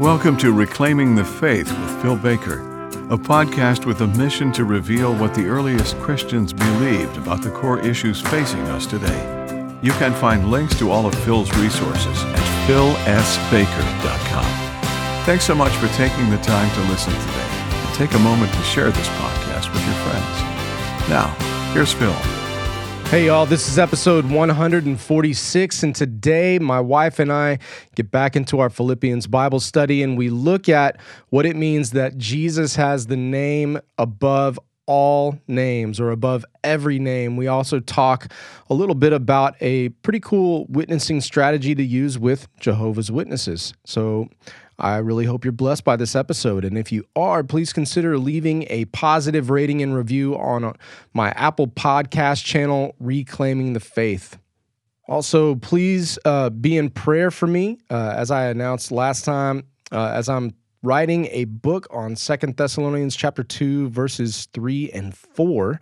Welcome 0.00 0.36
to 0.38 0.52
Reclaiming 0.52 1.14
the 1.14 1.24
Faith 1.24 1.70
with 1.70 2.02
Phil 2.02 2.16
Baker, 2.16 2.58
a 3.10 3.16
podcast 3.16 3.86
with 3.86 4.00
a 4.00 4.08
mission 4.08 4.50
to 4.50 4.64
reveal 4.64 5.14
what 5.14 5.34
the 5.34 5.46
earliest 5.46 5.96
Christians 5.98 6.52
believed 6.52 7.16
about 7.16 7.42
the 7.42 7.52
core 7.52 7.78
issues 7.78 8.20
facing 8.20 8.62
us 8.62 8.86
today. 8.86 9.78
You 9.82 9.92
can 9.92 10.12
find 10.12 10.50
links 10.50 10.76
to 10.80 10.90
all 10.90 11.06
of 11.06 11.14
Phil's 11.24 11.48
resources 11.58 12.24
at 12.24 12.68
philsbaker.com. 12.68 14.44
Thanks 15.26 15.44
so 15.44 15.54
much 15.54 15.72
for 15.76 15.86
taking 15.96 16.28
the 16.28 16.38
time 16.38 16.74
to 16.74 16.90
listen 16.90 17.12
today, 17.12 17.48
and 17.86 17.94
take 17.94 18.14
a 18.14 18.18
moment 18.18 18.52
to 18.52 18.62
share 18.62 18.90
this 18.90 19.08
podcast 19.10 19.72
with 19.72 19.86
your 19.86 19.94
friends. 20.02 21.08
Now, 21.08 21.28
here's 21.72 21.92
Phil. 21.92 22.43
Hey, 23.14 23.26
y'all, 23.26 23.46
this 23.46 23.68
is 23.68 23.78
episode 23.78 24.28
146, 24.28 25.82
and 25.84 25.94
today 25.94 26.58
my 26.58 26.80
wife 26.80 27.20
and 27.20 27.32
I 27.32 27.60
get 27.94 28.10
back 28.10 28.34
into 28.34 28.58
our 28.58 28.68
Philippians 28.68 29.28
Bible 29.28 29.60
study 29.60 30.02
and 30.02 30.18
we 30.18 30.30
look 30.30 30.68
at 30.68 31.00
what 31.28 31.46
it 31.46 31.54
means 31.54 31.92
that 31.92 32.18
Jesus 32.18 32.74
has 32.74 33.06
the 33.06 33.16
name 33.16 33.78
above 33.98 34.58
all 34.86 35.38
names 35.46 36.00
or 36.00 36.10
above 36.10 36.44
every 36.64 36.98
name. 36.98 37.36
We 37.36 37.46
also 37.46 37.78
talk 37.78 38.32
a 38.68 38.74
little 38.74 38.96
bit 38.96 39.12
about 39.12 39.54
a 39.60 39.90
pretty 39.90 40.18
cool 40.18 40.66
witnessing 40.68 41.20
strategy 41.20 41.76
to 41.76 41.84
use 41.84 42.18
with 42.18 42.48
Jehovah's 42.58 43.12
Witnesses. 43.12 43.74
So, 43.84 44.28
I 44.78 44.96
really 44.98 45.24
hope 45.24 45.44
you're 45.44 45.52
blessed 45.52 45.84
by 45.84 45.96
this 45.96 46.16
episode. 46.16 46.64
And 46.64 46.76
if 46.76 46.90
you 46.90 47.04
are, 47.14 47.42
please 47.44 47.72
consider 47.72 48.18
leaving 48.18 48.66
a 48.68 48.86
positive 48.86 49.50
rating 49.50 49.82
and 49.82 49.94
review 49.94 50.36
on 50.36 50.64
uh, 50.64 50.72
my 51.12 51.30
Apple 51.30 51.68
Podcast 51.68 52.44
channel, 52.44 52.94
Reclaiming 52.98 53.72
the 53.72 53.80
Faith. 53.80 54.38
Also, 55.06 55.54
please 55.56 56.18
uh, 56.24 56.50
be 56.50 56.76
in 56.76 56.90
prayer 56.90 57.30
for 57.30 57.46
me. 57.46 57.78
Uh, 57.90 58.14
as 58.16 58.30
I 58.30 58.46
announced 58.46 58.90
last 58.90 59.24
time, 59.24 59.64
uh, 59.92 60.12
as 60.14 60.28
I'm 60.28 60.54
writing 60.82 61.26
a 61.30 61.44
book 61.44 61.86
on 61.90 62.16
Second 62.16 62.56
Thessalonians 62.56 63.14
chapter 63.16 63.42
2, 63.42 63.90
verses 63.90 64.48
3 64.52 64.90
and 64.92 65.16
4. 65.16 65.80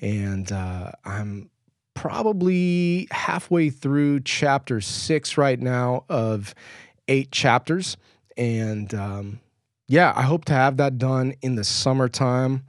And 0.00 0.50
uh, 0.52 0.92
I'm 1.04 1.50
probably 1.94 3.08
halfway 3.10 3.70
through 3.70 4.20
chapter 4.20 4.80
6 4.80 5.38
right 5.38 5.60
now 5.60 6.04
of 6.08 6.54
eight 7.08 7.30
chapters. 7.30 7.96
And 8.36 8.92
um, 8.94 9.40
yeah, 9.88 10.12
I 10.16 10.22
hope 10.22 10.44
to 10.46 10.52
have 10.52 10.76
that 10.78 10.98
done 10.98 11.34
in 11.42 11.56
the 11.56 11.64
summertime. 11.64 12.64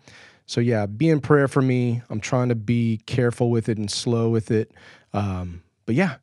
So 0.45 0.61
yeah, 0.61 0.85
be 0.85 1.09
in 1.09 1.21
prayer 1.21 1.47
for 1.47 1.61
me. 1.61 2.01
I'm 2.09 2.19
trying 2.19 2.49
to 2.49 2.55
be 2.55 2.99
careful 3.05 3.49
with 3.49 3.69
it 3.69 3.77
and 3.77 3.89
slow 3.89 4.29
with 4.29 4.51
it. 4.51 4.71
Um, 5.13 5.63
but 5.85 5.95
yeah, 5.95 6.15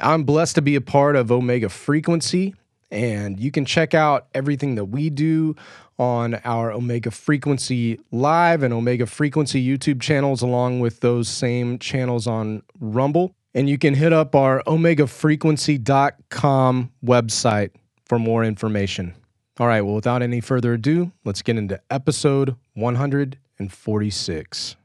I'm 0.00 0.24
blessed 0.24 0.56
to 0.56 0.62
be 0.62 0.74
a 0.74 0.80
part 0.80 1.14
of 1.16 1.32
Omega 1.32 1.68
Frequency. 1.68 2.54
And 2.90 3.38
you 3.40 3.50
can 3.50 3.64
check 3.64 3.94
out 3.94 4.26
everything 4.34 4.74
that 4.76 4.84
we 4.86 5.10
do 5.10 5.56
on 5.98 6.34
our 6.44 6.70
Omega 6.70 7.10
Frequency 7.10 7.98
Live 8.12 8.62
and 8.62 8.74
Omega 8.74 9.06
Frequency 9.06 9.66
YouTube 9.66 10.00
channels, 10.00 10.42
along 10.42 10.78
with 10.80 11.00
those 11.00 11.28
same 11.28 11.78
channels 11.78 12.26
on 12.26 12.62
Rumble. 12.78 13.32
And 13.54 13.70
you 13.70 13.78
can 13.78 13.94
hit 13.94 14.12
up 14.12 14.34
our 14.34 14.62
omegafrequency.com 14.66 16.92
website 17.04 17.70
for 18.06 18.18
more 18.18 18.44
information. 18.44 19.14
All 19.58 19.66
right, 19.66 19.82
well, 19.82 19.94
without 19.94 20.22
any 20.22 20.40
further 20.40 20.74
ado, 20.74 21.12
let's 21.24 21.42
get 21.42 21.56
into 21.56 21.80
episode 21.90 22.56
146. 22.74 24.76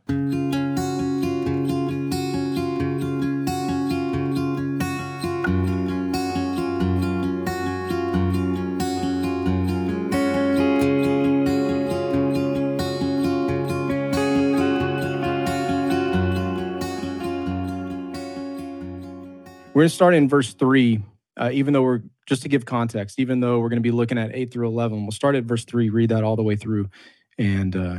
We're 19.74 19.84
going 19.84 19.90
to 19.90 19.96
start 19.96 20.14
in 20.14 20.28
verse 20.28 20.54
3 20.54 21.02
uh, 21.38 21.50
even 21.52 21.74
though 21.74 21.82
we're 21.82 22.02
just 22.32 22.44
to 22.44 22.48
give 22.48 22.66
context, 22.66 23.20
even 23.20 23.42
though 23.42 23.60
we're 23.60 23.68
going 23.68 23.76
to 23.76 23.82
be 23.82 23.92
looking 23.92 24.18
at 24.18 24.34
8 24.34 24.54
through 24.54 24.70
11, 24.70 25.02
we'll 25.02 25.12
start 25.12 25.36
at 25.36 25.44
verse 25.44 25.66
3, 25.66 25.90
read 25.90 26.12
that 26.12 26.24
all 26.24 26.38
the 26.38 26.44
way 26.44 26.56
through, 26.56 26.90
and 27.38 27.76
uh, 27.76 27.98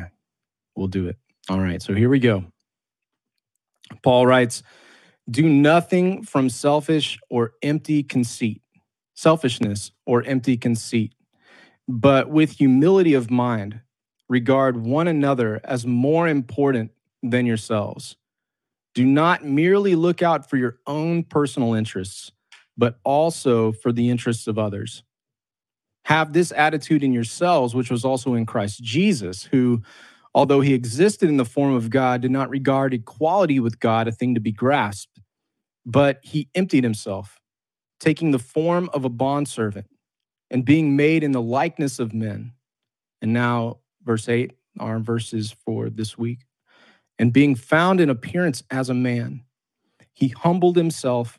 we'll 0.74 0.88
do 0.88 1.06
it. 1.06 1.18
All 1.50 1.60
right, 1.60 1.82
so 1.82 1.92
here 1.92 2.08
we 2.08 2.18
go. 2.18 2.46
Paul 4.02 4.26
writes, 4.26 4.62
Do 5.30 5.46
nothing 5.46 6.22
from 6.22 6.48
selfish 6.48 7.18
or 7.28 7.52
empty 7.62 8.02
conceit, 8.02 8.62
selfishness 9.12 9.92
or 10.06 10.22
empty 10.22 10.56
conceit, 10.56 11.12
but 11.86 12.30
with 12.30 12.52
humility 12.52 13.12
of 13.12 13.30
mind, 13.30 13.82
regard 14.30 14.78
one 14.78 15.08
another 15.08 15.60
as 15.62 15.84
more 15.84 16.26
important 16.26 16.90
than 17.22 17.44
yourselves. 17.44 18.16
Do 18.94 19.04
not 19.04 19.44
merely 19.44 19.94
look 19.94 20.22
out 20.22 20.48
for 20.48 20.56
your 20.56 20.78
own 20.86 21.22
personal 21.22 21.74
interests 21.74 22.32
but 22.76 22.98
also 23.04 23.72
for 23.72 23.92
the 23.92 24.10
interests 24.10 24.46
of 24.46 24.58
others. 24.58 25.02
Have 26.06 26.32
this 26.32 26.52
attitude 26.52 27.04
in 27.04 27.12
yourselves, 27.12 27.74
which 27.74 27.90
was 27.90 28.04
also 28.04 28.34
in 28.34 28.46
Christ 28.46 28.82
Jesus, 28.82 29.44
who, 29.44 29.82
although 30.34 30.60
he 30.60 30.74
existed 30.74 31.28
in 31.28 31.36
the 31.36 31.44
form 31.44 31.74
of 31.74 31.90
God, 31.90 32.22
did 32.22 32.30
not 32.30 32.50
regard 32.50 32.92
equality 32.92 33.60
with 33.60 33.78
God 33.78 34.08
a 34.08 34.12
thing 34.12 34.34
to 34.34 34.40
be 34.40 34.52
grasped, 34.52 35.20
but 35.86 36.18
he 36.22 36.48
emptied 36.54 36.84
himself, 36.84 37.40
taking 38.00 38.30
the 38.30 38.38
form 38.38 38.90
of 38.92 39.04
a 39.04 39.08
bondservant 39.08 39.86
and 40.50 40.64
being 40.64 40.96
made 40.96 41.22
in 41.22 41.32
the 41.32 41.42
likeness 41.42 41.98
of 41.98 42.12
men. 42.12 42.52
And 43.20 43.32
now, 43.32 43.78
verse 44.02 44.28
8, 44.28 44.52
our 44.80 44.98
verses 44.98 45.54
for 45.64 45.88
this 45.88 46.18
week. 46.18 46.40
And 47.18 47.32
being 47.32 47.54
found 47.54 48.00
in 48.00 48.10
appearance 48.10 48.64
as 48.70 48.90
a 48.90 48.94
man, 48.94 49.44
he 50.12 50.28
humbled 50.28 50.76
himself 50.76 51.38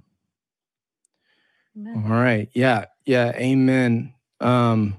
Amen. 1.77 2.03
All 2.05 2.11
right. 2.11 2.49
Yeah. 2.53 2.85
Yeah. 3.05 3.31
Amen. 3.35 4.13
Um, 4.39 4.97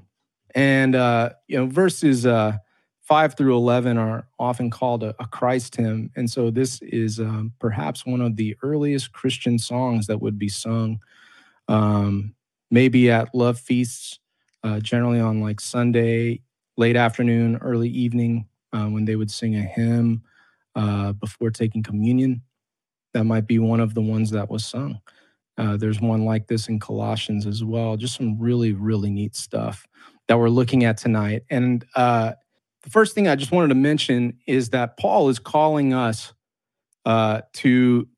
and, 0.55 0.94
uh, 0.94 1.31
you 1.49 1.59
know, 1.59 1.66
verses 1.66 2.27
uh, 2.27 2.59
5 3.03 3.34
through 3.37 3.56
11 3.56 3.99
are 3.99 4.27
often 4.38 4.71
called 4.71 5.03
a, 5.03 5.15
a 5.19 5.27
Christ 5.27 5.77
hymn. 5.77 6.11
And 6.16 6.31
so 6.31 6.50
this 6.50 6.81
is 6.82 7.21
um, 7.21 7.53
perhaps 7.59 8.06
one 8.06 8.21
of 8.21 8.37
the 8.37 8.56
earliest 8.62 9.12
Christian 9.12 9.59
songs 9.59 10.06
that 10.06 10.21
would 10.21 10.38
be 10.38 10.49
sung 10.49 11.00
um, 11.69 12.34
maybe 12.71 13.11
at 13.11 13.34
love 13.34 13.59
feasts, 13.59 14.19
uh, 14.65 14.81
generally 14.81 15.21
on 15.21 15.41
like 15.41 15.61
Sunday, 15.61 16.43
late 16.77 16.97
afternoon, 16.97 17.56
early 17.59 17.88
evening, 17.88 18.47
uh, 18.72 18.87
when 18.87 19.05
they 19.05 19.16
would 19.16 19.31
sing 19.31 19.56
a 19.56 19.62
hymn 19.62 20.22
uh, 20.75 21.12
before 21.12 21.50
taking 21.50 21.82
communion. 21.82 22.43
That 23.15 23.25
might 23.25 23.47
be 23.47 23.59
one 23.59 23.81
of 23.81 23.94
the 23.94 24.00
ones 24.03 24.31
that 24.31 24.50
was 24.50 24.65
sung. 24.65 25.00
Uh, 25.58 25.76
there's 25.76 26.00
one 26.00 26.24
like 26.24 26.46
this 26.46 26.68
in 26.68 26.80
Colossians 26.80 27.46
as 27.46 27.62
well. 27.62 27.96
Just 27.96 28.16
some 28.16 28.38
really, 28.38 28.72
really 28.72 29.10
neat 29.10 29.36
stuff 29.36 29.87
that 30.28 30.38
we're 30.38 30.49
looking 30.49 30.84
at 30.84 30.96
tonight. 30.96 31.43
And 31.50 31.84
uh, 31.94 32.32
the 32.82 32.90
first 32.90 33.14
thing 33.14 33.28
I 33.28 33.37
just 33.37 33.52
wanted 33.52 33.69
to 33.69 33.75
mention 33.75 34.38
is 34.46 34.70
that 34.70 34.96
Paul 34.96 35.28
is 35.28 35.38
calling 35.38 35.93
us 35.93 36.32
uh, 37.04 37.43
to 37.54 38.08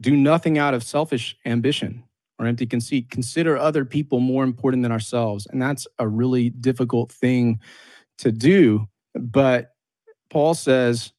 do 0.00 0.16
nothing 0.16 0.58
out 0.58 0.74
of 0.74 0.82
selfish 0.82 1.36
ambition 1.44 2.04
or 2.38 2.46
empty 2.46 2.66
conceit. 2.66 3.10
Consider 3.10 3.56
other 3.56 3.84
people 3.84 4.20
more 4.20 4.42
important 4.42 4.82
than 4.82 4.92
ourselves. 4.92 5.46
And 5.46 5.60
that's 5.60 5.86
a 5.98 6.08
really 6.08 6.50
difficult 6.50 7.12
thing 7.12 7.60
to 8.18 8.32
do. 8.32 8.88
But 9.14 9.74
Paul 10.30 10.54
says, 10.54 11.12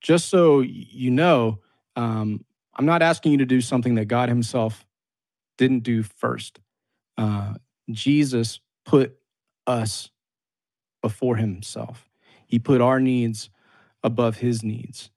just 0.00 0.28
so 0.28 0.60
you 0.60 1.10
know, 1.10 1.60
um, 1.96 2.44
I'm 2.78 2.86
not 2.86 3.02
asking 3.02 3.32
you 3.32 3.38
to 3.38 3.46
do 3.46 3.60
something 3.60 3.96
that 3.96 4.06
God 4.06 4.28
Himself 4.28 4.86
didn't 5.56 5.80
do 5.80 6.02
first. 6.02 6.60
Uh, 7.16 7.54
Jesus 7.90 8.60
put 8.84 9.16
us 9.66 10.10
before 11.02 11.36
Himself, 11.36 12.08
He 12.46 12.58
put 12.58 12.80
our 12.80 13.00
needs 13.00 13.50
above 14.02 14.38
His 14.38 14.62
needs. 14.62 15.10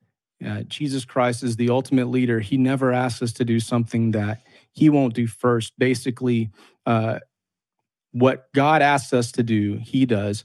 Uh, 0.44 0.64
Jesus 0.64 1.06
Christ 1.06 1.44
is 1.44 1.56
the 1.56 1.70
ultimate 1.70 2.08
leader. 2.08 2.40
He 2.40 2.58
never 2.58 2.92
asks 2.92 3.22
us 3.22 3.32
to 3.34 3.46
do 3.46 3.60
something 3.60 4.12
that 4.12 4.42
He 4.72 4.90
won't 4.90 5.14
do 5.14 5.28
first. 5.28 5.74
Basically, 5.78 6.50
uh, 6.88 7.20
what 8.12 8.52
God 8.54 8.82
asks 8.82 9.14
us 9.14 9.32
to 9.34 9.44
do, 9.44 9.80
he 9.82 10.06
does. 10.06 10.44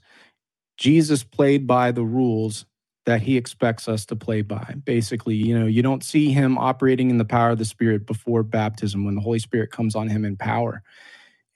Jesus 0.77 1.23
played 1.23 1.67
by 1.67 1.91
the 1.91 2.03
rules 2.03 2.65
that 3.07 3.21
he 3.21 3.37
expects 3.37 3.87
us 3.87 4.05
to 4.05 4.17
play 4.17 4.41
by. 4.41 4.75
Basically, 4.83 5.33
you 5.33 5.57
know, 5.57 5.65
you 5.65 5.81
don't 5.81 6.03
see 6.03 6.33
him 6.33 6.57
operating 6.57 7.09
in 7.09 7.17
the 7.17 7.23
power 7.23 7.51
of 7.51 7.57
the 7.57 7.63
Spirit 7.63 8.05
before 8.05 8.43
baptism 8.43 9.05
when 9.05 9.15
the 9.15 9.21
Holy 9.21 9.39
Spirit 9.39 9.71
comes 9.71 9.95
on 9.95 10.09
him 10.09 10.25
in 10.25 10.35
power. 10.35 10.83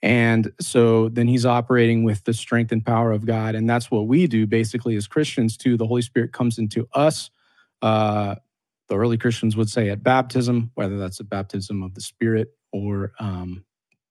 And 0.00 0.50
so 0.62 1.10
then 1.10 1.28
he's 1.28 1.44
operating 1.44 2.04
with 2.04 2.24
the 2.24 2.32
strength 2.32 2.72
and 2.72 2.84
power 2.84 3.12
of 3.12 3.26
God. 3.26 3.54
And 3.54 3.68
that's 3.68 3.90
what 3.90 4.06
we 4.06 4.26
do 4.26 4.46
basically 4.46 4.96
as 4.96 5.06
Christians 5.06 5.58
too. 5.58 5.76
The 5.76 5.86
Holy 5.86 6.00
Spirit 6.00 6.32
comes 6.32 6.58
into 6.58 6.88
us. 6.94 7.28
Uh, 7.82 8.36
the 8.88 8.96
early 8.96 9.18
Christians 9.18 9.54
would 9.54 9.68
say 9.68 9.90
at 9.90 10.02
baptism, 10.02 10.70
whether 10.74 10.96
that's 10.96 11.20
a 11.20 11.24
baptism 11.24 11.82
of 11.82 11.92
the 11.92 12.00
Spirit 12.00 12.48
or 12.72 13.12
um, 13.20 13.62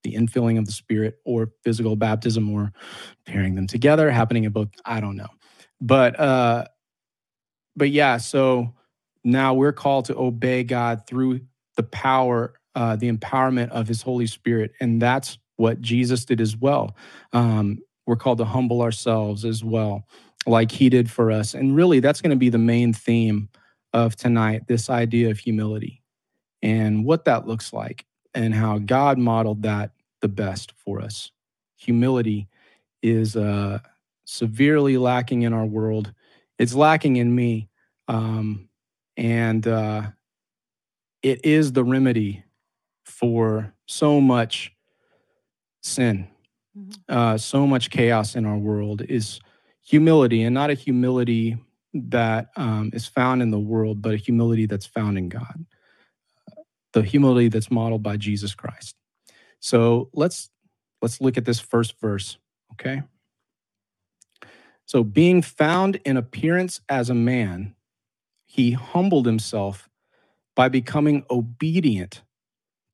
the 0.04 0.14
infilling 0.14 0.60
of 0.60 0.66
the 0.66 0.72
Spirit 0.72 1.16
or 1.24 1.50
physical 1.64 1.96
baptism 1.96 2.48
or 2.48 2.72
pairing 3.26 3.56
them 3.56 3.66
together, 3.66 4.12
happening 4.12 4.46
at 4.46 4.52
both. 4.52 4.68
I 4.84 5.00
don't 5.00 5.16
know. 5.16 5.30
But 5.80 6.20
uh, 6.20 6.66
but 7.76 7.90
yeah, 7.90 8.16
so 8.16 8.74
now 9.24 9.54
we're 9.54 9.72
called 9.72 10.06
to 10.06 10.16
obey 10.16 10.64
God 10.64 11.06
through 11.06 11.40
the 11.76 11.82
power, 11.82 12.54
uh, 12.74 12.96
the 12.96 13.10
empowerment 13.10 13.70
of 13.70 13.88
His 13.88 14.02
Holy 14.02 14.26
Spirit, 14.26 14.72
and 14.80 15.00
that's 15.00 15.38
what 15.56 15.80
Jesus 15.80 16.24
did 16.24 16.40
as 16.40 16.56
well. 16.56 16.96
Um, 17.32 17.78
we're 18.06 18.16
called 18.16 18.38
to 18.38 18.44
humble 18.44 18.82
ourselves 18.82 19.44
as 19.44 19.62
well, 19.62 20.06
like 20.46 20.70
He 20.70 20.88
did 20.88 21.10
for 21.10 21.30
us, 21.30 21.54
and 21.54 21.76
really, 21.76 22.00
that's 22.00 22.20
going 22.20 22.30
to 22.30 22.36
be 22.36 22.50
the 22.50 22.58
main 22.58 22.92
theme 22.92 23.48
of 23.92 24.16
tonight. 24.16 24.66
This 24.66 24.90
idea 24.90 25.30
of 25.30 25.38
humility 25.38 26.02
and 26.62 27.04
what 27.04 27.24
that 27.24 27.46
looks 27.46 27.72
like, 27.72 28.06
and 28.34 28.54
how 28.54 28.78
God 28.78 29.18
modeled 29.18 29.62
that 29.62 29.92
the 30.20 30.28
best 30.28 30.72
for 30.76 31.00
us. 31.00 31.30
Humility 31.76 32.48
is 33.02 33.36
uh, 33.36 33.80
severely 34.24 34.96
lacking 34.96 35.42
in 35.42 35.52
our 35.52 35.66
world 35.66 36.12
it's 36.62 36.74
lacking 36.74 37.16
in 37.16 37.34
me. 37.34 37.68
Um, 38.06 38.68
and 39.16 39.66
uh, 39.66 40.10
it 41.20 41.44
is 41.44 41.72
the 41.72 41.82
remedy 41.82 42.44
for 43.04 43.74
so 43.86 44.20
much 44.20 44.72
sin, 45.82 46.28
mm-hmm. 46.78 46.92
uh, 47.08 47.36
so 47.36 47.66
much 47.66 47.90
chaos 47.90 48.36
in 48.36 48.46
our 48.46 48.56
world 48.56 49.02
is 49.08 49.40
humility, 49.84 50.44
and 50.44 50.54
not 50.54 50.70
a 50.70 50.74
humility 50.74 51.56
that 51.94 52.50
um, 52.56 52.90
is 52.92 53.06
found 53.06 53.42
in 53.42 53.50
the 53.50 53.58
world, 53.58 54.00
but 54.00 54.14
a 54.14 54.16
humility 54.16 54.66
that's 54.66 54.86
found 54.86 55.18
in 55.18 55.28
God. 55.28 55.66
The 56.92 57.02
humility 57.02 57.48
that's 57.48 57.72
modeled 57.72 58.04
by 58.04 58.16
Jesus 58.16 58.54
Christ. 58.54 58.94
So 59.58 60.10
let's 60.12 60.48
let's 61.00 61.20
look 61.20 61.36
at 61.36 61.44
this 61.44 61.58
first 61.58 62.00
verse, 62.00 62.38
okay? 62.72 63.02
So, 64.92 65.02
being 65.02 65.40
found 65.40 65.96
in 66.04 66.18
appearance 66.18 66.82
as 66.86 67.08
a 67.08 67.14
man, 67.14 67.74
he 68.44 68.72
humbled 68.72 69.24
himself 69.24 69.88
by 70.54 70.68
becoming 70.68 71.24
obedient 71.30 72.20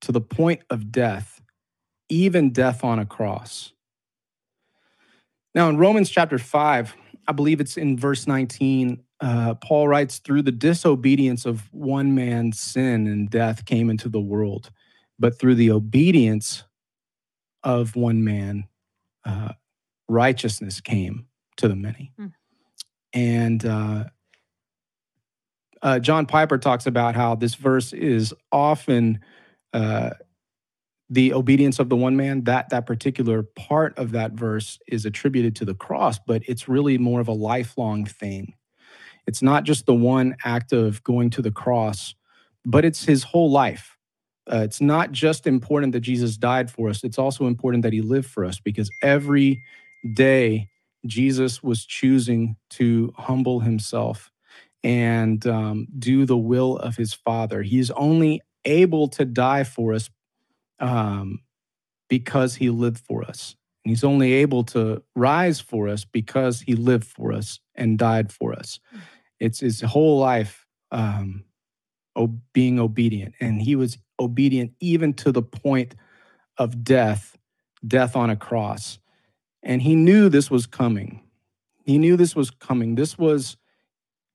to 0.02 0.12
the 0.12 0.20
point 0.20 0.60
of 0.70 0.92
death, 0.92 1.42
even 2.08 2.52
death 2.52 2.84
on 2.84 3.00
a 3.00 3.04
cross. 3.04 3.72
Now, 5.56 5.68
in 5.68 5.76
Romans 5.76 6.08
chapter 6.08 6.38
5, 6.38 6.94
I 7.26 7.32
believe 7.32 7.58
it's 7.58 7.76
in 7.76 7.98
verse 7.98 8.28
19, 8.28 9.02
uh, 9.20 9.54
Paul 9.54 9.88
writes, 9.88 10.20
Through 10.20 10.42
the 10.42 10.52
disobedience 10.52 11.46
of 11.46 11.62
one 11.74 12.14
man, 12.14 12.52
sin 12.52 13.08
and 13.08 13.28
death 13.28 13.64
came 13.64 13.90
into 13.90 14.08
the 14.08 14.20
world, 14.20 14.70
but 15.18 15.36
through 15.36 15.56
the 15.56 15.72
obedience 15.72 16.62
of 17.64 17.96
one 17.96 18.22
man, 18.22 18.68
uh, 19.24 19.54
righteousness 20.08 20.80
came 20.80 21.26
to 21.58 21.68
the 21.68 21.76
many. 21.76 22.12
Mm. 22.18 22.32
And 23.12 23.66
uh, 23.66 24.04
uh, 25.82 25.98
John 25.98 26.26
Piper 26.26 26.58
talks 26.58 26.86
about 26.86 27.14
how 27.14 27.34
this 27.34 27.54
verse 27.54 27.92
is 27.92 28.34
often 28.50 29.20
uh, 29.72 30.10
the 31.10 31.32
obedience 31.32 31.78
of 31.78 31.88
the 31.88 31.96
one 31.96 32.16
man. 32.16 32.44
That 32.44 32.70
that 32.70 32.86
particular 32.86 33.42
part 33.42 33.96
of 33.98 34.12
that 34.12 34.32
verse 34.32 34.78
is 34.88 35.04
attributed 35.04 35.56
to 35.56 35.64
the 35.64 35.74
cross, 35.74 36.18
but 36.18 36.42
it's 36.46 36.68
really 36.68 36.98
more 36.98 37.20
of 37.20 37.28
a 37.28 37.32
lifelong 37.32 38.04
thing. 38.04 38.54
It's 39.26 39.42
not 39.42 39.64
just 39.64 39.86
the 39.86 39.94
one 39.94 40.36
act 40.44 40.72
of 40.72 41.02
going 41.04 41.30
to 41.30 41.42
the 41.42 41.50
cross, 41.50 42.14
but 42.64 42.84
it's 42.84 43.04
his 43.04 43.22
whole 43.22 43.50
life. 43.50 43.96
Uh, 44.50 44.60
it's 44.62 44.80
not 44.80 45.12
just 45.12 45.46
important 45.46 45.92
that 45.92 46.00
Jesus 46.00 46.38
died 46.38 46.70
for 46.70 46.88
us, 46.88 47.04
it's 47.04 47.18
also 47.18 47.46
important 47.46 47.82
that 47.82 47.92
he 47.92 48.00
lived 48.00 48.28
for 48.28 48.44
us 48.44 48.58
because 48.58 48.90
every 49.02 49.62
day 50.14 50.68
Jesus 51.06 51.62
was 51.62 51.84
choosing 51.84 52.56
to 52.70 53.12
humble 53.16 53.60
himself 53.60 54.30
and 54.82 55.46
um, 55.46 55.86
do 55.98 56.24
the 56.24 56.36
will 56.36 56.76
of 56.78 56.96
his 56.96 57.14
Father. 57.14 57.62
He's 57.62 57.90
only 57.92 58.42
able 58.64 59.08
to 59.08 59.24
die 59.24 59.64
for 59.64 59.92
us 59.92 60.10
um, 60.80 61.40
because 62.08 62.56
he 62.56 62.70
lived 62.70 62.98
for 62.98 63.24
us. 63.24 63.56
And 63.84 63.90
he's 63.90 64.04
only 64.04 64.32
able 64.34 64.64
to 64.64 65.02
rise 65.14 65.60
for 65.60 65.88
us 65.88 66.04
because 66.04 66.60
he 66.60 66.74
lived 66.74 67.04
for 67.04 67.32
us 67.32 67.60
and 67.74 67.98
died 67.98 68.32
for 68.32 68.52
us. 68.52 68.80
It's 69.40 69.60
his 69.60 69.80
whole 69.80 70.18
life 70.18 70.66
um, 70.90 71.44
being 72.52 72.78
obedient. 72.80 73.34
And 73.40 73.62
he 73.62 73.76
was 73.76 73.98
obedient 74.18 74.72
even 74.80 75.14
to 75.14 75.32
the 75.32 75.42
point 75.42 75.94
of 76.56 76.82
death, 76.82 77.36
death 77.86 78.16
on 78.16 78.30
a 78.30 78.36
cross. 78.36 78.98
And 79.62 79.82
he 79.82 79.94
knew 79.94 80.28
this 80.28 80.50
was 80.50 80.66
coming. 80.66 81.22
He 81.84 81.98
knew 81.98 82.16
this 82.16 82.36
was 82.36 82.50
coming. 82.50 82.94
This 82.94 83.18
was 83.18 83.56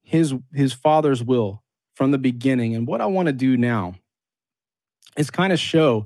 his, 0.02 0.34
his 0.54 0.74
father's 0.74 1.24
will 1.24 1.64
from 1.96 2.12
the 2.12 2.18
beginning. 2.18 2.76
And 2.76 2.88
what 2.88 3.02
I 3.02 3.06
want 3.06 3.28
to 3.28 3.34
do 3.34 3.56
now 3.58 3.96
is 5.18 5.30
kind 5.30 5.54
of 5.54 5.60
show, 5.60 6.06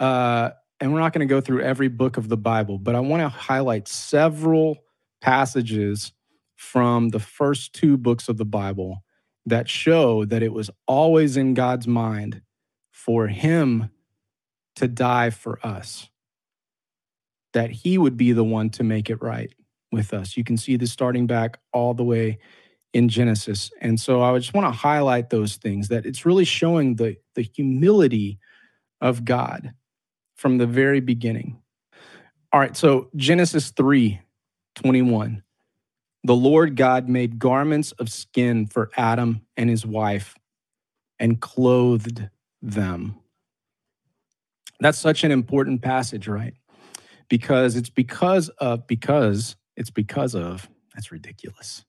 uh, 0.00 0.50
and 0.80 0.92
we're 0.92 1.00
not 1.00 1.12
going 1.12 1.26
to 1.26 1.32
go 1.32 1.40
through 1.40 1.62
every 1.62 1.88
book 1.88 2.16
of 2.16 2.28
the 2.28 2.36
Bible, 2.36 2.78
but 2.78 2.94
I 2.94 3.00
want 3.00 3.22
to 3.22 3.28
highlight 3.28 3.88
several 3.88 4.78
passages 5.20 6.12
from 6.54 7.10
the 7.10 7.20
first 7.20 7.72
two 7.72 7.96
books 7.96 8.28
of 8.28 8.38
the 8.38 8.44
Bible 8.44 9.02
that 9.44 9.68
show 9.68 10.24
that 10.24 10.42
it 10.42 10.52
was 10.52 10.70
always 10.86 11.36
in 11.36 11.54
God's 11.54 11.86
mind 11.86 12.42
for 12.90 13.28
him 13.28 13.90
to 14.76 14.88
die 14.88 15.30
for 15.30 15.64
us 15.64 16.08
that 17.56 17.70
he 17.70 17.96
would 17.96 18.18
be 18.18 18.32
the 18.32 18.44
one 18.44 18.68
to 18.68 18.84
make 18.84 19.08
it 19.08 19.22
right 19.22 19.50
with 19.90 20.12
us. 20.12 20.36
You 20.36 20.44
can 20.44 20.58
see 20.58 20.76
this 20.76 20.92
starting 20.92 21.26
back 21.26 21.58
all 21.72 21.94
the 21.94 22.04
way 22.04 22.38
in 22.92 23.08
Genesis. 23.08 23.70
And 23.80 23.98
so 23.98 24.22
I 24.22 24.36
just 24.36 24.52
want 24.52 24.66
to 24.66 24.78
highlight 24.78 25.30
those 25.30 25.56
things 25.56 25.88
that 25.88 26.04
it's 26.04 26.26
really 26.26 26.44
showing 26.44 26.96
the, 26.96 27.16
the 27.34 27.40
humility 27.40 28.38
of 29.00 29.24
God 29.24 29.72
from 30.34 30.58
the 30.58 30.66
very 30.66 31.00
beginning. 31.00 31.58
All 32.52 32.60
right, 32.60 32.76
so 32.76 33.08
Genesis 33.16 33.70
3 33.70 34.20
21. 34.74 35.42
The 36.24 36.34
Lord 36.34 36.76
God 36.76 37.08
made 37.08 37.38
garments 37.38 37.92
of 37.92 38.10
skin 38.10 38.66
for 38.66 38.90
Adam 38.98 39.40
and 39.56 39.70
his 39.70 39.86
wife 39.86 40.34
and 41.18 41.40
clothed 41.40 42.28
them. 42.60 43.16
That's 44.78 44.98
such 44.98 45.24
an 45.24 45.32
important 45.32 45.80
passage, 45.80 46.28
right? 46.28 46.52
Because 47.28 47.76
it's 47.76 47.90
because 47.90 48.48
of 48.58 48.86
because 48.86 49.56
it's 49.76 49.90
because 49.90 50.34
of 50.34 50.68
that's 50.94 51.12
ridiculous. 51.12 51.84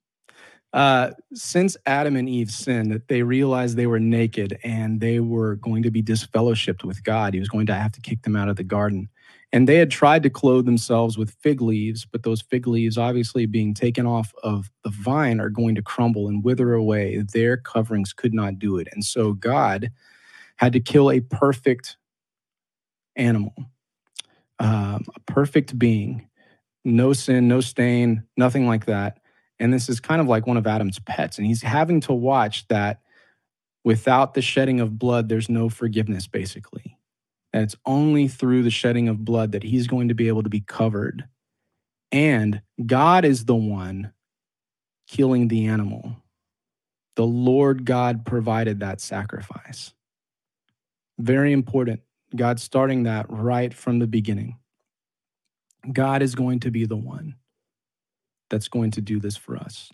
Uh, 0.74 1.12
since 1.34 1.78
Adam 1.86 2.16
and 2.16 2.28
Eve 2.30 2.52
sinned, 2.52 2.92
that 2.92 3.08
they 3.08 3.24
realized 3.24 3.78
they 3.78 3.88
were 3.88 4.00
naked 4.00 4.60
and 4.64 5.00
they 5.00 5.20
were 5.20 5.56
going 5.56 5.82
to 5.82 5.92
be 5.92 6.04
disfellowshipped 6.04 6.84
with 6.84 7.04
God. 7.04 7.34
He 7.34 7.40
was 7.40 7.50
going 7.50 7.68
to 7.68 7.74
have 7.74 7.94
to 7.94 8.02
kick 8.02 8.24
them 8.24 8.36
out 8.36 8.50
of 8.50 8.58
the 8.58 8.64
garden. 8.64 9.10
And 9.54 9.68
they 9.68 9.78
had 9.78 9.90
tried 9.90 10.24
to 10.24 10.30
clothe 10.30 10.66
themselves 10.66 11.18
with 11.18 11.36
fig 11.40 11.62
leaves, 11.62 12.06
but 12.06 12.24
those 12.24 12.42
fig 12.42 12.68
leaves, 12.68 12.98
obviously 12.98 13.46
being 13.46 13.74
taken 13.74 14.06
off 14.06 14.34
of 14.44 14.70
the 14.84 14.90
vine, 14.90 15.40
are 15.40 15.50
going 15.50 15.76
to 15.76 15.82
crumble 15.82 16.28
and 16.28 16.44
wither 16.44 16.74
away. 16.74 17.24
Their 17.34 17.56
coverings 17.56 18.12
could 18.12 18.34
not 18.34 18.60
do 18.60 18.78
it. 18.78 18.90
And 18.92 19.06
so 19.06 19.32
God 19.34 19.90
had 20.58 20.74
to 20.74 20.82
kill 20.82 21.10
a 21.10 21.22
perfect 21.22 21.96
animal 23.16 23.56
um, 24.60 25.06
a 25.16 25.20
perfect 25.26 25.78
being, 25.78 26.28
no 26.84 27.14
sin, 27.14 27.48
no 27.48 27.62
stain, 27.62 28.24
nothing 28.38 28.68
like 28.68 28.86
that. 28.86 29.20
And 29.60 29.74
this 29.74 29.90
is 29.90 30.00
kind 30.00 30.22
of 30.22 30.28
like 30.28 30.46
one 30.48 30.58
of 30.58 30.68
Adam's 30.68 31.00
pets. 31.00 31.38
And 31.38 31.48
he's 31.48 31.62
having 31.62 32.02
to 32.02 32.14
watch 32.14 32.68
that 32.68 33.02
without 33.84 34.34
the 34.34 34.42
shedding 34.42 34.80
of 34.80 35.00
blood, 35.00 35.30
there's 35.30 35.50
no 35.50 35.70
forgiveness, 35.70 36.28
basically. 36.28 36.98
And 37.54 37.64
it's 37.64 37.76
only 37.86 38.28
through 38.28 38.64
the 38.64 38.70
shedding 38.70 39.08
of 39.08 39.24
blood 39.26 39.54
that 39.54 39.64
he's 39.64 39.88
going 39.88 40.10
to 40.10 40.14
be 40.14 40.28
able 40.28 40.44
to 40.44 40.50
be 40.50 40.60
covered. 40.60 41.28
And 42.12 42.62
God 42.86 43.26
is 43.26 43.46
the 43.46 43.56
one 43.56 44.14
killing 45.08 45.48
the 45.48 45.68
animal. 45.68 46.18
The 47.16 47.26
Lord 47.26 47.86
God 47.86 48.26
provided 48.26 48.82
that 48.82 49.02
sacrifice. 49.02 49.94
Very 51.18 51.52
important. 51.52 52.02
God 52.36 52.60
starting 52.60 53.04
that 53.04 53.26
right 53.30 53.74
from 53.74 54.00
the 54.00 54.08
beginning. 54.08 54.58
God 55.92 56.22
is 56.22 56.36
going 56.36 56.60
to 56.62 56.72
be 56.72 56.86
the 56.86 56.98
one 56.98 57.36
that's 58.50 58.68
going 58.68 58.92
to 58.92 59.02
do 59.02 59.20
this 59.20 59.38
for 59.38 59.58
us. 59.58 59.92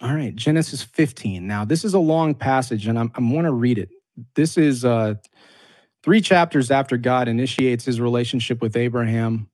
All 0.00 0.14
right, 0.14 0.34
Genesis 0.34 0.82
15. 0.82 1.46
Now, 1.46 1.64
this 1.64 1.84
is 1.84 1.94
a 1.94 1.98
long 1.98 2.34
passage, 2.34 2.86
and 2.86 2.98
I'm, 2.98 3.12
I 3.14 3.20
want 3.20 3.46
to 3.46 3.52
read 3.52 3.78
it. 3.78 3.90
This 4.34 4.56
is 4.56 4.84
uh, 4.84 5.14
three 6.02 6.20
chapters 6.20 6.70
after 6.70 6.96
God 6.96 7.28
initiates 7.28 7.84
his 7.84 8.00
relationship 8.00 8.60
with 8.60 8.76
Abraham 8.76 9.48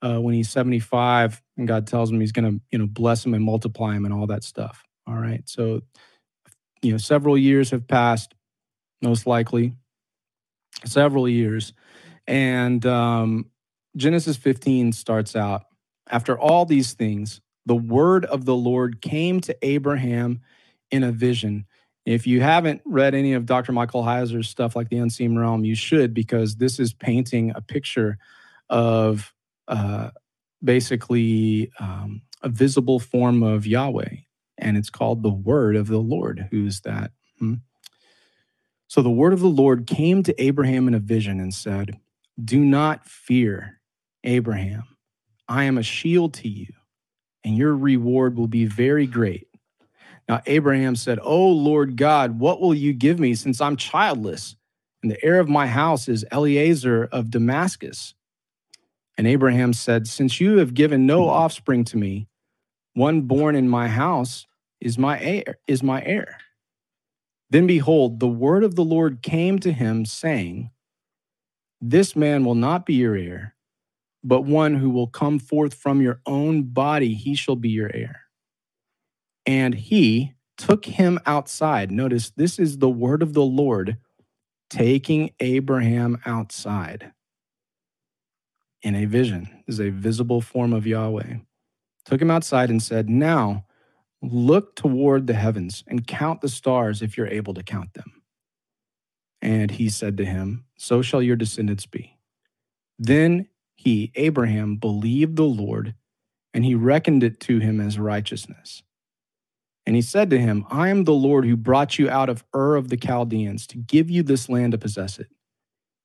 uh, 0.00 0.20
when 0.20 0.34
he's 0.34 0.50
75, 0.50 1.40
and 1.56 1.68
God 1.68 1.86
tells 1.86 2.10
him 2.10 2.20
he's 2.20 2.32
going 2.32 2.50
to, 2.50 2.60
you 2.70 2.78
know, 2.78 2.86
bless 2.86 3.24
him 3.24 3.34
and 3.34 3.44
multiply 3.44 3.94
him 3.94 4.04
and 4.04 4.14
all 4.14 4.26
that 4.26 4.44
stuff. 4.44 4.82
All 5.06 5.16
right, 5.16 5.42
so 5.48 5.82
you 6.82 6.90
know, 6.90 6.98
several 6.98 7.38
years 7.38 7.70
have 7.70 7.86
passed, 7.86 8.34
most 9.00 9.26
likely, 9.26 9.74
several 10.84 11.28
years, 11.28 11.72
and 12.26 12.84
um, 12.86 13.46
Genesis 13.96 14.36
15 14.36 14.92
starts 14.92 15.36
out 15.36 15.64
after 16.12 16.38
all 16.38 16.66
these 16.66 16.92
things, 16.92 17.40
the 17.66 17.74
word 17.76 18.24
of 18.26 18.44
the 18.44 18.54
Lord 18.54 19.00
came 19.00 19.40
to 19.42 19.56
Abraham 19.62 20.40
in 20.90 21.02
a 21.02 21.12
vision. 21.12 21.66
If 22.04 22.26
you 22.26 22.40
haven't 22.40 22.82
read 22.84 23.14
any 23.14 23.32
of 23.32 23.46
Dr. 23.46 23.72
Michael 23.72 24.02
Heiser's 24.02 24.48
stuff 24.48 24.74
like 24.74 24.88
The 24.88 24.98
Unseen 24.98 25.38
Realm, 25.38 25.64
you 25.64 25.74
should, 25.74 26.12
because 26.12 26.56
this 26.56 26.80
is 26.80 26.92
painting 26.92 27.52
a 27.54 27.60
picture 27.60 28.18
of 28.68 29.32
uh, 29.68 30.10
basically 30.62 31.70
um, 31.78 32.22
a 32.42 32.48
visible 32.48 32.98
form 32.98 33.42
of 33.42 33.66
Yahweh. 33.66 34.16
And 34.58 34.76
it's 34.76 34.90
called 34.90 35.22
the 35.22 35.30
Word 35.32 35.76
of 35.76 35.86
the 35.86 35.98
Lord. 35.98 36.48
Who's 36.50 36.80
that? 36.82 37.12
Hmm? 37.38 37.54
So 38.92 39.00
the 39.00 39.08
word 39.08 39.32
of 39.32 39.40
the 39.40 39.46
Lord 39.46 39.86
came 39.86 40.22
to 40.22 40.38
Abraham 40.38 40.86
in 40.86 40.92
a 40.92 40.98
vision 40.98 41.40
and 41.40 41.54
said, 41.54 41.98
Do 42.38 42.62
not 42.62 43.08
fear, 43.08 43.80
Abraham. 44.22 44.82
I 45.48 45.64
am 45.64 45.78
a 45.78 45.82
shield 45.82 46.34
to 46.34 46.48
you, 46.50 46.66
and 47.42 47.56
your 47.56 47.74
reward 47.74 48.36
will 48.36 48.48
be 48.48 48.66
very 48.66 49.06
great. 49.06 49.48
Now, 50.28 50.42
Abraham 50.44 50.94
said, 50.94 51.18
O 51.22 51.48
Lord 51.48 51.96
God, 51.96 52.38
what 52.38 52.60
will 52.60 52.74
you 52.74 52.92
give 52.92 53.18
me 53.18 53.34
since 53.34 53.62
I'm 53.62 53.78
childless? 53.78 54.56
And 55.02 55.10
the 55.10 55.24
heir 55.24 55.40
of 55.40 55.48
my 55.48 55.68
house 55.68 56.06
is 56.06 56.26
Eliezer 56.30 57.04
of 57.04 57.30
Damascus. 57.30 58.12
And 59.16 59.26
Abraham 59.26 59.72
said, 59.72 60.06
Since 60.06 60.38
you 60.38 60.58
have 60.58 60.74
given 60.74 61.06
no 61.06 61.30
offspring 61.30 61.84
to 61.86 61.96
me, 61.96 62.28
one 62.92 63.22
born 63.22 63.56
in 63.56 63.70
my 63.70 63.88
house 63.88 64.46
is 64.82 64.98
my 64.98 65.18
heir, 65.18 65.60
is 65.66 65.82
my 65.82 66.04
heir. 66.04 66.41
Then 67.52 67.66
behold, 67.66 68.18
the 68.18 68.28
word 68.28 68.64
of 68.64 68.76
the 68.76 68.84
Lord 68.84 69.20
came 69.20 69.58
to 69.58 69.72
him, 69.72 70.06
saying, 70.06 70.70
This 71.82 72.16
man 72.16 72.46
will 72.46 72.54
not 72.54 72.86
be 72.86 72.94
your 72.94 73.14
heir, 73.14 73.54
but 74.24 74.46
one 74.46 74.76
who 74.76 74.88
will 74.88 75.06
come 75.06 75.38
forth 75.38 75.74
from 75.74 76.00
your 76.00 76.22
own 76.24 76.62
body, 76.62 77.12
he 77.12 77.34
shall 77.34 77.56
be 77.56 77.68
your 77.68 77.90
heir. 77.92 78.22
And 79.44 79.74
he 79.74 80.32
took 80.56 80.86
him 80.86 81.18
outside. 81.26 81.90
Notice 81.90 82.30
this 82.30 82.58
is 82.58 82.78
the 82.78 82.88
word 82.88 83.22
of 83.22 83.34
the 83.34 83.42
Lord 83.42 83.98
taking 84.70 85.32
Abraham 85.38 86.22
outside 86.24 87.12
in 88.80 88.94
a 88.94 89.04
vision. 89.04 89.62
This 89.66 89.74
is 89.74 89.80
a 89.80 89.90
visible 89.90 90.40
form 90.40 90.72
of 90.72 90.86
Yahweh. 90.86 91.34
Took 92.06 92.22
him 92.22 92.30
outside 92.30 92.70
and 92.70 92.82
said, 92.82 93.10
Now 93.10 93.66
look 94.22 94.76
toward 94.76 95.26
the 95.26 95.34
heavens 95.34 95.82
and 95.86 96.06
count 96.06 96.40
the 96.40 96.48
stars 96.48 97.02
if 97.02 97.16
you're 97.16 97.26
able 97.26 97.54
to 97.54 97.62
count 97.62 97.94
them. 97.94 98.22
And 99.40 99.72
he 99.72 99.88
said 99.88 100.16
to 100.18 100.24
him, 100.24 100.64
So 100.76 101.02
shall 101.02 101.20
your 101.20 101.36
descendants 101.36 101.86
be. 101.86 102.16
Then 102.98 103.48
he, 103.74 104.12
Abraham, 104.14 104.76
believed 104.76 105.36
the 105.36 105.42
Lord, 105.42 105.94
and 106.54 106.64
he 106.64 106.76
reckoned 106.76 107.24
it 107.24 107.40
to 107.40 107.58
him 107.58 107.80
as 107.80 107.98
righteousness. 107.98 108.84
And 109.84 109.96
he 109.96 110.02
said 110.02 110.30
to 110.30 110.38
him, 110.38 110.64
I 110.70 110.88
am 110.90 111.02
the 111.04 111.12
Lord 111.12 111.44
who 111.44 111.56
brought 111.56 111.98
you 111.98 112.08
out 112.08 112.28
of 112.28 112.44
Ur 112.54 112.76
of 112.76 112.88
the 112.88 112.96
Chaldeans 112.96 113.66
to 113.68 113.78
give 113.78 114.08
you 114.08 114.22
this 114.22 114.48
land 114.48 114.72
to 114.72 114.78
possess 114.78 115.18
it. 115.18 115.26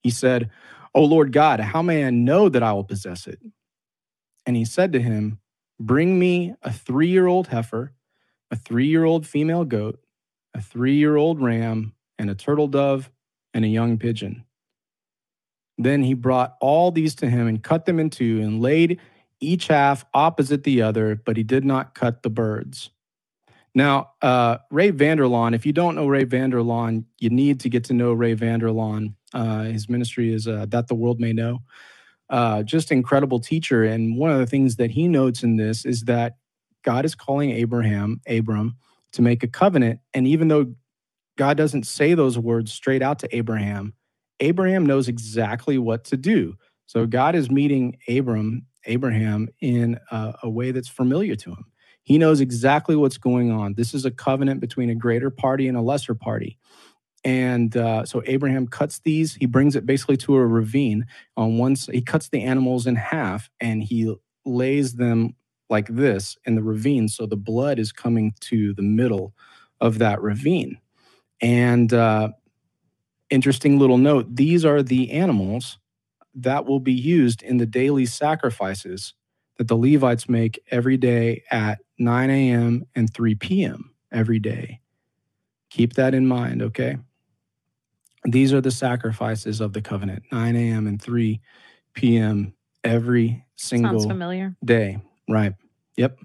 He 0.01 0.09
said, 0.09 0.49
O 0.95 1.03
Lord 1.03 1.31
God, 1.31 1.59
how 1.59 1.83
may 1.83 2.05
I 2.05 2.09
know 2.09 2.49
that 2.49 2.63
I 2.63 2.73
will 2.73 2.83
possess 2.83 3.27
it? 3.27 3.39
And 4.47 4.55
he 4.55 4.65
said 4.65 4.93
to 4.93 5.01
him, 5.01 5.39
Bring 5.79 6.17
me 6.17 6.55
a 6.63 6.73
three 6.73 7.09
year 7.09 7.27
old 7.27 7.47
heifer, 7.47 7.93
a 8.51 8.55
three 8.55 8.87
year 8.87 9.03
old 9.03 9.27
female 9.27 9.65
goat, 9.65 9.99
a 10.53 10.61
three 10.61 10.95
year 10.95 11.15
old 11.15 11.41
ram, 11.41 11.93
and 12.17 12.29
a 12.29 12.35
turtle 12.35 12.67
dove, 12.67 13.09
and 13.53 13.65
a 13.65 13.69
young 13.69 13.97
pigeon. 13.97 14.45
Then 15.77 16.03
he 16.03 16.13
brought 16.13 16.55
all 16.59 16.91
these 16.91 17.15
to 17.15 17.29
him 17.29 17.47
and 17.47 17.63
cut 17.63 17.85
them 17.85 17.99
in 17.99 18.09
two 18.09 18.41
and 18.41 18.61
laid 18.61 18.99
each 19.39 19.67
half 19.67 20.05
opposite 20.13 20.63
the 20.63 20.81
other, 20.81 21.15
but 21.15 21.37
he 21.37 21.43
did 21.43 21.63
not 21.63 21.93
cut 21.93 22.23
the 22.23 22.29
birds. 22.29 22.89
Now, 23.75 24.13
uh, 24.23 24.57
Ray 24.71 24.89
Vander 24.89 25.25
Laan, 25.25 25.53
if 25.53 25.63
you 25.63 25.71
don't 25.71 25.93
know 25.93 26.07
Ray 26.07 26.23
Vander 26.23 26.61
Laan, 26.61 27.05
you 27.19 27.29
need 27.29 27.59
to 27.59 27.69
get 27.69 27.83
to 27.85 27.93
know 27.93 28.11
Ray 28.11 28.33
Vander 28.33 28.69
Laan. 28.69 29.13
Uh, 29.33 29.65
his 29.65 29.87
ministry 29.87 30.33
is 30.33 30.47
uh, 30.47 30.65
That 30.69 30.87
the 30.87 30.95
World 30.95 31.19
May 31.19 31.31
Know. 31.31 31.59
Uh, 32.27 32.63
just 32.63 32.91
incredible 32.91 33.39
teacher. 33.39 33.83
And 33.83 34.17
one 34.17 34.31
of 34.31 34.39
the 34.39 34.47
things 34.47 34.77
that 34.77 34.91
he 34.91 35.07
notes 35.07 35.43
in 35.43 35.57
this 35.57 35.85
is 35.85 36.05
that 36.05 36.37
God 36.87 37.03
is 37.03 37.15
calling 37.15 37.51
Abraham, 37.51 38.21
Abram, 38.29 38.77
to 39.11 39.21
make 39.21 39.43
a 39.43 39.47
covenant. 39.47 39.99
And 40.13 40.25
even 40.25 40.47
though 40.47 40.73
God 41.37 41.57
doesn't 41.57 41.85
say 41.85 42.13
those 42.13 42.39
words 42.39 42.71
straight 42.71 43.01
out 43.01 43.19
to 43.19 43.35
Abraham, 43.35 43.93
Abraham 44.39 44.85
knows 44.85 45.09
exactly 45.09 45.77
what 45.77 46.05
to 46.05 46.15
do. 46.15 46.55
So 46.85 47.05
God 47.05 47.35
is 47.35 47.51
meeting 47.51 47.97
Abram, 48.07 48.67
Abraham 48.85 49.49
in 49.59 49.99
a, 50.11 50.35
a 50.43 50.49
way 50.49 50.71
that's 50.71 50.87
familiar 50.87 51.35
to 51.35 51.49
him. 51.49 51.65
He 52.03 52.17
knows 52.17 52.39
exactly 52.39 52.95
what's 52.95 53.17
going 53.17 53.51
on. 53.51 53.73
This 53.73 53.93
is 53.93 54.05
a 54.05 54.11
covenant 54.11 54.61
between 54.61 54.89
a 54.89 54.95
greater 54.95 55.29
party 55.29 55.67
and 55.67 55.77
a 55.77 55.81
lesser 55.81 56.15
party. 56.15 56.57
And 57.25 57.75
uh, 57.75 58.05
so 58.05 58.23
Abraham 58.25 58.65
cuts 58.65 58.99
these. 58.99 59.35
He 59.35 59.45
brings 59.45 59.75
it 59.75 59.85
basically 59.85 60.15
to 60.17 60.37
a 60.37 60.47
ravine. 60.47 61.05
On 61.35 61.57
one, 61.57 61.75
he 61.91 62.01
cuts 62.01 62.29
the 62.29 62.43
animals 62.43 62.87
in 62.87 62.95
half 62.95 63.49
and 63.59 63.83
he 63.83 64.15
lays 64.45 64.93
them 64.93 65.35
like 65.69 65.87
this 65.87 66.37
in 66.45 66.55
the 66.55 66.63
ravine. 66.63 67.07
So 67.07 67.25
the 67.25 67.37
blood 67.37 67.79
is 67.79 67.91
coming 67.91 68.33
to 68.41 68.73
the 68.73 68.81
middle 68.81 69.33
of 69.81 69.99
that 69.99 70.21
ravine. 70.21 70.79
And 71.41 71.93
uh, 71.93 72.29
interesting 73.29 73.77
little 73.77 73.97
note 73.97 74.35
these 74.35 74.65
are 74.65 74.81
the 74.81 75.11
animals 75.11 75.77
that 76.35 76.65
will 76.65 76.79
be 76.79 76.93
used 76.93 77.41
in 77.41 77.57
the 77.57 77.65
daily 77.65 78.05
sacrifices 78.05 79.13
that 79.57 79.67
the 79.67 79.75
Levites 79.75 80.29
make 80.29 80.59
every 80.69 80.97
day 80.97 81.43
at 81.51 81.79
9 81.97 82.29
a.m. 82.29 82.85
and 82.95 83.11
3 83.11 83.35
p.m. 83.35 83.91
every 84.11 84.39
day. 84.39 84.81
Keep 85.69 85.93
that 85.93 86.13
in 86.13 86.27
mind, 86.27 86.61
okay? 86.61 86.97
These 88.23 88.53
are 88.53 88.61
the 88.61 88.71
sacrifices 88.71 89.61
of 89.61 89.73
the 89.73 89.81
covenant 89.81 90.23
9 90.31 90.55
a.m. 90.55 90.87
and 90.87 91.01
3 91.01 91.41
p.m. 91.93 92.53
every 92.83 93.45
single 93.55 93.91
day. 93.91 93.97
Sounds 93.97 94.05
familiar. 94.05 94.55
day. 94.63 94.99
Right. 95.27 95.53
Yep. 95.97 96.19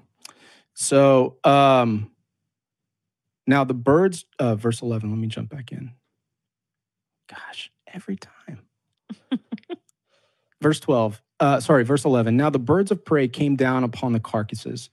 So, 0.74 1.36
um, 1.44 2.10
now 3.46 3.64
the 3.64 3.74
birds, 3.74 4.24
uh, 4.38 4.54
verse 4.54 4.82
11, 4.82 5.10
let 5.10 5.18
me 5.18 5.26
jump 5.28 5.50
back 5.50 5.72
in. 5.72 5.92
Gosh, 7.28 7.70
every 7.92 8.16
time. 8.16 8.60
verse 10.62 10.80
12, 10.80 11.20
uh, 11.40 11.60
sorry, 11.60 11.84
verse 11.84 12.04
11. 12.04 12.36
Now 12.36 12.50
the 12.50 12.58
birds 12.58 12.90
of 12.90 13.04
prey 13.04 13.28
came 13.28 13.56
down 13.56 13.84
upon 13.84 14.12
the 14.12 14.20
carcasses, 14.20 14.90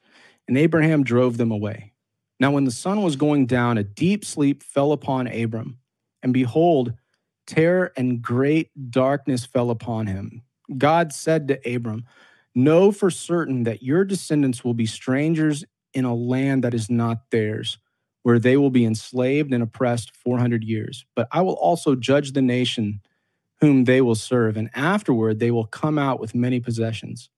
and 0.48 0.58
Abraham 0.58 1.04
drove 1.04 1.38
them 1.38 1.51
away. 1.51 1.94
Now, 2.39 2.51
when 2.51 2.63
the 2.63 2.72
sun 2.72 3.01
was 3.01 3.18
going 3.18 3.48
down, 3.48 3.78
a 3.78 3.84
deep 3.84 4.24
sleep 4.24 4.63
fell 4.63 4.94
upon 4.94 5.28
Abram, 5.28 5.78
and 6.24 6.34
behold, 6.34 6.94
terror 7.46 7.92
and 7.98 8.22
great 8.22 8.70
darkness 8.89 9.46
fell 9.46 9.70
upon 9.70 10.08
him. 10.08 10.44
God 10.78 11.12
said 11.12 11.48
to 11.50 11.75
Abram, 11.75 12.06
Know 12.56 12.91
for 12.91 13.10
certain 13.10 13.63
that 13.63 13.84
your 13.84 14.03
descendants 14.03 14.63
will 14.63 14.74
be 14.74 14.86
strangers 14.86 15.63
in 15.94 16.06
a 16.06 16.15
land 16.15 16.63
that 16.63 16.74
is 16.74 16.89
not 16.89 17.29
theirs 17.32 17.77
where 18.24 18.39
they 18.39 18.58
will 18.58 18.70
be 18.70 18.86
enslaved 18.86 19.53
and 19.53 19.63
oppressed 19.63 20.15
400 20.15 20.63
years. 20.63 21.06
But 21.15 21.27
I 21.32 21.41
will 21.41 21.53
also 21.53 21.96
judge 21.96 22.34
the 22.34 22.41
nation 22.41 23.01
whom 23.62 23.86
they 23.86 24.01
will 24.01 24.15
serve, 24.15 24.58
and 24.58 24.70
afterward 24.75 25.39
they 25.39 25.51
will 25.51 25.65
come 25.65 25.98
out 25.98 26.20
with 26.20 26.36
many 26.36 26.60
possessions. 26.60 27.29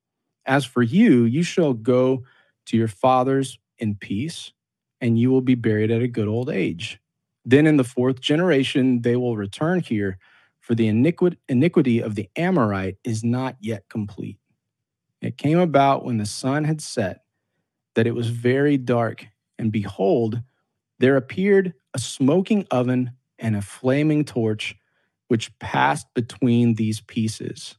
As 0.45 0.65
for 0.65 0.81
you, 0.83 1.23
you 1.23 1.43
shall 1.43 1.73
go 1.73 2.23
to 2.65 2.77
your 2.77 2.87
fathers 2.87 3.59
in 3.77 3.95
peace, 3.95 4.51
and 4.99 5.19
you 5.19 5.29
will 5.29 5.41
be 5.41 5.55
buried 5.55 5.91
at 5.91 6.01
a 6.01 6.07
good 6.07 6.27
old 6.27 6.49
age. 6.49 6.99
Then 7.45 7.67
in 7.67 7.77
the 7.77 7.83
fourth 7.83 8.19
generation 8.21 9.01
they 9.01 9.15
will 9.15 9.37
return 9.37 9.81
here, 9.81 10.17
for 10.59 10.75
the 10.75 10.87
iniquity 10.87 11.99
of 12.01 12.15
the 12.15 12.29
Amorite 12.35 12.97
is 13.03 13.23
not 13.23 13.55
yet 13.59 13.85
complete. 13.89 14.37
It 15.21 15.37
came 15.37 15.59
about 15.59 16.03
when 16.03 16.17
the 16.17 16.25
sun 16.25 16.63
had 16.63 16.81
set 16.81 17.23
that 17.95 18.07
it 18.07 18.15
was 18.15 18.29
very 18.29 18.77
dark, 18.77 19.27
and 19.59 19.71
behold, 19.71 20.41
there 20.99 21.15
appeared 21.15 21.73
a 21.93 21.99
smoking 21.99 22.65
oven 22.71 23.11
and 23.37 23.55
a 23.55 23.61
flaming 23.61 24.25
torch 24.25 24.75
which 25.27 25.57
passed 25.59 26.07
between 26.13 26.75
these 26.75 27.01
pieces. 27.01 27.75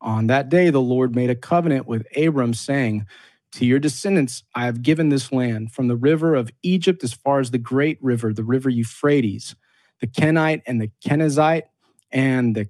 On 0.00 0.28
that 0.28 0.48
day, 0.48 0.70
the 0.70 0.80
Lord 0.80 1.14
made 1.14 1.30
a 1.30 1.34
covenant 1.34 1.86
with 1.86 2.06
Abram, 2.16 2.54
saying, 2.54 3.06
To 3.52 3.66
your 3.66 3.78
descendants 3.78 4.44
I 4.54 4.66
have 4.66 4.82
given 4.82 5.08
this 5.08 5.32
land, 5.32 5.72
from 5.72 5.88
the 5.88 5.96
river 5.96 6.34
of 6.34 6.50
Egypt 6.62 7.02
as 7.02 7.12
far 7.12 7.40
as 7.40 7.50
the 7.50 7.58
great 7.58 7.98
river, 8.02 8.32
the 8.32 8.44
river 8.44 8.70
Euphrates, 8.70 9.56
the 10.00 10.06
Kenite 10.06 10.62
and 10.66 10.80
the 10.80 10.90
Kenizzite, 11.04 11.64
and 12.10 12.54
the 12.54 12.66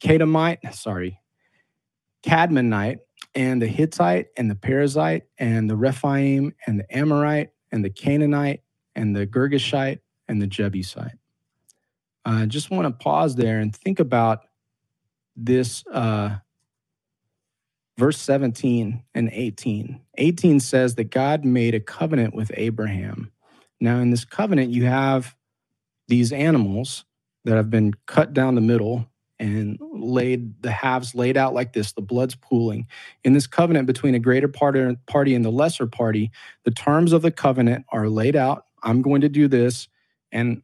Kadamite, 0.00 0.74
sorry, 0.74 1.20
Cadmonite, 2.24 2.98
and 3.34 3.62
the 3.62 3.66
Hittite, 3.66 4.28
and 4.36 4.50
the 4.50 4.54
Perizzite, 4.54 5.22
and 5.38 5.70
the 5.70 5.76
Rephaim, 5.76 6.54
and 6.66 6.80
the 6.80 6.96
Amorite, 6.96 7.50
and 7.70 7.84
the 7.84 7.90
Canaanite, 7.90 8.62
and 8.94 9.14
the 9.14 9.26
Girgashite, 9.26 10.00
and 10.28 10.42
the 10.42 10.46
Jebusite. 10.46 11.18
I 12.24 12.42
uh, 12.42 12.46
just 12.46 12.70
want 12.70 12.86
to 12.86 13.02
pause 13.02 13.36
there 13.36 13.60
and 13.60 13.74
think 13.74 13.98
about 13.98 14.44
this 15.36 15.84
uh, 15.92 16.36
verse 17.98 18.18
17 18.18 19.02
and 19.14 19.30
18. 19.32 20.00
18 20.16 20.60
says 20.60 20.94
that 20.96 21.10
God 21.10 21.44
made 21.44 21.74
a 21.74 21.80
covenant 21.80 22.34
with 22.34 22.50
Abraham. 22.54 23.30
Now, 23.80 23.98
in 23.98 24.10
this 24.10 24.24
covenant, 24.24 24.70
you 24.70 24.84
have 24.86 25.34
these 26.08 26.32
animals 26.32 27.04
that 27.44 27.56
have 27.56 27.70
been 27.70 27.94
cut 28.06 28.32
down 28.32 28.54
the 28.54 28.60
middle 28.60 29.09
and 29.40 29.78
laid 29.80 30.62
the 30.62 30.70
halves 30.70 31.14
laid 31.14 31.36
out 31.36 31.54
like 31.54 31.72
this 31.72 31.92
the 31.92 32.02
blood's 32.02 32.36
pooling. 32.36 32.86
In 33.24 33.32
this 33.32 33.46
covenant 33.46 33.86
between 33.86 34.14
a 34.14 34.20
greater 34.20 34.46
party 34.46 35.34
and 35.34 35.44
the 35.44 35.50
lesser 35.50 35.86
party 35.86 36.30
the 36.64 36.70
terms 36.70 37.12
of 37.12 37.22
the 37.22 37.30
covenant 37.32 37.86
are 37.88 38.08
laid 38.08 38.36
out. 38.36 38.66
I'm 38.82 39.02
going 39.02 39.22
to 39.22 39.28
do 39.28 39.48
this 39.48 39.88
and 40.30 40.62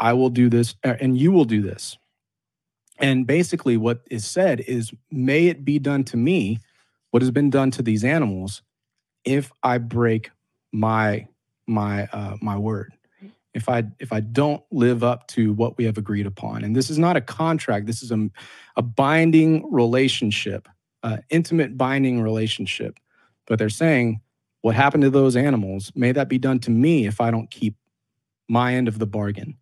i 0.00 0.12
will 0.12 0.30
do 0.30 0.48
this 0.48 0.74
uh, 0.84 0.94
and 1.00 1.16
you 1.16 1.30
will 1.30 1.44
do 1.44 1.62
this. 1.62 1.98
And 2.98 3.26
basically 3.26 3.76
what 3.76 4.00
is 4.10 4.24
said 4.24 4.60
is 4.60 4.92
may 5.10 5.46
it 5.48 5.64
be 5.64 5.78
done 5.78 6.02
to 6.04 6.16
me 6.16 6.58
what 7.10 7.22
has 7.22 7.30
been 7.30 7.50
done 7.50 7.70
to 7.72 7.82
these 7.82 8.02
animals 8.02 8.62
if 9.24 9.52
i 9.62 9.76
break 9.78 10.30
my 10.72 11.26
my 11.66 12.06
uh, 12.12 12.36
my 12.40 12.56
word 12.56 12.95
if 13.56 13.70
I 13.70 13.84
if 13.98 14.12
I 14.12 14.20
don't 14.20 14.62
live 14.70 15.02
up 15.02 15.26
to 15.28 15.54
what 15.54 15.78
we 15.78 15.84
have 15.86 15.96
agreed 15.96 16.26
upon. 16.26 16.62
And 16.62 16.76
this 16.76 16.90
is 16.90 16.98
not 16.98 17.16
a 17.16 17.22
contract. 17.22 17.86
This 17.86 18.02
is 18.02 18.12
a, 18.12 18.28
a 18.76 18.82
binding 18.82 19.72
relationship, 19.72 20.68
uh, 21.02 21.16
intimate 21.30 21.78
binding 21.78 22.20
relationship. 22.20 23.00
But 23.46 23.58
they're 23.58 23.70
saying, 23.70 24.20
what 24.60 24.74
happened 24.74 25.04
to 25.04 25.10
those 25.10 25.36
animals? 25.36 25.90
May 25.94 26.12
that 26.12 26.28
be 26.28 26.36
done 26.36 26.58
to 26.60 26.70
me 26.70 27.06
if 27.06 27.18
I 27.18 27.30
don't 27.30 27.50
keep 27.50 27.76
my 28.46 28.74
end 28.74 28.88
of 28.88 28.98
the 28.98 29.06
bargain. 29.06 29.56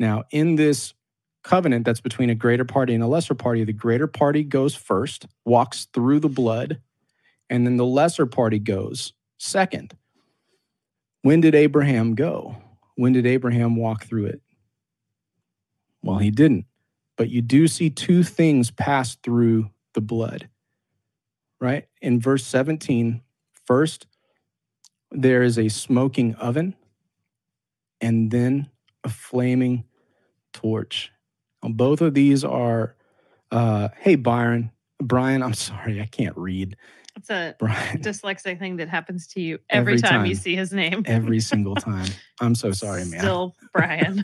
Now, 0.00 0.24
in 0.32 0.56
this 0.56 0.94
covenant 1.44 1.86
that's 1.86 2.00
between 2.00 2.30
a 2.30 2.34
greater 2.34 2.64
party 2.64 2.92
and 2.92 3.04
a 3.04 3.06
lesser 3.06 3.34
party, 3.34 3.62
the 3.62 3.72
greater 3.72 4.08
party 4.08 4.42
goes 4.42 4.74
first, 4.74 5.26
walks 5.44 5.86
through 5.92 6.20
the 6.20 6.28
blood, 6.28 6.80
and 7.48 7.64
then 7.64 7.76
the 7.76 7.86
lesser 7.86 8.26
party 8.26 8.58
goes 8.58 9.12
second. 9.38 9.96
When 11.22 11.40
did 11.40 11.54
Abraham 11.54 12.16
go? 12.16 12.56
When 12.98 13.12
did 13.12 13.26
Abraham 13.26 13.76
walk 13.76 14.06
through 14.06 14.26
it? 14.26 14.40
Well, 16.02 16.18
he 16.18 16.32
didn't. 16.32 16.66
But 17.16 17.30
you 17.30 17.42
do 17.42 17.68
see 17.68 17.90
two 17.90 18.24
things 18.24 18.72
pass 18.72 19.14
through 19.22 19.70
the 19.94 20.00
blood, 20.00 20.48
right? 21.60 21.86
In 22.02 22.20
verse 22.20 22.44
17, 22.44 23.22
first, 23.66 24.08
there 25.12 25.44
is 25.44 25.60
a 25.60 25.68
smoking 25.68 26.34
oven, 26.34 26.74
and 28.00 28.32
then 28.32 28.68
a 29.04 29.08
flaming 29.08 29.84
torch. 30.52 31.12
Now, 31.62 31.68
both 31.68 32.00
of 32.00 32.14
these 32.14 32.42
are, 32.42 32.96
uh, 33.52 33.90
hey, 33.98 34.16
Byron, 34.16 34.72
Brian, 35.00 35.44
I'm 35.44 35.54
sorry, 35.54 36.00
I 36.00 36.06
can't 36.06 36.36
read. 36.36 36.76
It's 37.18 37.30
a 37.30 37.56
Brian. 37.58 38.00
dyslexic 38.00 38.60
thing 38.60 38.76
that 38.76 38.88
happens 38.88 39.26
to 39.28 39.40
you 39.40 39.58
every, 39.68 39.94
every 39.94 40.02
time, 40.02 40.20
time, 40.20 40.26
you 40.26 40.36
see 40.36 40.54
his 40.54 40.72
name. 40.72 41.02
every 41.04 41.40
single 41.52 41.74
time. 41.74 42.08
I'm 42.40 42.54
so 42.54 42.70
sorry, 42.70 43.04
man. 43.04 43.20
Still 43.20 43.54
Brian. 43.72 44.22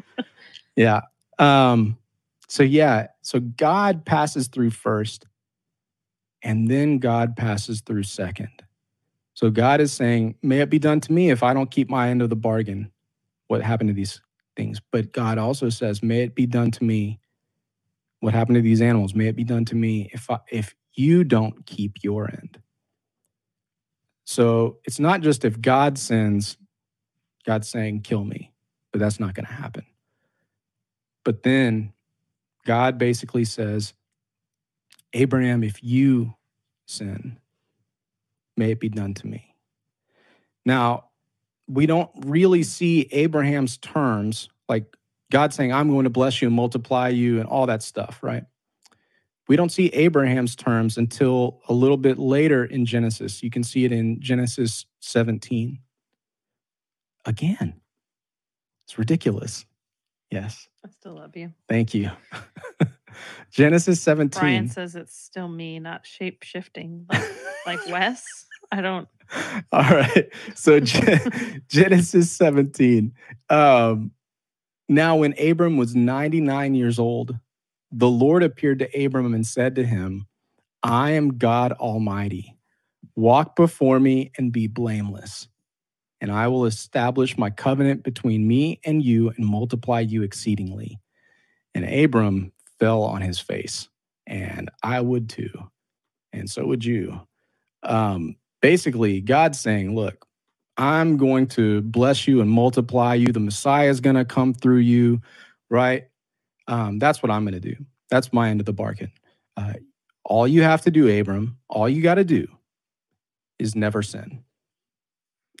yeah. 0.76 1.02
Um, 1.38 1.98
so 2.48 2.62
yeah, 2.62 3.08
so 3.20 3.38
God 3.38 4.04
passes 4.06 4.48
through 4.48 4.70
first, 4.70 5.26
and 6.42 6.68
then 6.70 6.98
God 6.98 7.36
passes 7.36 7.82
through 7.82 8.04
second. 8.04 8.62
So 9.34 9.50
God 9.50 9.80
is 9.80 9.92
saying, 9.92 10.36
May 10.42 10.60
it 10.60 10.70
be 10.70 10.78
done 10.78 11.00
to 11.00 11.12
me 11.12 11.30
if 11.30 11.42
I 11.42 11.52
don't 11.52 11.70
keep 11.70 11.90
my 11.90 12.08
end 12.08 12.22
of 12.22 12.30
the 12.30 12.36
bargain. 12.36 12.90
What 13.48 13.62
happened 13.62 13.88
to 13.88 13.94
these 13.94 14.20
things? 14.56 14.80
But 14.90 15.12
God 15.12 15.36
also 15.36 15.68
says, 15.68 16.02
May 16.02 16.22
it 16.22 16.34
be 16.34 16.46
done 16.46 16.70
to 16.72 16.84
me. 16.84 17.20
What 18.20 18.34
happened 18.34 18.56
to 18.56 18.62
these 18.62 18.80
animals? 18.80 19.14
May 19.14 19.28
it 19.28 19.36
be 19.36 19.44
done 19.44 19.64
to 19.66 19.74
me 19.74 20.10
if 20.12 20.30
I, 20.30 20.38
if 20.50 20.74
you 21.00 21.24
don't 21.24 21.64
keep 21.64 22.02
your 22.02 22.30
end. 22.30 22.58
So 24.24 24.78
it's 24.84 25.00
not 25.00 25.22
just 25.22 25.44
if 25.44 25.60
God 25.60 25.98
sins, 25.98 26.56
God's 27.46 27.68
saying, 27.68 28.02
kill 28.02 28.24
me, 28.24 28.52
but 28.92 29.00
that's 29.00 29.18
not 29.18 29.34
going 29.34 29.46
to 29.46 29.52
happen. 29.52 29.86
But 31.24 31.42
then 31.42 31.92
God 32.66 32.98
basically 32.98 33.44
says, 33.44 33.94
Abraham, 35.12 35.64
if 35.64 35.82
you 35.82 36.34
sin, 36.86 37.38
may 38.56 38.72
it 38.72 38.80
be 38.80 38.88
done 38.88 39.14
to 39.14 39.26
me. 39.26 39.56
Now, 40.64 41.06
we 41.66 41.86
don't 41.86 42.10
really 42.26 42.62
see 42.62 43.08
Abraham's 43.10 43.78
terms, 43.78 44.48
like 44.68 44.96
God 45.32 45.54
saying, 45.54 45.72
I'm 45.72 45.88
going 45.88 46.04
to 46.04 46.10
bless 46.10 46.42
you 46.42 46.48
and 46.48 46.56
multiply 46.56 47.08
you 47.08 47.40
and 47.40 47.48
all 47.48 47.66
that 47.66 47.82
stuff, 47.82 48.18
right? 48.22 48.44
We 49.50 49.56
don't 49.56 49.72
see 49.72 49.88
Abraham's 49.88 50.54
terms 50.54 50.96
until 50.96 51.60
a 51.68 51.72
little 51.72 51.96
bit 51.96 52.20
later 52.20 52.64
in 52.64 52.86
Genesis. 52.86 53.42
You 53.42 53.50
can 53.50 53.64
see 53.64 53.84
it 53.84 53.90
in 53.90 54.20
Genesis 54.20 54.86
17. 55.00 55.80
Again, 57.26 57.80
it's 58.84 58.96
ridiculous. 58.96 59.66
Yes. 60.30 60.68
I 60.86 60.90
still 60.90 61.14
love 61.14 61.36
you. 61.36 61.52
Thank 61.68 61.94
you. 61.94 62.12
Genesis 63.50 64.00
17. 64.00 64.40
Brian 64.40 64.68
says 64.68 64.94
it's 64.94 65.18
still 65.18 65.48
me, 65.48 65.80
not 65.80 66.06
shape 66.06 66.44
shifting 66.44 67.06
like, 67.10 67.24
like 67.66 67.86
Wes. 67.88 68.46
I 68.70 68.80
don't. 68.80 69.08
All 69.72 69.82
right. 69.82 70.28
So 70.54 70.78
Genesis 71.68 72.30
17. 72.30 73.12
Um, 73.48 74.12
now, 74.88 75.16
when 75.16 75.34
Abram 75.40 75.76
was 75.76 75.96
99 75.96 76.76
years 76.76 77.00
old, 77.00 77.36
the 77.92 78.08
Lord 78.08 78.42
appeared 78.42 78.80
to 78.80 79.04
Abram 79.06 79.34
and 79.34 79.46
said 79.46 79.76
to 79.76 79.84
him, 79.84 80.26
I 80.82 81.12
am 81.12 81.38
God 81.38 81.72
Almighty. 81.72 82.56
Walk 83.16 83.56
before 83.56 84.00
me 84.00 84.32
and 84.38 84.52
be 84.52 84.66
blameless, 84.68 85.48
and 86.20 86.32
I 86.32 86.48
will 86.48 86.66
establish 86.66 87.38
my 87.38 87.50
covenant 87.50 88.04
between 88.04 88.46
me 88.48 88.80
and 88.84 89.02
you 89.02 89.30
and 89.30 89.46
multiply 89.46 90.00
you 90.00 90.22
exceedingly. 90.22 90.98
And 91.74 91.84
Abram 91.84 92.52
fell 92.80 93.02
on 93.04 93.22
his 93.22 93.40
face, 93.40 93.88
and 94.26 94.70
I 94.82 95.00
would 95.00 95.28
too, 95.30 95.50
and 96.32 96.50
so 96.50 96.66
would 96.66 96.84
you. 96.84 97.20
Um, 97.82 98.36
basically, 98.62 99.20
God's 99.22 99.60
saying, 99.60 99.94
Look, 99.96 100.26
I'm 100.78 101.18
going 101.18 101.48
to 101.48 101.82
bless 101.82 102.28
you 102.28 102.42
and 102.42 102.50
multiply 102.50 103.14
you. 103.14 103.28
The 103.28 103.40
Messiah 103.40 103.90
is 103.90 104.00
going 104.00 104.16
to 104.16 104.26
come 104.26 104.54
through 104.54 104.78
you, 104.78 105.22
right? 105.70 106.09
Um, 106.70 107.00
that's 107.00 107.20
what 107.20 107.30
I'm 107.30 107.44
going 107.44 107.60
to 107.60 107.74
do. 107.74 107.76
That's 108.10 108.32
my 108.32 108.48
end 108.48 108.60
of 108.60 108.66
the 108.66 108.72
bargain. 108.72 109.10
Uh, 109.56 109.74
all 110.24 110.46
you 110.46 110.62
have 110.62 110.82
to 110.82 110.90
do, 110.90 111.08
Abram, 111.20 111.58
all 111.68 111.88
you 111.88 112.00
got 112.00 112.14
to 112.14 112.24
do 112.24 112.46
is 113.58 113.74
never 113.74 114.02
sin. 114.02 114.44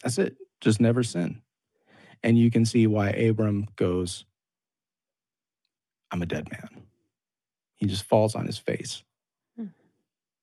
That's 0.02 0.18
it. 0.18 0.36
Just 0.60 0.80
never 0.80 1.02
sin. 1.02 1.42
And 2.22 2.38
you 2.38 2.50
can 2.50 2.64
see 2.64 2.86
why 2.86 3.08
Abram 3.10 3.66
goes, 3.74 4.24
I'm 6.12 6.22
a 6.22 6.26
dead 6.26 6.48
man. 6.50 6.84
He 7.74 7.86
just 7.86 8.04
falls 8.04 8.36
on 8.36 8.46
his 8.46 8.58
face. 8.58 9.02
Hmm. 9.56 9.66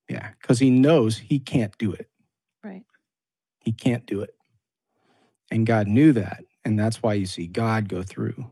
Yeah, 0.10 0.32
because 0.42 0.60
he 0.60 0.70
knows 0.70 1.18
he 1.18 1.40
can't 1.40 1.78
do 1.78 1.94
it. 1.94 2.10
Right. 2.62 2.84
He 3.64 3.72
can't 3.72 4.06
do 4.06 4.22
it. 4.22 4.36
And 5.50 5.66
God 5.66 5.88
knew 5.88 6.12
that. 6.12 6.44
And 6.66 6.78
that's 6.78 7.02
why 7.02 7.14
you 7.14 7.26
see 7.26 7.48
God 7.48 7.88
go 7.88 8.04
through 8.04 8.52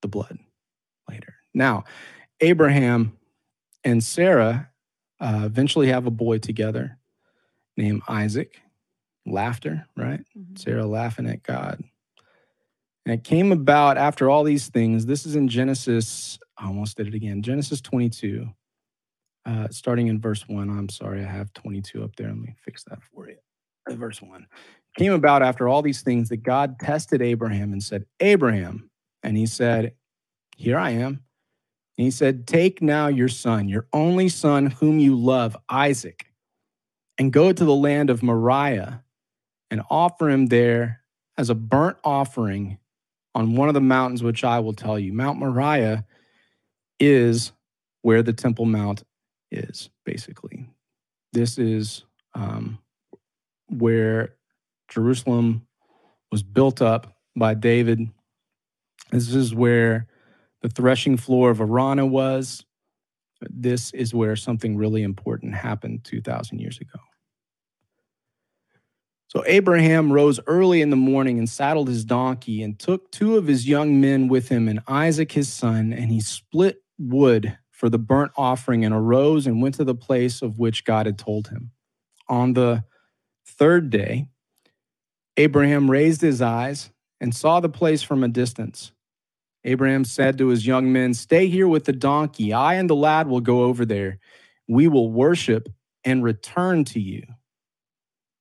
the 0.00 0.08
blood 0.08 0.38
later. 1.08 1.34
Now, 1.54 1.84
Abraham 2.40 3.16
and 3.84 4.02
Sarah 4.02 4.70
uh, 5.20 5.42
eventually 5.44 5.88
have 5.88 6.06
a 6.06 6.10
boy 6.10 6.38
together 6.38 6.98
named 7.76 8.02
Isaac. 8.08 8.60
Laughter, 9.26 9.86
right? 9.96 10.20
Mm-hmm. 10.36 10.56
Sarah 10.56 10.86
laughing 10.86 11.26
at 11.26 11.42
God. 11.42 11.82
And 13.04 13.14
it 13.14 13.24
came 13.24 13.52
about 13.52 13.98
after 13.98 14.30
all 14.30 14.44
these 14.44 14.68
things. 14.68 15.06
This 15.06 15.26
is 15.26 15.36
in 15.36 15.48
Genesis, 15.48 16.38
I 16.58 16.66
almost 16.66 16.96
did 16.96 17.08
it 17.08 17.14
again. 17.14 17.42
Genesis 17.42 17.80
22, 17.80 18.48
uh, 19.46 19.68
starting 19.70 20.08
in 20.08 20.20
verse 20.20 20.48
1. 20.48 20.70
I'm 20.70 20.88
sorry, 20.88 21.24
I 21.24 21.30
have 21.30 21.52
22 21.54 22.02
up 22.02 22.16
there. 22.16 22.28
Let 22.28 22.36
me 22.36 22.54
fix 22.64 22.84
that 22.84 22.98
for 23.12 23.28
you. 23.28 23.36
Uh, 23.88 23.94
verse 23.94 24.20
1. 24.20 24.42
It 24.42 24.98
came 24.98 25.12
about 25.12 25.42
after 25.42 25.68
all 25.68 25.82
these 25.82 26.02
things 26.02 26.28
that 26.30 26.42
God 26.42 26.78
tested 26.78 27.22
Abraham 27.22 27.72
and 27.72 27.82
said, 27.82 28.04
Abraham. 28.20 28.90
And 29.22 29.36
he 29.36 29.46
said, 29.46 29.94
Here 30.56 30.78
I 30.78 30.90
am. 30.90 31.24
And 32.00 32.06
he 32.06 32.10
said, 32.10 32.46
Take 32.46 32.80
now 32.80 33.08
your 33.08 33.28
son, 33.28 33.68
your 33.68 33.86
only 33.92 34.30
son, 34.30 34.68
whom 34.68 34.98
you 34.98 35.14
love, 35.14 35.54
Isaac, 35.68 36.32
and 37.18 37.30
go 37.30 37.52
to 37.52 37.64
the 37.66 37.74
land 37.74 38.08
of 38.08 38.22
Moriah 38.22 39.04
and 39.70 39.82
offer 39.90 40.30
him 40.30 40.46
there 40.46 41.02
as 41.36 41.50
a 41.50 41.54
burnt 41.54 41.98
offering 42.02 42.78
on 43.34 43.54
one 43.54 43.68
of 43.68 43.74
the 43.74 43.82
mountains 43.82 44.22
which 44.22 44.44
I 44.44 44.60
will 44.60 44.72
tell 44.72 44.98
you. 44.98 45.12
Mount 45.12 45.40
Moriah 45.40 46.06
is 46.98 47.52
where 48.00 48.22
the 48.22 48.32
Temple 48.32 48.64
Mount 48.64 49.02
is, 49.50 49.90
basically. 50.06 50.70
This 51.34 51.58
is 51.58 52.04
um, 52.32 52.78
where 53.68 54.36
Jerusalem 54.88 55.66
was 56.32 56.42
built 56.42 56.80
up 56.80 57.18
by 57.36 57.52
David. 57.52 58.08
This 59.10 59.34
is 59.34 59.54
where 59.54 60.06
the 60.62 60.68
threshing 60.68 61.16
floor 61.16 61.50
of 61.50 61.58
Araunah 61.58 62.08
was. 62.08 62.64
This 63.48 63.92
is 63.92 64.12
where 64.12 64.36
something 64.36 64.76
really 64.76 65.02
important 65.02 65.54
happened 65.54 66.04
2,000 66.04 66.58
years 66.58 66.78
ago. 66.78 66.98
So 69.28 69.44
Abraham 69.46 70.12
rose 70.12 70.40
early 70.48 70.82
in 70.82 70.90
the 70.90 70.96
morning 70.96 71.38
and 71.38 71.48
saddled 71.48 71.88
his 71.88 72.04
donkey 72.04 72.62
and 72.62 72.78
took 72.78 73.12
two 73.12 73.36
of 73.36 73.46
his 73.46 73.68
young 73.68 74.00
men 74.00 74.26
with 74.26 74.48
him 74.48 74.68
and 74.68 74.80
Isaac 74.88 75.32
his 75.32 75.48
son, 75.48 75.92
and 75.92 76.10
he 76.10 76.20
split 76.20 76.82
wood 76.98 77.56
for 77.70 77.88
the 77.88 77.98
burnt 77.98 78.32
offering 78.36 78.84
and 78.84 78.92
arose 78.92 79.46
and 79.46 79.62
went 79.62 79.76
to 79.76 79.84
the 79.84 79.94
place 79.94 80.42
of 80.42 80.58
which 80.58 80.84
God 80.84 81.06
had 81.06 81.16
told 81.16 81.48
him. 81.48 81.70
On 82.28 82.54
the 82.54 82.84
third 83.46 83.88
day, 83.88 84.26
Abraham 85.36 85.90
raised 85.90 86.20
his 86.20 86.42
eyes 86.42 86.90
and 87.20 87.34
saw 87.34 87.60
the 87.60 87.68
place 87.68 88.02
from 88.02 88.24
a 88.24 88.28
distance. 88.28 88.92
Abraham 89.64 90.04
said 90.04 90.38
to 90.38 90.48
his 90.48 90.66
young 90.66 90.92
men, 90.92 91.14
Stay 91.14 91.48
here 91.48 91.68
with 91.68 91.84
the 91.84 91.92
donkey. 91.92 92.52
I 92.52 92.74
and 92.74 92.88
the 92.88 92.96
lad 92.96 93.28
will 93.28 93.40
go 93.40 93.64
over 93.64 93.84
there. 93.84 94.18
We 94.68 94.88
will 94.88 95.10
worship 95.10 95.68
and 96.04 96.24
return 96.24 96.84
to 96.86 97.00
you. 97.00 97.24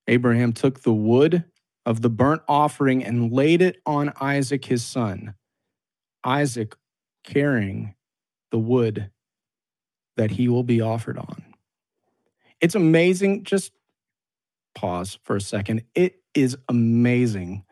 Abraham 0.08 0.54
took 0.54 0.82
the 0.82 0.94
wood 0.94 1.44
of 1.86 2.02
the 2.02 2.10
burnt 2.10 2.42
offering 2.48 3.04
and 3.04 3.32
laid 3.32 3.62
it 3.62 3.78
on 3.86 4.14
Isaac 4.22 4.66
his 4.66 4.84
son, 4.84 5.36
Isaac 6.24 6.76
carrying 7.24 7.96
the 8.52 8.60
wood 8.60 9.12
that 10.18 10.32
he 10.32 10.48
will 10.48 10.64
be 10.64 10.82
offered 10.82 11.18
on. 11.18 11.44
It's 12.62 12.76
amazing. 12.76 13.44
Just 13.44 13.72
pause 14.76 15.20
for 15.24 15.36
a 15.36 15.42
second. 15.42 15.84
It 15.96 16.22
is 16.34 16.58
amazing 16.68 17.64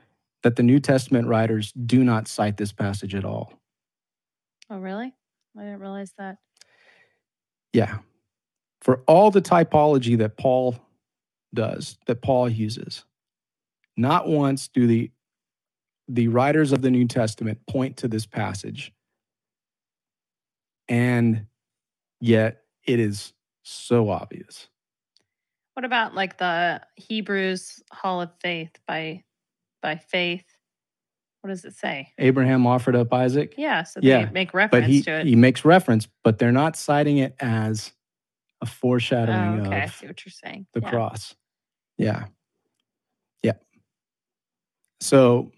that 0.48 0.56
the 0.56 0.64
New 0.64 0.80
Testament 0.80 1.28
writers 1.28 1.74
do 1.74 2.06
not 2.06 2.26
cite 2.26 2.56
this 2.56 2.72
passage 2.72 3.14
at 3.14 3.26
all. 3.26 3.52
Oh, 4.70 4.78
really? 4.80 5.14
I 5.58 5.62
didn't 5.62 5.82
realize 5.82 6.14
that. 6.18 6.38
Yeah. 7.74 7.98
For 8.80 9.04
all 9.08 9.30
the 9.30 9.42
typology 9.42 10.18
that 10.20 10.38
Paul 10.38 10.80
does, 11.54 11.98
that 12.06 12.22
Paul 12.22 12.48
uses. 12.48 13.04
Not 13.98 14.30
once 14.30 14.70
do 14.70 14.88
the 14.88 15.12
the 16.08 16.30
writers 16.30 16.72
of 16.72 16.82
the 16.82 16.92
New 16.92 17.06
Testament 17.06 17.60
point 17.68 17.98
to 17.98 18.08
this 18.08 18.26
passage. 18.26 18.94
And 20.88 21.48
yet 22.22 22.62
it 22.86 23.02
is 23.02 23.34
so 23.64 24.10
obvious. 24.10 24.70
What 25.74 25.84
about 25.84 26.16
like 26.16 26.38
the 26.38 26.84
Hebrews 26.96 27.84
Hall 27.92 28.22
of 28.22 28.32
Faith 28.40 28.72
by 28.88 29.26
by 29.82 29.96
faith? 29.98 30.46
What 31.42 31.50
does 31.50 31.66
it 31.66 31.76
say? 31.76 32.14
Abraham 32.18 32.66
offered 32.68 32.96
up 32.96 33.14
Isaac. 33.14 33.54
Yeah, 33.58 33.84
so 33.84 34.00
Yeah, 34.04 34.26
they 34.26 34.32
make 34.32 34.54
reference 34.54 34.84
But 34.84 34.90
he, 34.90 35.02
to 35.04 35.20
it. 35.20 35.26
he 35.28 35.36
makes 35.36 35.64
reference, 35.64 36.08
but 36.24 36.40
they're 36.40 36.52
not 36.52 36.76
citing 36.76 37.20
it 37.20 37.36
as 37.40 37.94
a 38.62 38.66
oh, 38.66 38.68
foreshadowing 38.68 39.68
okay, 39.68 39.82
I 39.84 39.86
see 39.88 40.08
what 40.08 40.26
you're 40.26 40.32
saying. 40.32 40.66
the 40.74 40.82
yeah. 40.82 40.90
cross. 40.90 41.36
Yeah. 41.98 42.26
Yeah. 43.44 43.54
So 45.00 45.52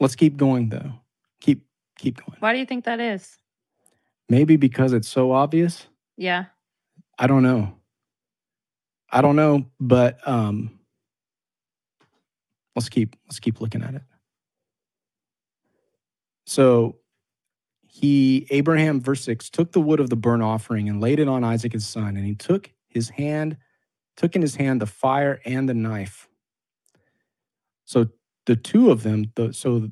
let's 0.00 0.16
keep 0.16 0.36
going 0.36 0.70
though. 0.70 0.92
Keep 1.40 1.64
keep 1.98 2.16
going. 2.24 2.38
Why 2.40 2.52
do 2.52 2.58
you 2.58 2.66
think 2.66 2.84
that 2.84 3.00
is? 3.00 3.36
Maybe 4.28 4.56
because 4.56 4.92
it's 4.92 5.08
so 5.08 5.32
obvious. 5.32 5.86
Yeah. 6.16 6.46
I 7.18 7.26
don't 7.26 7.42
know. 7.42 7.74
I 9.10 9.20
don't 9.20 9.36
know, 9.36 9.66
but 9.78 10.26
um 10.26 10.77
let's 12.78 12.88
keep 12.88 13.16
let's 13.26 13.40
keep 13.40 13.60
looking 13.60 13.82
at 13.82 13.94
it. 13.94 14.02
So 16.46 16.98
he 17.88 18.46
Abraham 18.50 19.00
verse 19.00 19.24
6 19.24 19.50
took 19.50 19.72
the 19.72 19.80
wood 19.80 19.98
of 19.98 20.10
the 20.10 20.16
burnt 20.16 20.44
offering 20.44 20.88
and 20.88 21.00
laid 21.00 21.18
it 21.18 21.28
on 21.28 21.42
Isaac 21.42 21.72
his 21.72 21.86
son 21.86 22.16
and 22.16 22.24
he 22.24 22.36
took 22.36 22.70
his 22.86 23.10
hand 23.10 23.56
took 24.16 24.36
in 24.36 24.42
his 24.42 24.54
hand 24.54 24.80
the 24.80 24.86
fire 24.86 25.40
and 25.44 25.68
the 25.68 25.74
knife. 25.74 26.28
So 27.84 28.06
the 28.46 28.54
two 28.54 28.92
of 28.92 29.02
them 29.02 29.32
the 29.34 29.52
so 29.52 29.90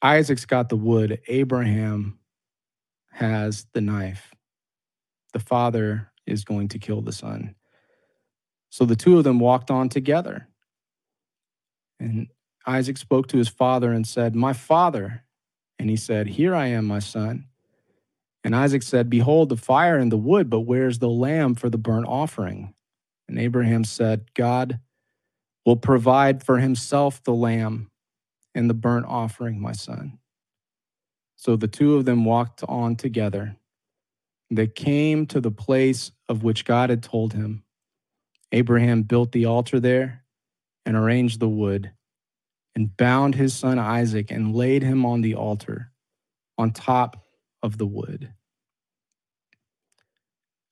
Isaac's 0.00 0.46
got 0.46 0.68
the 0.68 0.76
wood, 0.76 1.20
Abraham 1.26 2.20
has 3.10 3.66
the 3.72 3.80
knife. 3.80 4.32
The 5.32 5.40
father 5.40 6.12
is 6.24 6.44
going 6.44 6.68
to 6.68 6.78
kill 6.78 7.02
the 7.02 7.12
son. 7.12 7.56
So 8.70 8.84
the 8.84 8.96
two 8.96 9.18
of 9.18 9.24
them 9.24 9.40
walked 9.40 9.72
on 9.72 9.88
together. 9.88 10.46
And 12.00 12.28
Isaac 12.66 12.96
spoke 12.96 13.28
to 13.28 13.36
his 13.36 13.48
father 13.48 13.92
and 13.92 14.06
said, 14.06 14.34
My 14.34 14.54
father. 14.54 15.24
And 15.78 15.88
he 15.88 15.96
said, 15.96 16.26
Here 16.26 16.54
I 16.54 16.66
am, 16.66 16.86
my 16.86 16.98
son. 16.98 17.46
And 18.42 18.56
Isaac 18.56 18.82
said, 18.82 19.10
Behold, 19.10 19.50
the 19.50 19.56
fire 19.56 19.98
and 19.98 20.10
the 20.10 20.16
wood, 20.16 20.48
but 20.48 20.60
where's 20.60 20.98
the 20.98 21.08
lamb 21.08 21.54
for 21.54 21.68
the 21.68 21.78
burnt 21.78 22.06
offering? 22.08 22.74
And 23.28 23.38
Abraham 23.38 23.84
said, 23.84 24.34
God 24.34 24.80
will 25.66 25.76
provide 25.76 26.42
for 26.42 26.58
himself 26.58 27.22
the 27.22 27.34
lamb 27.34 27.90
and 28.54 28.68
the 28.68 28.74
burnt 28.74 29.06
offering, 29.06 29.60
my 29.60 29.72
son. 29.72 30.18
So 31.36 31.54
the 31.54 31.68
two 31.68 31.96
of 31.96 32.06
them 32.06 32.24
walked 32.24 32.64
on 32.64 32.96
together. 32.96 33.56
They 34.50 34.66
came 34.66 35.26
to 35.26 35.40
the 35.40 35.50
place 35.50 36.12
of 36.28 36.42
which 36.42 36.64
God 36.64 36.90
had 36.90 37.02
told 37.02 37.34
him. 37.34 37.62
Abraham 38.52 39.02
built 39.02 39.32
the 39.32 39.44
altar 39.44 39.78
there 39.78 40.24
and 40.84 40.96
arranged 40.96 41.40
the 41.40 41.48
wood 41.48 41.92
and 42.74 42.96
bound 42.96 43.34
his 43.34 43.54
son 43.54 43.78
Isaac 43.78 44.30
and 44.30 44.54
laid 44.54 44.82
him 44.82 45.04
on 45.04 45.20
the 45.20 45.34
altar 45.34 45.92
on 46.56 46.72
top 46.72 47.24
of 47.62 47.78
the 47.78 47.86
wood. 47.86 48.32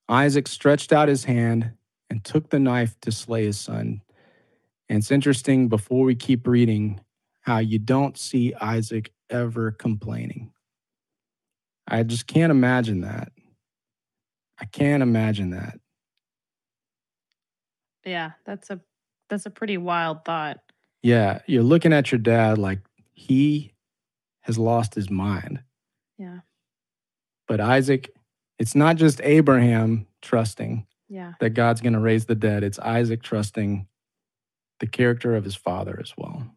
Isaac 0.07 0.47
stretched 0.47 0.91
out 0.91 1.07
his 1.07 1.25
hand 1.25 1.71
and 2.09 2.23
took 2.23 2.49
the 2.49 2.59
knife 2.59 2.99
to 3.01 3.11
slay 3.11 3.45
his 3.45 3.59
son. 3.59 4.01
And 4.87 4.97
it's 4.97 5.11
interesting 5.11 5.67
before 5.67 6.03
we 6.03 6.15
keep 6.15 6.47
reading 6.47 7.01
how 7.41 7.59
you 7.59 7.77
don't 7.77 8.17
see 8.17 8.53
Isaac 8.55 9.11
ever 9.29 9.71
complaining. 9.71 10.51
I 11.87 12.03
just 12.03 12.27
can't 12.27 12.51
imagine 12.51 13.01
that. 13.01 13.31
I 14.59 14.65
can't 14.65 15.03
imagine 15.03 15.51
that. 15.51 15.79
Yeah, 18.05 18.31
that's 18.45 18.69
a 18.69 18.81
that's 19.29 19.45
a 19.45 19.49
pretty 19.51 19.77
wild 19.77 20.25
thought. 20.25 20.59
Yeah, 21.01 21.39
you're 21.45 21.63
looking 21.63 21.93
at 21.93 22.11
your 22.11 22.19
dad 22.19 22.57
like 22.57 22.79
he 23.13 23.73
has 24.41 24.57
lost 24.57 24.95
his 24.95 25.09
mind. 25.09 25.61
Yeah. 26.17 26.39
But 27.47 27.61
Isaac, 27.61 28.13
it's 28.57 28.75
not 28.75 28.97
just 28.97 29.21
Abraham 29.23 30.07
trusting 30.21 30.85
Yeah. 31.07 31.33
that 31.39 31.51
God's 31.51 31.81
going 31.81 31.93
to 31.93 31.99
raise 31.99 32.25
the 32.25 32.35
dead, 32.35 32.63
it's 32.63 32.79
Isaac 32.79 33.23
trusting 33.23 33.87
the 34.79 34.87
character 34.87 35.35
of 35.35 35.43
his 35.43 35.55
father 35.55 35.97
as 36.01 36.13
well. 36.17 36.47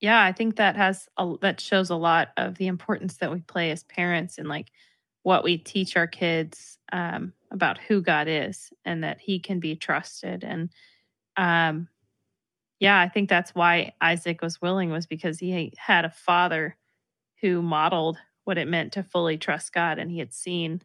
Yeah, 0.00 0.22
I 0.22 0.32
think 0.32 0.56
that 0.56 0.76
has 0.76 1.08
a, 1.18 1.34
that 1.42 1.60
shows 1.60 1.90
a 1.90 1.96
lot 1.96 2.28
of 2.38 2.56
the 2.56 2.66
importance 2.68 3.18
that 3.18 3.30
we 3.32 3.40
play 3.40 3.70
as 3.70 3.82
parents 3.84 4.38
and 4.38 4.48
like 4.48 4.68
what 5.22 5.44
we 5.44 5.58
teach 5.58 5.96
our 5.96 6.06
kids 6.06 6.78
um, 6.92 7.34
about 7.50 7.76
who 7.78 8.00
God 8.00 8.26
is 8.28 8.72
and 8.86 9.04
that 9.04 9.20
He 9.20 9.38
can 9.38 9.60
be 9.60 9.76
trusted. 9.76 10.42
And 10.42 10.70
um, 11.36 11.88
yeah, 12.80 12.98
I 12.98 13.08
think 13.08 13.28
that's 13.28 13.54
why 13.54 13.92
Isaac 14.00 14.40
was 14.42 14.60
willing 14.60 14.90
was 14.90 15.06
because 15.06 15.38
he 15.38 15.72
had 15.76 16.06
a 16.06 16.10
father 16.10 16.76
who 17.42 17.60
modeled 17.62 18.18
what 18.44 18.58
it 18.58 18.66
meant 18.66 18.94
to 18.94 19.02
fully 19.02 19.36
trust 19.38 19.72
God, 19.72 19.98
and 19.98 20.10
he 20.10 20.18
had 20.18 20.32
seen 20.32 20.82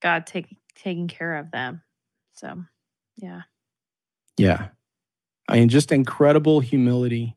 God 0.00 0.26
take, 0.26 0.56
taking 0.74 1.08
care 1.08 1.36
of 1.36 1.50
them. 1.50 1.82
So, 2.32 2.64
yeah, 3.16 3.42
Yeah. 4.38 4.68
I 5.48 5.60
mean, 5.60 5.68
just 5.68 5.92
incredible 5.92 6.60
humility 6.60 7.36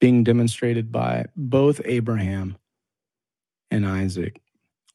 being 0.00 0.24
demonstrated 0.24 0.90
by 0.90 1.26
both 1.36 1.80
Abraham 1.84 2.56
and 3.70 3.86
Isaac. 3.86 4.40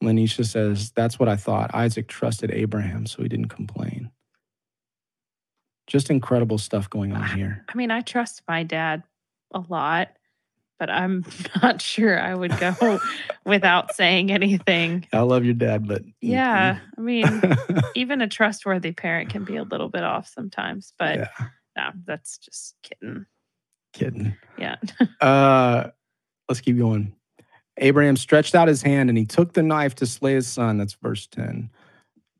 Lanisha 0.03 0.45
says, 0.45 0.91
That's 0.91 1.19
what 1.19 1.29
I 1.29 1.35
thought. 1.35 1.73
Isaac 1.73 2.07
trusted 2.07 2.51
Abraham, 2.51 3.05
so 3.05 3.21
he 3.21 3.29
didn't 3.29 3.49
complain. 3.49 4.11
Just 5.89 6.09
incredible 6.09 6.57
stuff 6.59 6.89
going 6.89 7.11
on 7.13 7.27
here. 7.35 7.65
I 7.67 7.75
mean, 7.75 7.89
I 7.91 8.01
trust 8.01 8.43
my 8.47 8.61
dad 8.63 9.01
a 9.53 9.59
lot, 9.67 10.09
but 10.77 10.89
I'm 10.89 11.25
not 11.63 11.81
sure 11.81 12.19
I 12.19 12.35
would 12.35 12.55
go 12.59 12.99
without 13.45 13.95
saying 13.95 14.31
anything. 14.31 15.07
I 15.11 15.21
love 15.21 15.43
your 15.43 15.55
dad, 15.55 15.87
but 15.87 16.03
Yeah, 16.21 16.79
I 16.97 17.01
mean, 17.01 17.41
even 17.95 18.21
a 18.21 18.27
trustworthy 18.27 18.91
parent 18.91 19.31
can 19.31 19.43
be 19.43 19.55
a 19.55 19.63
little 19.63 19.89
bit 19.89 20.03
off 20.03 20.27
sometimes, 20.27 20.93
but 20.99 21.27
yeah, 21.75 21.91
that's 22.05 22.37
just 22.37 22.75
kidding. 22.83 23.25
kidding. 23.93 24.35
Yeah. 24.59 24.75
Uh, 25.19 25.89
let's 26.47 26.61
keep 26.61 26.77
going. 26.77 27.15
Abraham 27.77 28.15
stretched 28.15 28.53
out 28.53 28.67
his 28.67 28.83
hand 28.83 29.09
and 29.09 29.17
he 29.17 29.25
took 29.25 29.53
the 29.53 29.63
knife 29.63 29.95
to 29.95 30.05
slay 30.05 30.35
his 30.35 30.47
son. 30.47 30.77
That's 30.77 30.93
verse 30.93 31.25
10. 31.27 31.71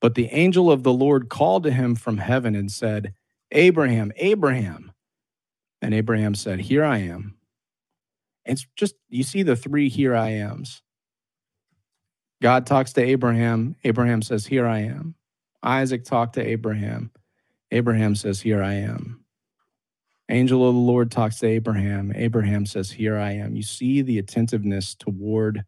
But 0.01 0.15
the 0.15 0.27
angel 0.27 0.71
of 0.71 0.83
the 0.83 0.93
Lord 0.93 1.29
called 1.29 1.63
to 1.63 1.71
him 1.71 1.95
from 1.95 2.17
heaven 2.17 2.55
and 2.55 2.71
said, 2.71 3.13
Abraham, 3.51 4.12
Abraham. 4.17 4.91
And 5.81 5.93
Abraham 5.93 6.35
said, 6.35 6.59
Here 6.59 6.83
I 6.83 6.97
am. 6.99 7.38
It's 8.45 8.65
just, 8.75 8.95
you 9.09 9.23
see 9.23 9.43
the 9.43 9.55
three 9.55 9.89
here 9.89 10.15
I 10.15 10.29
ams. 10.29 10.81
God 12.41 12.65
talks 12.65 12.93
to 12.93 13.01
Abraham. 13.01 13.75
Abraham 13.83 14.21
says, 14.21 14.45
Here 14.45 14.67
I 14.67 14.79
am. 14.79 15.15
Isaac 15.63 16.05
talked 16.05 16.35
to 16.35 16.45
Abraham. 16.45 17.12
Abraham 17.71 18.15
says, 18.15 18.41
Here 18.41 18.63
I 18.63 18.73
am. 18.73 19.23
Angel 20.29 20.67
of 20.67 20.75
the 20.75 20.79
Lord 20.79 21.12
talks 21.12 21.39
to 21.39 21.47
Abraham. 21.47 22.13
Abraham 22.15 22.65
says, 22.65 22.91
Here 22.91 23.17
I 23.17 23.31
am. 23.31 23.55
You 23.55 23.63
see 23.63 24.01
the 24.01 24.19
attentiveness 24.19 24.95
toward 24.95 25.65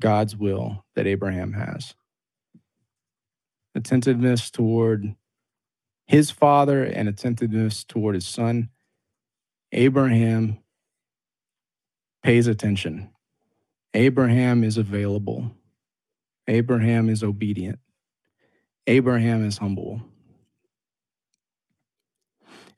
God's 0.00 0.36
will 0.36 0.84
that 0.94 1.06
Abraham 1.06 1.54
has. 1.54 1.94
Attentiveness 3.74 4.50
toward 4.50 5.14
his 6.06 6.30
father 6.30 6.84
and 6.84 7.08
attentiveness 7.08 7.84
toward 7.84 8.14
his 8.14 8.26
son. 8.26 8.70
Abraham 9.72 10.58
pays 12.22 12.46
attention. 12.46 13.10
Abraham 13.94 14.62
is 14.62 14.76
available. 14.76 15.50
Abraham 16.48 17.08
is 17.08 17.22
obedient. 17.22 17.78
Abraham 18.86 19.44
is 19.44 19.58
humble. 19.58 20.00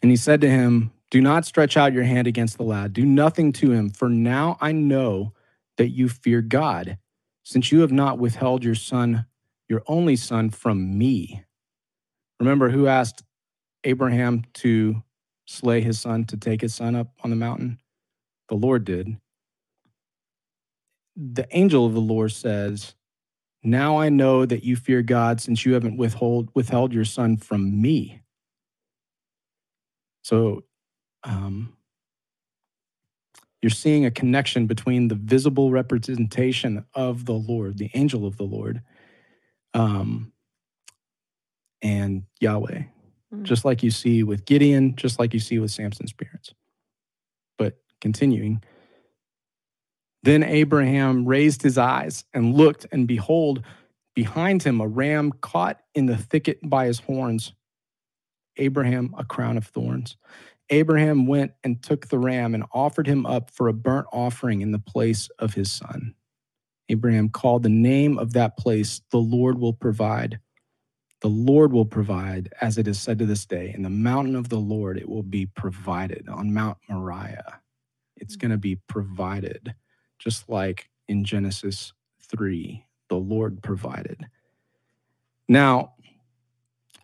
And 0.00 0.10
he 0.10 0.16
said 0.16 0.40
to 0.40 0.48
him, 0.48 0.92
Do 1.10 1.20
not 1.20 1.44
stretch 1.44 1.76
out 1.76 1.92
your 1.92 2.04
hand 2.04 2.26
against 2.26 2.56
the 2.56 2.62
lad. 2.62 2.92
Do 2.92 3.04
nothing 3.04 3.52
to 3.54 3.72
him, 3.72 3.90
for 3.90 4.08
now 4.08 4.56
I 4.60 4.72
know 4.72 5.34
that 5.76 5.90
you 5.90 6.08
fear 6.08 6.40
God, 6.40 6.98
since 7.42 7.72
you 7.72 7.80
have 7.80 7.92
not 7.92 8.18
withheld 8.18 8.64
your 8.64 8.74
son, 8.74 9.26
your 9.68 9.82
only 9.86 10.16
son, 10.16 10.50
from 10.50 10.96
me. 10.96 11.44
Remember 12.40 12.70
who 12.70 12.86
asked 12.86 13.22
Abraham 13.84 14.44
to 14.54 15.02
slay 15.46 15.80
his 15.80 16.00
son, 16.00 16.24
to 16.26 16.36
take 16.36 16.60
his 16.60 16.74
son 16.74 16.94
up 16.94 17.12
on 17.22 17.30
the 17.30 17.36
mountain? 17.36 17.78
The 18.48 18.54
Lord 18.54 18.84
did. 18.84 19.16
The 21.16 21.48
angel 21.50 21.84
of 21.84 21.94
the 21.94 22.00
Lord 22.00 22.32
says, 22.32 22.94
Now 23.62 23.98
I 23.98 24.08
know 24.08 24.46
that 24.46 24.64
you 24.64 24.76
fear 24.76 25.02
God, 25.02 25.40
since 25.40 25.64
you 25.64 25.74
haven't 25.74 25.96
withhold, 25.96 26.50
withheld 26.54 26.92
your 26.92 27.04
son 27.04 27.36
from 27.36 27.80
me. 27.82 28.22
So 30.22 30.64
um, 31.24 31.76
you're 33.60 33.70
seeing 33.70 34.04
a 34.04 34.10
connection 34.10 34.66
between 34.66 35.08
the 35.08 35.16
visible 35.16 35.70
representation 35.70 36.84
of 36.94 37.24
the 37.24 37.34
Lord, 37.34 37.78
the 37.78 37.90
angel 37.94 38.24
of 38.26 38.36
the 38.36 38.44
Lord, 38.44 38.82
um, 39.74 40.32
and 41.82 42.24
Yahweh, 42.40 42.84
Mm. 43.32 43.42
just 43.42 43.64
like 43.64 43.82
you 43.82 43.90
see 43.90 44.22
with 44.22 44.46
Gideon, 44.46 44.96
just 44.96 45.18
like 45.18 45.34
you 45.34 45.40
see 45.40 45.58
with 45.58 45.70
Samson's 45.70 46.12
parents. 46.12 46.54
But 47.58 47.78
continuing, 48.00 48.62
then 50.22 50.42
Abraham 50.42 51.26
raised 51.26 51.62
his 51.62 51.78
eyes 51.78 52.24
and 52.32 52.54
looked, 52.54 52.86
and 52.90 53.06
behold, 53.06 53.62
behind 54.14 54.62
him 54.62 54.80
a 54.80 54.88
ram 54.88 55.32
caught 55.32 55.80
in 55.94 56.06
the 56.06 56.16
thicket 56.16 56.58
by 56.62 56.86
his 56.86 57.00
horns. 57.00 57.52
Abraham 58.56 59.14
a 59.16 59.24
crown 59.24 59.56
of 59.56 59.66
thorns. 59.66 60.16
Abraham 60.70 61.26
went 61.26 61.52
and 61.62 61.82
took 61.82 62.08
the 62.08 62.18
ram 62.18 62.54
and 62.54 62.64
offered 62.72 63.06
him 63.06 63.24
up 63.24 63.50
for 63.50 63.68
a 63.68 63.72
burnt 63.72 64.06
offering 64.12 64.60
in 64.60 64.72
the 64.72 64.78
place 64.78 65.28
of 65.38 65.54
his 65.54 65.70
son. 65.70 66.14
Abraham 66.88 67.28
called 67.28 67.62
the 67.62 67.68
name 67.68 68.18
of 68.18 68.32
that 68.32 68.56
place, 68.56 69.02
The 69.10 69.18
Lord 69.18 69.58
will 69.58 69.72
provide. 69.72 70.40
The 71.20 71.28
Lord 71.28 71.72
will 71.72 71.84
provide, 71.84 72.52
as 72.60 72.78
it 72.78 72.86
is 72.86 73.00
said 73.00 73.18
to 73.18 73.26
this 73.26 73.44
day. 73.44 73.72
In 73.74 73.82
the 73.82 73.90
mountain 73.90 74.36
of 74.36 74.48
the 74.48 74.58
Lord, 74.58 74.98
it 74.98 75.08
will 75.08 75.24
be 75.24 75.46
provided. 75.46 76.28
On 76.28 76.54
Mount 76.54 76.78
Moriah, 76.88 77.60
it's 78.16 78.36
mm. 78.36 78.40
going 78.40 78.50
to 78.52 78.58
be 78.58 78.76
provided, 78.76 79.74
just 80.18 80.48
like 80.48 80.88
in 81.08 81.24
Genesis 81.24 81.92
3, 82.20 82.84
the 83.08 83.16
Lord 83.16 83.62
provided. 83.62 84.26
Now, 85.48 85.94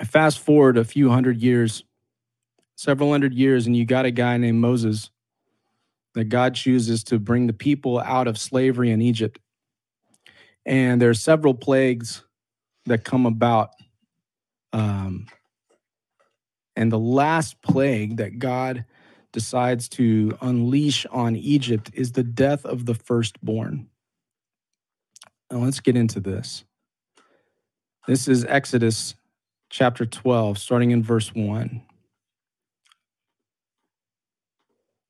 fast 0.04 0.38
forward 0.38 0.76
a 0.76 0.84
few 0.84 1.10
hundred 1.10 1.40
years, 1.40 1.82
several 2.76 3.10
hundred 3.10 3.34
years, 3.34 3.66
and 3.66 3.76
you 3.76 3.84
got 3.84 4.04
a 4.04 4.10
guy 4.10 4.36
named 4.36 4.60
Moses 4.60 5.10
that 6.14 6.24
God 6.24 6.54
chooses 6.54 7.02
to 7.04 7.18
bring 7.18 7.46
the 7.46 7.52
people 7.52 7.98
out 7.98 8.28
of 8.28 8.38
slavery 8.38 8.90
in 8.90 9.02
Egypt. 9.02 9.40
And 10.64 11.00
there 11.00 11.10
are 11.10 11.14
several 11.14 11.54
plagues 11.54 12.22
that 12.86 13.04
come 13.04 13.26
about. 13.26 13.70
Um, 14.74 15.26
and 16.74 16.90
the 16.90 16.98
last 16.98 17.62
plague 17.62 18.16
that 18.16 18.40
God 18.40 18.84
decides 19.32 19.88
to 19.90 20.36
unleash 20.40 21.06
on 21.06 21.36
Egypt 21.36 21.92
is 21.94 22.12
the 22.12 22.24
death 22.24 22.66
of 22.66 22.84
the 22.84 22.94
firstborn. 22.94 23.88
Now, 25.50 25.58
let's 25.58 25.78
get 25.78 25.96
into 25.96 26.18
this. 26.18 26.64
This 28.08 28.26
is 28.26 28.44
Exodus 28.46 29.14
chapter 29.70 30.04
12, 30.04 30.58
starting 30.58 30.90
in 30.90 31.04
verse 31.04 31.32
1. 31.32 31.80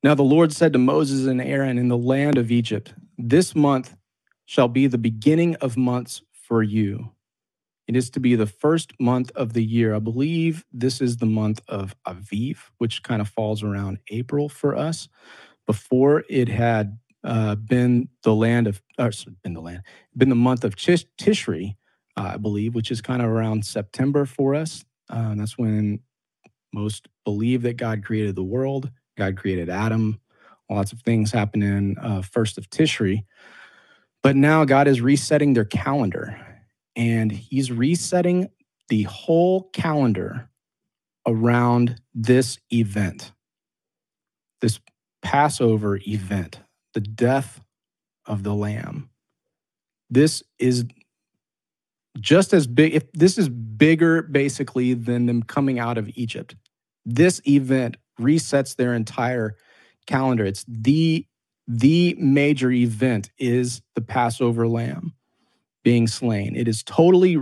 Now 0.02 0.14
the 0.14 0.22
Lord 0.22 0.52
said 0.52 0.74
to 0.74 0.78
Moses 0.78 1.26
and 1.26 1.40
Aaron 1.40 1.78
in 1.78 1.88
the 1.88 1.96
land 1.96 2.36
of 2.36 2.50
Egypt, 2.50 2.92
This 3.16 3.54
month 3.54 3.96
shall 4.44 4.68
be 4.68 4.86
the 4.86 4.98
beginning 4.98 5.56
of 5.56 5.78
months 5.78 6.20
for 6.30 6.62
you. 6.62 7.13
It 7.86 7.96
is 7.96 8.10
to 8.10 8.20
be 8.20 8.34
the 8.34 8.46
first 8.46 8.92
month 8.98 9.30
of 9.34 9.52
the 9.52 9.64
year. 9.64 9.94
I 9.94 9.98
believe 9.98 10.64
this 10.72 11.00
is 11.00 11.18
the 11.18 11.26
month 11.26 11.60
of 11.68 11.94
Aviv, 12.06 12.56
which 12.78 13.02
kind 13.02 13.20
of 13.20 13.28
falls 13.28 13.62
around 13.62 13.98
April 14.08 14.48
for 14.48 14.74
us. 14.74 15.08
Before 15.66 16.24
it 16.28 16.48
had 16.48 16.98
uh, 17.22 17.54
been 17.56 18.08
the 18.22 18.34
land 18.34 18.66
of, 18.66 18.82
or 18.98 19.10
been 19.42 19.54
the 19.54 19.60
land, 19.60 19.82
been 20.16 20.30
the 20.30 20.34
month 20.34 20.64
of 20.64 20.76
Tish, 20.76 21.04
Tishri, 21.18 21.76
uh, 22.16 22.32
I 22.34 22.36
believe, 22.36 22.74
which 22.74 22.90
is 22.90 23.00
kind 23.00 23.20
of 23.22 23.28
around 23.28 23.66
September 23.66 24.24
for 24.24 24.54
us. 24.54 24.84
Uh, 25.10 25.34
that's 25.34 25.58
when 25.58 26.00
most 26.72 27.08
believe 27.24 27.62
that 27.62 27.76
God 27.76 28.04
created 28.04 28.34
the 28.34 28.42
world. 28.42 28.90
God 29.16 29.36
created 29.36 29.68
Adam. 29.68 30.20
Lots 30.70 30.92
of 30.92 31.00
things 31.02 31.32
happen 31.32 31.62
in 31.62 31.96
uh, 31.98 32.22
first 32.22 32.56
of 32.58 32.68
Tishri. 32.70 33.24
But 34.22 34.36
now 34.36 34.64
God 34.64 34.88
is 34.88 35.02
resetting 35.02 35.52
their 35.52 35.66
calendar 35.66 36.43
and 36.96 37.30
he's 37.30 37.70
resetting 37.70 38.50
the 38.88 39.04
whole 39.04 39.70
calendar 39.72 40.48
around 41.26 42.00
this 42.14 42.58
event, 42.72 43.32
this 44.60 44.78
Passover 45.22 45.98
event, 46.06 46.60
the 46.92 47.00
death 47.00 47.60
of 48.26 48.42
the 48.42 48.54
Lamb. 48.54 49.08
This 50.10 50.42
is 50.58 50.84
just 52.20 52.52
as 52.52 52.66
big, 52.66 52.94
if 52.94 53.10
this 53.12 53.38
is 53.38 53.48
bigger 53.48 54.22
basically 54.22 54.94
than 54.94 55.26
them 55.26 55.42
coming 55.42 55.78
out 55.78 55.98
of 55.98 56.10
Egypt. 56.14 56.54
This 57.04 57.40
event 57.46 57.96
resets 58.20 58.76
their 58.76 58.94
entire 58.94 59.56
calendar. 60.06 60.44
It's 60.44 60.64
the 60.68 61.26
the 61.66 62.14
major 62.18 62.70
event 62.70 63.30
is 63.38 63.80
the 63.94 64.02
Passover 64.02 64.68
lamb 64.68 65.13
being 65.84 66.08
slain. 66.08 66.56
It 66.56 66.66
is 66.66 66.82
totally 66.82 67.38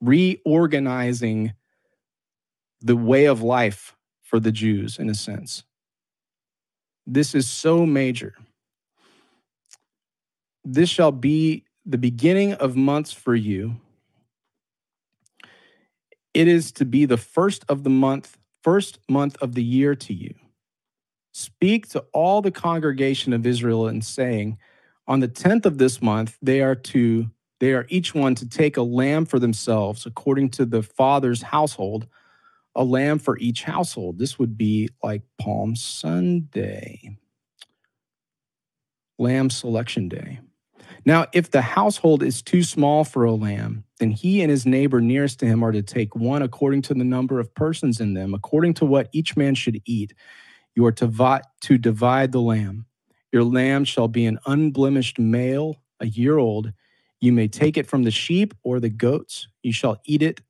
reorganizing 0.00 1.52
the 2.80 2.96
way 2.96 3.26
of 3.26 3.42
life 3.42 3.94
for 4.22 4.40
the 4.40 4.52
Jews 4.52 4.98
in 4.98 5.10
a 5.10 5.14
sense. 5.14 5.64
This 7.06 7.34
is 7.34 7.50
so 7.50 7.84
major. 7.84 8.34
This 10.64 10.88
shall 10.88 11.12
be 11.12 11.64
the 11.84 11.98
beginning 11.98 12.54
of 12.54 12.76
months 12.76 13.12
for 13.12 13.34
you. 13.34 13.76
It 16.32 16.48
is 16.48 16.72
to 16.72 16.84
be 16.84 17.04
the 17.04 17.16
first 17.16 17.64
of 17.68 17.82
the 17.82 17.90
month, 17.90 18.38
first 18.62 19.00
month 19.08 19.36
of 19.42 19.54
the 19.54 19.64
year 19.64 19.94
to 19.96 20.14
you. 20.14 20.34
Speak 21.32 21.88
to 21.90 22.04
all 22.12 22.40
the 22.40 22.50
congregation 22.50 23.32
of 23.32 23.46
Israel 23.46 23.88
and 23.88 24.04
saying, 24.04 24.58
on 25.06 25.20
the 25.20 25.28
10th 25.28 25.66
of 25.66 25.78
this 25.78 26.00
month, 26.00 26.38
they 26.40 26.60
are 26.60 26.76
to 26.76 27.30
they 27.62 27.74
are 27.74 27.86
each 27.88 28.14
one 28.14 28.34
to 28.36 28.48
take 28.48 28.76
a 28.76 28.82
lamb 28.82 29.24
for 29.24 29.38
themselves 29.38 30.04
according 30.04 30.50
to 30.50 30.66
the 30.66 30.82
father's 30.82 31.42
household, 31.42 32.08
a 32.74 32.84
lamb 32.84 33.20
for 33.20 33.38
each 33.38 33.62
household. 33.62 34.18
This 34.18 34.38
would 34.38 34.58
be 34.58 34.90
like 35.02 35.22
Palm 35.40 35.76
Sunday. 35.76 37.18
lamb 39.18 39.50
selection 39.50 40.08
day. 40.08 40.40
Now, 41.04 41.26
if 41.32 41.50
the 41.52 41.62
household 41.62 42.22
is 42.22 42.42
too 42.42 42.64
small 42.64 43.04
for 43.04 43.24
a 43.24 43.32
lamb, 43.32 43.84
then 44.00 44.10
he 44.10 44.42
and 44.42 44.50
his 44.50 44.66
neighbor 44.66 45.00
nearest 45.00 45.40
to 45.40 45.46
him 45.46 45.62
are 45.64 45.72
to 45.72 45.82
take 45.82 46.16
one 46.16 46.42
according 46.42 46.82
to 46.82 46.94
the 46.94 47.04
number 47.04 47.40
of 47.40 47.54
persons 47.54 48.00
in 48.00 48.14
them, 48.14 48.34
according 48.34 48.74
to 48.74 48.84
what 48.84 49.08
each 49.12 49.36
man 49.36 49.54
should 49.54 49.80
eat. 49.84 50.14
You 50.74 50.84
are 50.86 50.92
to, 50.92 51.06
vi- 51.06 51.42
to 51.62 51.78
divide 51.78 52.32
the 52.32 52.40
lamb. 52.40 52.86
Your 53.32 53.44
lamb 53.44 53.84
shall 53.84 54.08
be 54.08 54.26
an 54.26 54.40
unblemished 54.46 55.20
male, 55.20 55.76
a 56.00 56.06
year 56.06 56.38
old. 56.38 56.72
You 57.22 57.32
may 57.32 57.46
take 57.46 57.76
it 57.76 57.86
from 57.86 58.02
the 58.02 58.10
sheep 58.10 58.52
or 58.64 58.80
the 58.80 58.88
goats. 58.88 59.46
You 59.62 59.72
shall 59.72 60.02
eat 60.04 60.22
it 60.22 60.40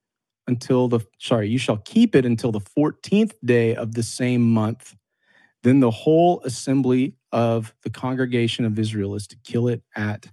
until 0.48 0.88
the, 0.88 1.00
sorry, 1.18 1.50
you 1.50 1.58
shall 1.58 1.76
keep 1.76 2.16
it 2.16 2.24
until 2.24 2.50
the 2.50 2.60
14th 2.60 3.34
day 3.44 3.76
of 3.76 3.94
the 3.94 4.02
same 4.02 4.40
month. 4.40 4.96
Then 5.62 5.80
the 5.80 5.90
whole 5.90 6.40
assembly 6.44 7.14
of 7.30 7.74
the 7.82 7.90
congregation 7.90 8.64
of 8.64 8.78
Israel 8.78 9.14
is 9.14 9.26
to 9.28 9.36
kill 9.44 9.68
it 9.68 9.82
at 9.94 10.28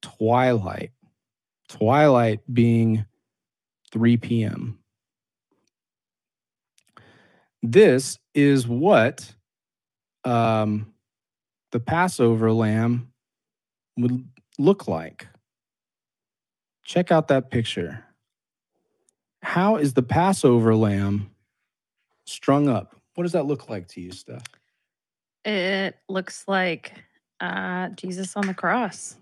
twilight. 0.00 0.92
Twilight 1.68 2.40
being 2.52 3.04
3 3.90 4.16
p.m. 4.18 4.78
This 7.64 8.20
is 8.32 8.68
what 8.68 9.34
um, 10.22 10.94
the 11.72 11.80
Passover 11.80 12.52
lamb 12.52 13.12
would 13.96 14.24
look 14.56 14.86
like. 14.86 15.26
Check 16.84 17.10
out 17.10 17.28
that 17.28 17.50
picture. 17.50 18.04
How 19.42 19.76
is 19.76 19.94
the 19.94 20.02
Passover 20.02 20.74
lamb 20.74 21.30
strung 22.26 22.68
up? 22.68 22.96
What 23.14 23.24
does 23.24 23.32
that 23.32 23.46
look 23.46 23.68
like 23.68 23.88
to 23.88 24.00
you, 24.00 24.12
Steph? 24.12 24.42
It 25.44 25.96
looks 26.08 26.44
like 26.48 26.92
uh, 27.40 27.88
Jesus 27.90 28.36
on 28.36 28.46
the 28.46 28.54
cross. 28.54 29.16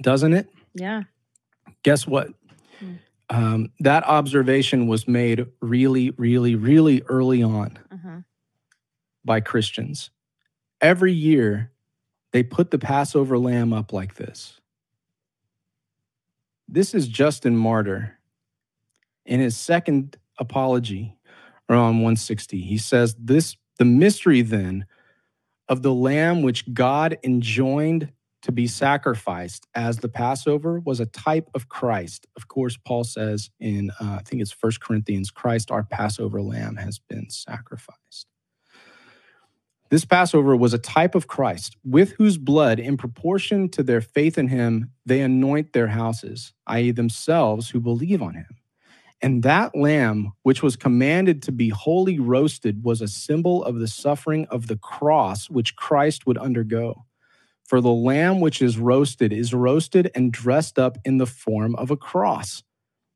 Doesn't 0.00 0.32
it? 0.32 0.48
Yeah. 0.74 1.02
Guess 1.82 2.06
what? 2.06 2.28
Hmm. 2.78 2.94
Um, 3.28 3.72
that 3.80 4.04
observation 4.04 4.86
was 4.86 5.06
made 5.06 5.46
really, 5.60 6.10
really, 6.10 6.54
really 6.54 7.02
early 7.08 7.42
on 7.42 7.78
hmm 7.90 8.18
by 9.24 9.40
Christians. 9.40 10.10
Every 10.80 11.12
year, 11.12 11.70
they 12.32 12.42
put 12.42 12.72
the 12.72 12.78
Passover 12.78 13.38
lamb 13.38 13.72
up 13.72 13.92
like 13.92 14.16
this. 14.16 14.60
This 16.72 16.94
is 16.94 17.06
Justin 17.06 17.54
Martyr 17.54 18.18
in 19.26 19.40
his 19.40 19.58
second 19.58 20.16
apology 20.38 21.18
around 21.68 21.96
160. 21.96 22.62
He 22.62 22.78
says, 22.78 23.14
This 23.18 23.58
the 23.78 23.84
mystery 23.84 24.40
then 24.40 24.86
of 25.68 25.82
the 25.82 25.92
lamb 25.92 26.40
which 26.40 26.72
God 26.72 27.18
enjoined 27.22 28.10
to 28.40 28.52
be 28.52 28.66
sacrificed 28.66 29.66
as 29.74 29.98
the 29.98 30.08
Passover 30.08 30.80
was 30.80 30.98
a 30.98 31.04
type 31.04 31.50
of 31.54 31.68
Christ. 31.68 32.26
Of 32.36 32.48
course, 32.48 32.78
Paul 32.78 33.04
says 33.04 33.50
in, 33.60 33.90
uh, 34.00 34.16
I 34.20 34.22
think 34.24 34.40
it's 34.40 34.50
First 34.50 34.80
Corinthians, 34.80 35.30
Christ, 35.30 35.70
our 35.70 35.84
Passover 35.84 36.40
lamb, 36.40 36.76
has 36.76 36.98
been 36.98 37.28
sacrificed. 37.28 38.31
This 39.92 40.06
Passover 40.06 40.56
was 40.56 40.72
a 40.72 40.78
type 40.78 41.14
of 41.14 41.26
Christ, 41.26 41.76
with 41.84 42.12
whose 42.12 42.38
blood, 42.38 42.78
in 42.78 42.96
proportion 42.96 43.68
to 43.72 43.82
their 43.82 44.00
faith 44.00 44.38
in 44.38 44.48
him, 44.48 44.90
they 45.04 45.20
anoint 45.20 45.74
their 45.74 45.88
houses, 45.88 46.54
i.e., 46.66 46.92
themselves 46.92 47.68
who 47.68 47.78
believe 47.78 48.22
on 48.22 48.32
him. 48.32 48.46
And 49.20 49.42
that 49.42 49.76
lamb, 49.76 50.32
which 50.44 50.62
was 50.62 50.76
commanded 50.76 51.42
to 51.42 51.52
be 51.52 51.68
wholly 51.68 52.18
roasted, 52.18 52.82
was 52.82 53.02
a 53.02 53.06
symbol 53.06 53.62
of 53.64 53.80
the 53.80 53.86
suffering 53.86 54.46
of 54.46 54.66
the 54.66 54.78
cross 54.78 55.50
which 55.50 55.76
Christ 55.76 56.24
would 56.26 56.38
undergo. 56.38 57.04
For 57.62 57.82
the 57.82 57.92
lamb 57.92 58.40
which 58.40 58.62
is 58.62 58.78
roasted 58.78 59.30
is 59.30 59.52
roasted 59.52 60.10
and 60.14 60.32
dressed 60.32 60.78
up 60.78 60.96
in 61.04 61.18
the 61.18 61.26
form 61.26 61.74
of 61.74 61.90
a 61.90 61.98
cross. 61.98 62.62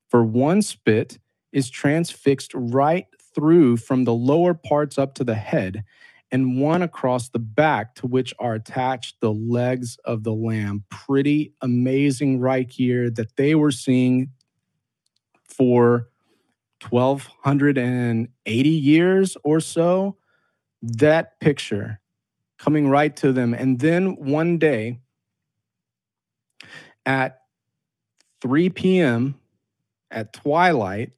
For 0.09 0.23
one 0.23 0.61
spit 0.61 1.17
is 1.51 1.71
transfixed 1.71 2.51
right 2.53 3.07
through 3.33 3.77
from 3.77 4.03
the 4.03 4.13
lower 4.13 4.53
parts 4.53 4.99
up 4.99 5.15
to 5.15 5.23
the 5.23 5.33
head, 5.33 5.83
and 6.31 6.59
one 6.59 6.81
across 6.81 7.29
the 7.29 7.39
back, 7.39 7.95
to 7.95 8.07
which 8.07 8.33
are 8.39 8.53
attached 8.53 9.21
the 9.21 9.31
legs 9.31 9.97
of 10.03 10.23
the 10.23 10.33
lamb. 10.33 10.83
Pretty 10.89 11.53
amazing, 11.61 12.39
right 12.39 12.69
here, 12.69 13.09
that 13.09 13.35
they 13.37 13.55
were 13.55 13.71
seeing 13.71 14.29
for 15.45 16.09
1280 16.89 18.69
years 18.69 19.37
or 19.43 19.59
so. 19.59 20.17
That 20.81 21.39
picture 21.39 21.99
coming 22.57 22.89
right 22.89 23.15
to 23.17 23.31
them. 23.31 23.53
And 23.53 23.79
then 23.79 24.15
one 24.17 24.57
day 24.57 24.99
at 27.05 27.41
3 28.41 28.69
p.m., 28.69 29.35
at 30.09 30.33
twilight, 30.33 31.11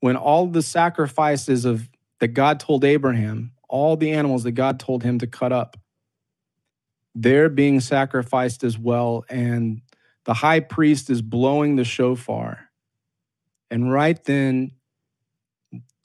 when 0.00 0.16
all 0.16 0.46
the 0.46 0.62
sacrifices 0.62 1.64
of 1.64 1.88
that 2.18 2.28
God 2.28 2.58
told 2.58 2.84
Abraham, 2.84 3.51
all 3.72 3.96
the 3.96 4.12
animals 4.12 4.42
that 4.42 4.52
God 4.52 4.78
told 4.78 5.02
him 5.02 5.18
to 5.18 5.26
cut 5.26 5.50
up, 5.50 5.78
they're 7.14 7.48
being 7.48 7.80
sacrificed 7.80 8.62
as 8.62 8.78
well. 8.78 9.24
And 9.30 9.80
the 10.24 10.34
high 10.34 10.60
priest 10.60 11.08
is 11.08 11.22
blowing 11.22 11.76
the 11.76 11.84
shofar. 11.84 12.68
And 13.70 13.90
right 13.90 14.22
then, 14.24 14.72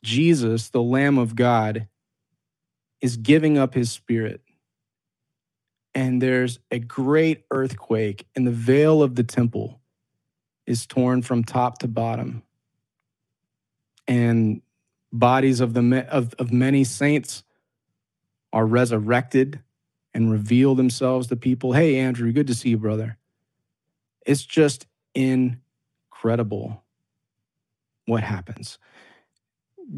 Jesus, 0.01 0.69
the 0.69 0.82
Lamb 0.82 1.17
of 1.17 1.36
God, 1.36 1.89
is 3.01 3.17
giving 3.17 3.58
up 3.58 3.73
his 3.73 3.91
spirit. 3.91 4.41
And 5.93 6.21
there's 6.21 6.60
a 6.71 6.80
great 6.80 7.43
earthquake, 7.51 8.27
and 8.34 8.47
the 8.47 8.51
veil 8.51 9.03
of 9.03 9.15
the 9.15 9.23
temple 9.23 9.82
is 10.65 10.86
torn 10.86 11.21
from 11.21 11.43
top 11.43 11.80
to 11.80 11.88
bottom. 11.89 12.43
And 14.08 14.62
bodies 15.12 15.60
of, 15.60 15.73
the, 15.73 16.08
of, 16.10 16.34
of 16.36 16.53
many 16.53 16.86
saints 16.86 17.43
are 18.58 18.65
resurrected 18.65 19.62
and 20.15 20.32
reveal 20.32 20.74
themselves 20.74 21.28
to 21.28 21.36
people. 21.36 21.74
Hey, 21.74 21.98
Andrew, 21.98 22.32
good 22.32 22.48
to 22.48 22.56
see 22.56 22.70
you, 22.70 22.78
brother. 22.80 23.20
It's 24.26 24.43
just 24.43 24.88
incredible 25.13 26.84
what 28.08 28.24
happens. 28.24 28.80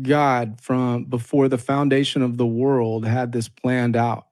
God, 0.02 0.60
from 0.60 1.06
before 1.06 1.48
the 1.48 1.58
foundation 1.58 2.22
of 2.22 2.36
the 2.36 2.46
world, 2.46 3.06
had 3.06 3.32
this 3.32 3.48
planned 3.48 3.96
out 3.96 4.26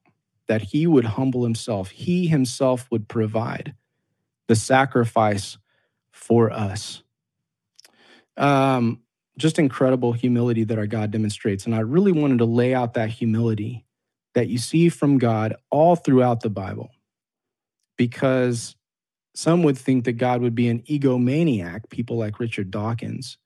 that 0.50 0.62
he 0.62 0.86
would 0.86 1.06
humble 1.06 1.46
himself, 1.46 1.92
he 1.92 2.28
himself 2.28 2.86
would 2.92 3.08
provide 3.08 3.76
the 4.50 4.58
sacrifice 4.58 5.58
for 6.12 6.52
us. 6.52 7.02
Um, 8.36 9.04
just 9.38 9.58
incredible 9.58 10.12
humility 10.12 10.66
that 10.66 10.78
our 10.78 10.86
God 10.86 11.12
demonstrates. 11.12 11.66
And 11.66 11.74
I 11.74 11.80
really 11.80 12.12
wanted 12.12 12.40
to 12.40 12.46
lay 12.46 12.74
out 12.74 12.96
that 12.96 13.10
humility 13.10 13.86
that 14.38 14.50
you 14.50 14.60
see 14.60 14.88
from 14.88 15.17
God 15.17 15.56
all 15.71 15.95
throughout 15.95 16.41
the 16.41 16.50
Bible 16.52 16.91
because 17.97 18.76
some 19.34 19.63
would 19.63 19.80
think 19.80 20.06
that 20.06 20.19
God 20.19 20.41
would 20.41 20.54
be 20.54 20.67
an 20.67 20.82
egomaniac, 20.82 21.89
people 21.89 22.17
like 22.17 22.39
Richard 22.39 22.69
Dawkins, 22.69 23.39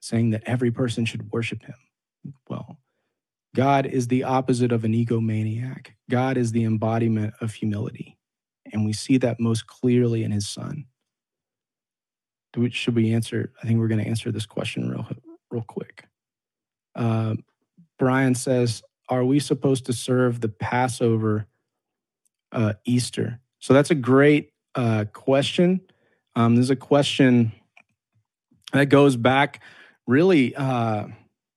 saying 0.00 0.32
that 0.32 0.42
every 0.44 0.70
person 0.70 1.06
should 1.06 1.32
worship 1.32 1.62
him. 1.62 1.76
Well, 2.46 2.76
God 3.56 3.86
is 3.86 4.08
the 4.08 4.24
opposite 4.24 4.70
of 4.70 4.84
an 4.84 4.92
egomaniac. 4.92 5.92
God 6.10 6.36
is 6.36 6.52
the 6.52 6.64
embodiment 6.64 7.32
of 7.40 7.54
humility. 7.54 8.18
And 8.70 8.84
we 8.84 8.92
see 8.92 9.16
that 9.16 9.40
most 9.40 9.66
clearly 9.66 10.24
in 10.24 10.30
his 10.30 10.46
son. 10.46 10.84
Should 12.68 12.94
we 12.94 13.14
answer? 13.14 13.50
I 13.62 13.66
think 13.66 13.80
we're 13.80 13.88
going 13.88 14.04
to 14.04 14.10
answer 14.10 14.30
this 14.30 14.44
question 14.44 14.90
real, 14.90 15.08
real 15.50 15.64
quick. 15.66 16.04
Uh, 16.94 17.36
Brian 17.98 18.34
says, 18.34 18.82
Are 19.08 19.24
we 19.24 19.38
supposed 19.38 19.86
to 19.86 19.92
serve 19.92 20.40
the 20.40 20.48
Passover 20.48 21.46
uh, 22.52 22.74
Easter? 22.84 23.40
So 23.58 23.74
that's 23.74 23.90
a 23.90 23.94
great 23.94 24.52
uh, 24.74 25.04
question. 25.12 25.80
Um, 26.36 26.56
there's 26.56 26.70
a 26.70 26.76
question 26.76 27.52
that 28.72 28.86
goes 28.86 29.16
back 29.16 29.62
really, 30.06 30.54
uh, 30.54 31.06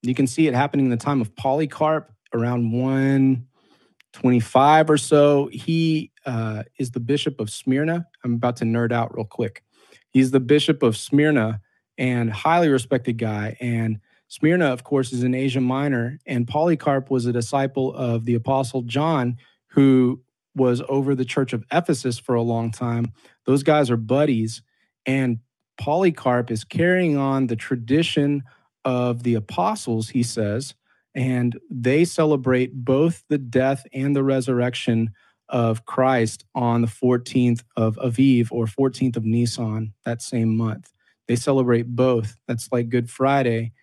you 0.04 0.16
can 0.16 0.28
see 0.28 0.48
it 0.48 0.54
happening 0.54 0.86
in 0.86 0.92
the 0.92 0.98
time 0.98 1.22
of 1.22 1.36
Polycarp 1.36 2.12
around 2.34 2.72
125 2.72 4.90
or 4.90 4.98
so. 4.98 5.50
He 5.52 6.12
uh, 6.26 6.64
is 6.80 6.92
the 6.92 7.00
bishop 7.00 7.40
of 7.40 7.50
Smyrna. 7.50 8.08
I'm 8.24 8.34
about 8.36 8.58
to 8.58 8.66
nerd 8.66 8.92
out 8.92 9.16
real 9.16 9.26
quick. 9.26 9.64
He's 10.10 10.32
the 10.32 10.40
bishop 10.40 10.84
of 10.84 10.96
Smyrna 10.96 11.62
and 11.98 12.32
highly 12.32 12.70
respected 12.70 13.18
guy. 13.18 13.58
And 13.60 14.00
Smyrna, 14.28 14.66
of 14.66 14.84
course, 14.84 15.14
is 15.14 15.24
in 15.24 15.34
Asia 15.34 15.62
Minor. 15.62 16.20
And 16.26 16.48
Polycarp 16.48 17.10
was 17.10 17.26
a 17.26 17.34
disciple 17.34 17.94
of 17.94 18.26
the 18.26 18.36
apostle 18.36 18.82
John, 18.82 19.38
who 19.68 20.22
was 20.56 20.82
over 20.90 21.16
the 21.16 21.26
church 21.26 21.54
of 21.54 21.64
Ephesus 21.72 22.18
for 22.18 22.36
a 22.36 22.42
long 22.42 22.72
time. 22.72 23.12
Those 23.46 23.64
guys 23.64 23.90
are 23.90 23.98
buddies. 23.98 24.62
And 25.06 25.40
Polycarp 25.80 26.52
is 26.52 26.64
carrying 26.64 27.18
on 27.18 27.48
the 27.48 27.56
tradition 27.56 28.44
of 28.84 29.24
the 29.24 29.36
apostles, 29.36 30.10
he 30.10 30.24
says, 30.24 30.74
and 31.14 31.60
they 31.70 32.06
celebrate 32.06 32.74
both 32.74 33.24
the 33.28 33.38
death 33.38 33.86
and 33.94 34.16
the 34.16 34.24
resurrection 34.24 35.12
of 35.50 35.86
Christ 35.86 36.46
on 36.56 36.82
the 36.82 36.88
14th 36.88 37.64
of 37.76 37.96
Aviv 37.98 38.48
or 38.52 38.66
14th 38.66 39.18
of 39.18 39.26
Nisan 39.26 39.94
that 40.06 40.22
same 40.22 40.56
month. 40.56 40.92
They 41.28 41.36
celebrate 41.36 41.96
both. 41.96 42.38
That's 42.48 42.70
like 42.72 42.90
Good 42.90 43.10
Friday, 43.10 43.74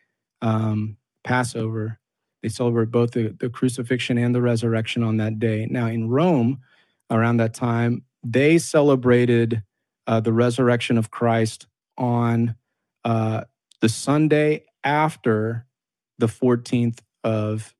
um, 0.44 0.98
Passover. 1.24 1.98
They 2.42 2.50
celebrate 2.50 2.90
both 2.90 3.12
the, 3.12 3.34
the 3.40 3.48
crucifixion 3.48 4.18
and 4.18 4.34
the 4.34 4.42
resurrection 4.42 5.02
on 5.02 5.16
that 5.16 5.38
day. 5.38 5.66
Now, 5.68 5.86
in 5.86 6.10
Rome, 6.10 6.60
around 7.10 7.38
that 7.38 7.54
time, 7.54 8.04
they 8.22 8.58
celebrated 8.58 9.62
uh, 10.06 10.20
the 10.20 10.32
resurrection 10.32 10.98
of 10.98 11.10
Christ 11.10 11.66
on 11.96 12.54
uh, 13.04 13.44
the 13.80 13.88
Sunday 13.88 14.64
after 14.84 15.66
the 16.18 16.26
14th 16.26 16.98
of 17.24 17.74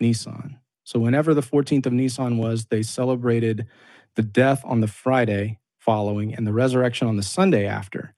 Nisan. 0.00 0.58
So, 0.84 0.98
whenever 0.98 1.34
the 1.34 1.42
14th 1.42 1.84
of 1.86 1.92
Nisan 1.92 2.38
was, 2.38 2.66
they 2.66 2.82
celebrated 2.82 3.66
the 4.14 4.22
death 4.22 4.62
on 4.64 4.80
the 4.80 4.88
Friday 4.88 5.58
following 5.78 6.34
and 6.34 6.46
the 6.46 6.52
resurrection 6.52 7.06
on 7.06 7.16
the 7.16 7.22
Sunday 7.22 7.66
after. 7.66 8.14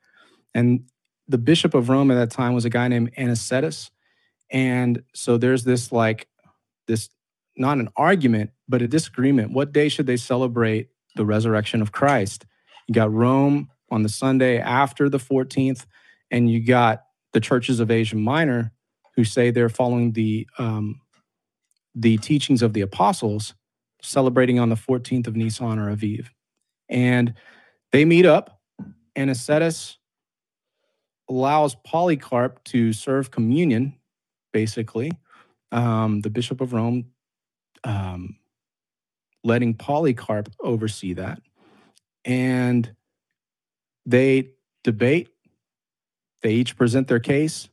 And 0.54 0.84
the 1.28 1.38
bishop 1.38 1.74
of 1.74 1.88
Rome 1.88 2.10
at 2.10 2.14
that 2.14 2.30
time 2.30 2.54
was 2.54 2.64
a 2.64 2.70
guy 2.70 2.88
named 2.88 3.14
Anicetus. 3.16 3.90
And 4.50 5.02
so 5.14 5.36
there's 5.36 5.64
this 5.64 5.92
like, 5.92 6.28
this 6.86 7.10
not 7.56 7.78
an 7.78 7.88
argument, 7.96 8.50
but 8.68 8.82
a 8.82 8.88
disagreement. 8.88 9.52
What 9.52 9.72
day 9.72 9.88
should 9.88 10.06
they 10.06 10.16
celebrate 10.16 10.88
the 11.16 11.26
resurrection 11.26 11.82
of 11.82 11.92
Christ? 11.92 12.46
You 12.86 12.94
got 12.94 13.12
Rome 13.12 13.68
on 13.90 14.02
the 14.02 14.08
Sunday 14.08 14.58
after 14.58 15.08
the 15.08 15.18
14th, 15.18 15.84
and 16.30 16.50
you 16.50 16.64
got 16.64 17.04
the 17.32 17.40
churches 17.40 17.80
of 17.80 17.90
Asia 17.90 18.16
Minor 18.16 18.72
who 19.16 19.24
say 19.24 19.50
they're 19.50 19.68
following 19.68 20.12
the 20.12 20.46
um, 20.58 21.00
the 21.94 22.16
teachings 22.18 22.62
of 22.62 22.72
the 22.72 22.80
apostles, 22.80 23.54
celebrating 24.00 24.60
on 24.60 24.68
the 24.68 24.76
14th 24.76 25.26
of 25.26 25.34
Nisan 25.34 25.78
or 25.78 25.94
Aviv. 25.94 26.28
And 26.88 27.34
they 27.90 28.04
meet 28.04 28.24
up, 28.24 28.60
Anicetus 29.16 29.97
allows 31.28 31.74
Polycarp 31.74 32.62
to 32.64 32.92
serve 32.92 33.30
communion, 33.30 33.94
basically. 34.52 35.12
Um, 35.70 36.20
the 36.22 36.30
Bishop 36.30 36.60
of 36.60 36.72
Rome 36.72 37.12
um, 37.84 38.36
letting 39.44 39.74
Polycarp 39.74 40.50
oversee 40.60 41.14
that. 41.14 41.40
And 42.24 42.94
they 44.06 44.52
debate, 44.84 45.28
they 46.42 46.52
each 46.52 46.76
present 46.76 47.08
their 47.08 47.20
case, 47.20 47.68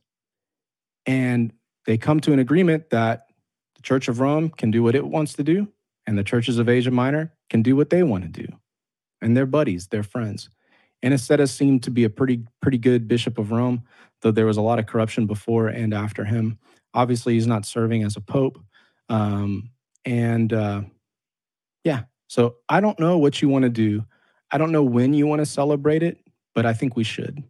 and 1.06 1.52
they 1.86 1.96
come 1.96 2.20
to 2.20 2.32
an 2.32 2.38
agreement 2.38 2.90
that 2.90 3.26
the 3.74 3.82
Church 3.82 4.08
of 4.08 4.20
Rome 4.20 4.50
can 4.50 4.70
do 4.70 4.82
what 4.82 4.94
it 4.94 5.06
wants 5.06 5.34
to 5.34 5.42
do, 5.42 5.68
and 6.06 6.18
the 6.18 6.24
churches 6.24 6.58
of 6.58 6.68
Asia 6.68 6.90
Minor 6.90 7.32
can 7.48 7.62
do 7.62 7.76
what 7.76 7.90
they 7.90 8.02
want 8.02 8.24
to 8.24 8.42
do. 8.42 8.52
And 9.22 9.36
they're 9.36 9.46
buddies, 9.46 9.88
they're 9.88 10.02
friends. 10.02 10.50
Anicetus 11.04 11.52
seemed 11.52 11.82
to 11.84 11.90
be 11.90 12.04
a 12.04 12.10
pretty 12.10 12.42
pretty 12.60 12.78
good 12.78 13.06
bishop 13.08 13.38
of 13.38 13.50
Rome, 13.50 13.82
though 14.22 14.30
there 14.30 14.46
was 14.46 14.56
a 14.56 14.62
lot 14.62 14.78
of 14.78 14.86
corruption 14.86 15.26
before 15.26 15.68
and 15.68 15.92
after 15.92 16.24
him. 16.24 16.58
Obviously, 16.94 17.34
he's 17.34 17.46
not 17.46 17.66
serving 17.66 18.02
as 18.02 18.16
a 18.16 18.20
pope, 18.20 18.58
um, 19.08 19.70
and 20.04 20.52
uh, 20.52 20.82
yeah. 21.84 22.04
So 22.28 22.56
I 22.68 22.80
don't 22.80 22.98
know 22.98 23.18
what 23.18 23.40
you 23.40 23.48
want 23.48 23.62
to 23.62 23.68
do. 23.68 24.04
I 24.50 24.58
don't 24.58 24.72
know 24.72 24.82
when 24.82 25.14
you 25.14 25.26
want 25.26 25.40
to 25.40 25.46
celebrate 25.46 26.02
it, 26.02 26.18
but 26.54 26.66
I 26.66 26.72
think 26.72 26.96
we 26.96 27.04
should, 27.04 27.44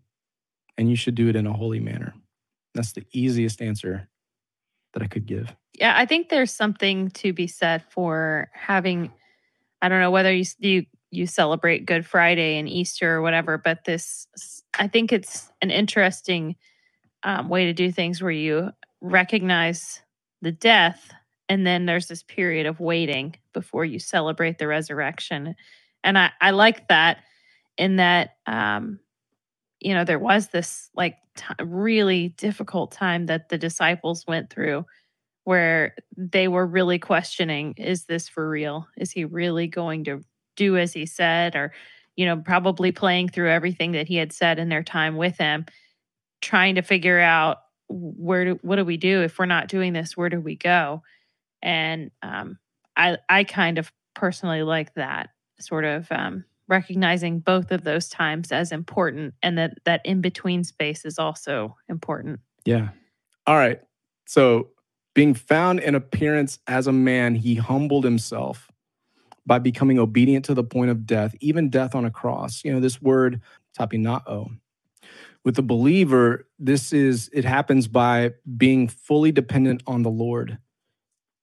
and 0.76 0.90
you 0.90 0.96
should 0.96 1.14
do 1.14 1.28
it 1.28 1.36
in 1.36 1.46
a 1.46 1.52
holy 1.52 1.80
manner. 1.80 2.14
That's 2.74 2.92
the 2.92 3.06
easiest 3.12 3.62
answer 3.62 4.08
that 4.92 5.02
I 5.02 5.06
could 5.06 5.26
give. 5.26 5.54
Yeah, 5.78 5.94
I 5.96 6.06
think 6.06 6.28
there's 6.28 6.52
something 6.52 7.10
to 7.10 7.32
be 7.32 7.46
said 7.46 7.84
for 7.90 8.50
having. 8.52 9.12
I 9.82 9.88
don't 9.88 10.00
know 10.00 10.10
whether 10.10 10.32
you 10.32 10.44
you 10.58 10.86
you 11.16 11.26
celebrate 11.26 11.86
Good 11.86 12.06
Friday 12.06 12.58
and 12.58 12.68
Easter 12.68 13.14
or 13.14 13.22
whatever, 13.22 13.58
but 13.58 13.84
this, 13.84 14.26
I 14.78 14.86
think 14.88 15.12
it's 15.12 15.50
an 15.62 15.70
interesting 15.70 16.56
um, 17.22 17.48
way 17.48 17.64
to 17.64 17.72
do 17.72 17.90
things 17.90 18.22
where 18.22 18.30
you 18.30 18.70
recognize 19.00 20.00
the 20.42 20.52
death 20.52 21.12
and 21.48 21.66
then 21.66 21.86
there's 21.86 22.06
this 22.06 22.22
period 22.22 22.66
of 22.66 22.80
waiting 22.80 23.36
before 23.52 23.84
you 23.84 23.98
celebrate 23.98 24.58
the 24.58 24.66
resurrection. 24.66 25.54
And 26.02 26.18
I, 26.18 26.30
I 26.40 26.50
like 26.50 26.88
that 26.88 27.18
in 27.78 27.96
that, 27.96 28.36
um, 28.46 28.98
you 29.80 29.94
know, 29.94 30.04
there 30.04 30.18
was 30.18 30.48
this 30.48 30.90
like 30.94 31.16
t- 31.36 31.44
really 31.60 32.30
difficult 32.30 32.92
time 32.92 33.26
that 33.26 33.48
the 33.48 33.58
disciples 33.58 34.26
went 34.26 34.50
through 34.50 34.84
where 35.44 35.94
they 36.16 36.48
were 36.48 36.66
really 36.66 36.98
questioning 36.98 37.74
is 37.76 38.06
this 38.06 38.28
for 38.28 38.48
real? 38.48 38.88
Is 38.96 39.12
he 39.12 39.24
really 39.24 39.68
going 39.68 40.04
to 40.04 40.24
do 40.56 40.76
as 40.76 40.92
he 40.92 41.06
said 41.06 41.54
or 41.54 41.72
you 42.16 42.26
know 42.26 42.36
probably 42.38 42.92
playing 42.92 43.28
through 43.28 43.50
everything 43.50 43.92
that 43.92 44.08
he 44.08 44.16
had 44.16 44.32
said 44.32 44.58
in 44.58 44.68
their 44.68 44.82
time 44.82 45.16
with 45.16 45.36
him 45.38 45.64
trying 46.40 46.74
to 46.76 46.82
figure 46.82 47.20
out 47.20 47.58
where 47.88 48.44
do 48.44 48.58
what 48.62 48.76
do 48.76 48.84
we 48.84 48.96
do 48.96 49.22
if 49.22 49.38
we're 49.38 49.46
not 49.46 49.68
doing 49.68 49.92
this 49.92 50.16
where 50.16 50.28
do 50.28 50.40
we 50.40 50.56
go? 50.56 51.02
And 51.62 52.10
um, 52.22 52.58
i 52.96 53.16
i 53.28 53.44
kind 53.44 53.78
of 53.78 53.92
personally 54.14 54.62
like 54.62 54.94
that 54.94 55.30
sort 55.58 55.84
of 55.84 56.06
um, 56.10 56.44
recognizing 56.68 57.40
both 57.40 57.70
of 57.70 57.84
those 57.84 58.08
times 58.08 58.52
as 58.52 58.72
important 58.72 59.34
and 59.42 59.56
that 59.58 59.78
that 59.84 60.00
in 60.04 60.20
between 60.20 60.64
space 60.64 61.04
is 61.04 61.18
also 61.18 61.76
important. 61.88 62.40
Yeah. 62.64 62.88
All 63.46 63.56
right. 63.56 63.80
So 64.26 64.70
being 65.14 65.34
found 65.34 65.80
in 65.80 65.94
appearance 65.94 66.58
as 66.66 66.86
a 66.86 66.92
man 66.92 67.34
he 67.34 67.54
humbled 67.54 68.04
himself 68.04 68.70
by 69.46 69.58
becoming 69.58 69.98
obedient 69.98 70.44
to 70.46 70.54
the 70.54 70.64
point 70.64 70.90
of 70.90 71.06
death, 71.06 71.34
even 71.40 71.70
death 71.70 71.94
on 71.94 72.04
a 72.04 72.10
cross. 72.10 72.64
You 72.64 72.72
know, 72.72 72.80
this 72.80 73.00
word, 73.00 73.40
tapinao. 73.78 74.58
With 75.44 75.54
the 75.54 75.62
believer, 75.62 76.48
this 76.58 76.92
is, 76.92 77.30
it 77.32 77.44
happens 77.44 77.86
by 77.86 78.32
being 78.56 78.88
fully 78.88 79.30
dependent 79.30 79.82
on 79.86 80.02
the 80.02 80.10
Lord, 80.10 80.58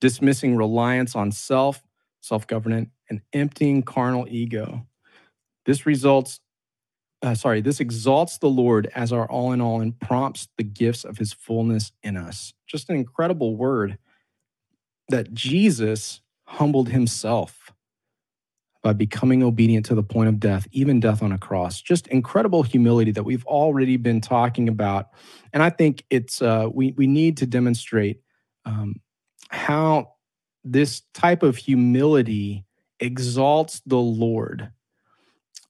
dismissing 0.02 0.58
reliance 0.58 1.16
on 1.16 1.32
self, 1.32 1.82
self 2.20 2.46
government, 2.46 2.90
and 3.10 3.22
emptying 3.32 3.82
carnal 3.82 4.28
ego. 4.30 4.86
This 5.66 5.86
results, 5.86 6.42
uh, 7.22 7.36
sorry, 7.36 7.62
this 7.62 7.80
exalts 7.80 8.38
the 8.40 8.50
Lord 8.50 8.92
as 8.94 9.14
our 9.14 9.30
all 9.30 9.54
in 9.54 9.62
all 9.62 9.80
and 9.80 9.98
prompts 9.98 10.50
the 10.58 10.66
gifts 10.66 11.06
of 11.06 11.18
his 11.18 11.32
fullness 11.32 11.94
in 12.04 12.18
us. 12.18 12.54
Just 12.68 12.90
an 12.90 12.98
incredible 12.98 13.56
word 13.56 13.98
that 15.08 15.34
Jesus 15.34 16.20
humbled 16.46 16.90
himself 16.90 17.63
by 18.84 18.94
becoming 18.94 19.42
obedient 19.42 19.86
to 19.88 19.96
the 19.96 20.04
point 20.04 20.30
of 20.30 20.40
death, 20.40 20.68
even 20.72 21.00
death 21.00 21.24
on 21.24 21.32
a 21.32 21.38
cross. 21.38 21.82
Just 21.82 22.06
incredible 22.08 22.64
humility 22.64 23.12
that 23.12 23.24
we've 23.24 23.46
already 23.46 23.98
been 23.98 24.22
talking 24.22 24.68
about, 24.68 25.08
and 25.54 25.64
I 25.64 25.70
think 25.70 26.04
it's 26.10 26.42
uh, 26.42 26.68
we 26.72 26.92
we 26.92 27.08
need 27.08 27.38
to 27.38 27.46
demonstrate 27.48 28.22
um, 28.66 29.02
how 29.50 30.14
this 30.64 31.02
type 31.14 31.44
of 31.44 31.58
humility 31.58 32.66
exalts 33.00 33.82
the 33.86 33.98
Lord. 33.98 34.72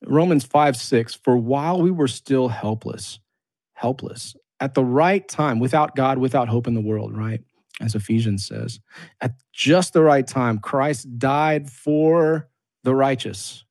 Romans 0.06 0.44
5 0.44 0.76
6, 0.76 1.14
for 1.16 1.38
while 1.38 1.82
we 1.82 1.92
were 1.92 2.10
still 2.10 2.50
helpless, 2.50 3.20
helpless, 3.74 4.36
at 4.60 4.74
the 4.74 4.84
right 4.84 5.28
time, 5.28 5.60
without 5.60 5.96
God, 5.96 6.18
without 6.18 6.48
hope 6.48 6.68
in 6.68 6.74
the 6.74 6.82
world, 6.82 7.16
right? 7.16 7.42
As 7.82 7.96
Ephesians 7.96 8.46
says, 8.46 8.80
at 9.22 9.34
just 9.52 9.94
the 9.94 10.04
right 10.04 10.28
time, 10.28 10.60
Christ 10.60 11.18
died 11.18 11.70
for 11.70 12.50
the 12.84 12.96
righteous. 12.96 13.64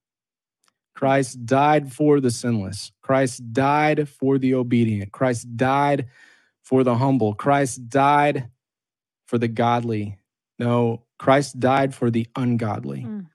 Christ 0.95 1.45
died 1.45 1.93
for 1.93 2.21
the 2.21 2.31
sinless. 2.31 2.93
Christ 3.03 3.53
died 3.53 4.09
for 4.09 4.39
the 4.39 4.55
obedient. 4.55 5.13
Christ 5.13 5.57
died 5.57 6.07
for 6.63 6.85
the 6.85 6.97
humble. 6.97 7.35
Christ 7.35 7.89
died 7.89 8.51
for 9.27 9.39
the 9.39 9.49
godly. 9.49 10.19
No, 10.59 11.03
Christ 11.19 11.59
died 11.59 11.95
for 11.95 12.11
the 12.11 12.27
ungodly. 12.37 13.03
Mm. 13.03 13.27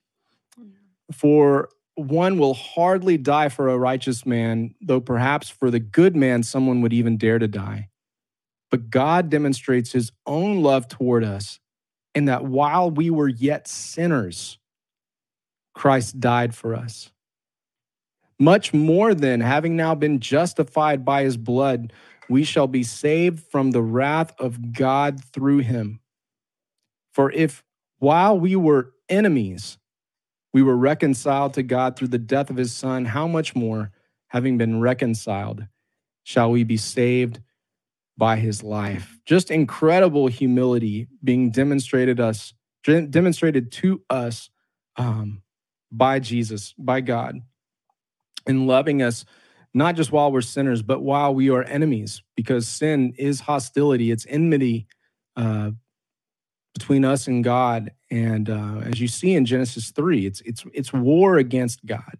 For 1.12 1.70
one 1.96 2.38
will 2.38 2.54
hardly 2.54 3.18
die 3.18 3.50
for 3.50 3.70
a 3.70 3.78
righteous 3.78 4.26
man, 4.26 4.76
though 4.82 5.02
perhaps 5.02 5.50
for 5.50 5.72
the 5.72 5.80
good 5.80 6.16
man, 6.16 6.44
someone 6.44 6.82
would 6.82 6.94
even 6.94 7.18
dare 7.18 7.40
to 7.40 7.48
die. 7.48 7.90
But 8.70 8.90
God 8.90 9.30
demonstrates 9.30 9.92
his 9.92 10.12
own 10.26 10.62
love 10.62 10.88
toward 10.88 11.24
us 11.24 11.60
in 12.14 12.26
that 12.26 12.46
while 12.46 12.92
we 12.92 13.10
were 13.10 13.28
yet 13.28 13.68
sinners, 13.68 14.60
Christ 15.78 16.20
died 16.20 16.56
for 16.56 16.74
us. 16.76 17.12
Much 18.40 18.74
more 18.74 19.14
than 19.14 19.42
having 19.42 19.76
now 19.76 19.94
been 19.94 20.20
justified 20.20 21.06
by 21.06 21.24
his 21.24 21.38
blood, 21.38 21.94
we 22.28 22.44
shall 22.44 22.68
be 22.68 22.82
saved 22.82 23.40
from 23.52 23.72
the 23.72 23.82
wrath 23.82 24.34
of 24.40 24.74
God 24.74 25.24
through 25.24 25.60
him. 25.60 26.00
For 27.14 27.32
if 27.32 27.64
while 28.00 28.40
we 28.40 28.56
were 28.56 28.94
enemies, 29.08 29.78
we 30.52 30.64
were 30.64 30.76
reconciled 30.76 31.54
to 31.54 31.64
God 31.64 31.96
through 31.96 32.10
the 32.10 32.18
death 32.18 32.50
of 32.50 32.58
his 32.58 32.74
son, 32.74 33.06
how 33.06 33.28
much 33.28 33.56
more, 33.56 33.92
having 34.30 34.58
been 34.58 34.82
reconciled, 34.82 35.68
shall 36.24 36.50
we 36.50 36.64
be 36.64 36.78
saved 36.78 37.40
by 38.18 38.38
his 38.38 38.64
life? 38.64 39.20
Just 39.26 39.52
incredible 39.52 40.26
humility 40.26 41.08
being 41.24 41.52
demonstrated 41.52 42.20
us, 42.20 42.54
demonstrated 42.84 43.72
to 43.74 44.02
us 44.10 44.50
um, 44.96 45.44
by 45.92 46.20
Jesus, 46.20 46.74
by 46.78 47.02
God, 47.02 47.42
in 48.46 48.68
loving 48.68 49.02
us 49.02 49.26
not 49.74 49.96
just 49.96 50.12
while 50.12 50.32
we're 50.32 50.42
sinners, 50.42 50.82
but 50.82 51.02
while 51.02 51.36
we 51.36 51.50
are 51.50 51.64
enemies, 51.64 52.24
because 52.36 52.68
sin 52.68 53.14
is 53.18 53.42
hostility, 53.42 54.10
it's 54.10 54.26
enmity 54.28 54.88
uh, 55.36 55.72
between 56.74 57.06
us 57.06 57.28
and 57.28 57.44
God. 57.44 57.92
And 58.10 58.50
uh, 58.50 58.82
as 58.86 59.00
you 59.00 59.08
see 59.08 59.34
in 59.34 59.46
Genesis 59.46 59.92
three, 59.92 60.26
it's 60.26 60.42
it's 60.42 60.66
it's 60.74 60.92
war 60.92 61.38
against 61.38 61.86
God, 61.86 62.18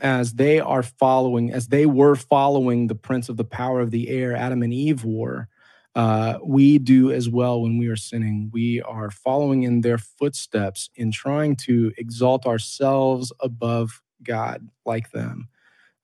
as 0.00 0.34
they 0.34 0.60
are 0.60 0.82
following, 0.82 1.52
as 1.52 1.68
they 1.68 1.86
were 1.86 2.14
following 2.14 2.88
the 2.88 2.94
prince 2.94 3.28
of 3.28 3.36
the 3.36 3.44
power 3.44 3.80
of 3.80 3.90
the 3.90 4.08
air, 4.10 4.36
Adam 4.36 4.62
and 4.62 4.74
Eve 4.74 5.04
were. 5.04 5.48
Uh, 5.94 6.38
we 6.42 6.78
do 6.78 7.10
as 7.10 7.28
well 7.28 7.60
when 7.62 7.76
we 7.76 7.88
are 7.88 7.96
sinning. 7.96 8.50
We 8.52 8.80
are 8.82 9.10
following 9.10 9.62
in 9.64 9.82
their 9.82 9.98
footsteps 9.98 10.88
in 10.94 11.12
trying 11.12 11.56
to 11.56 11.92
exalt 11.98 12.46
ourselves 12.46 13.32
above 13.40 14.02
God 14.22 14.68
like 14.86 15.10
them 15.10 15.48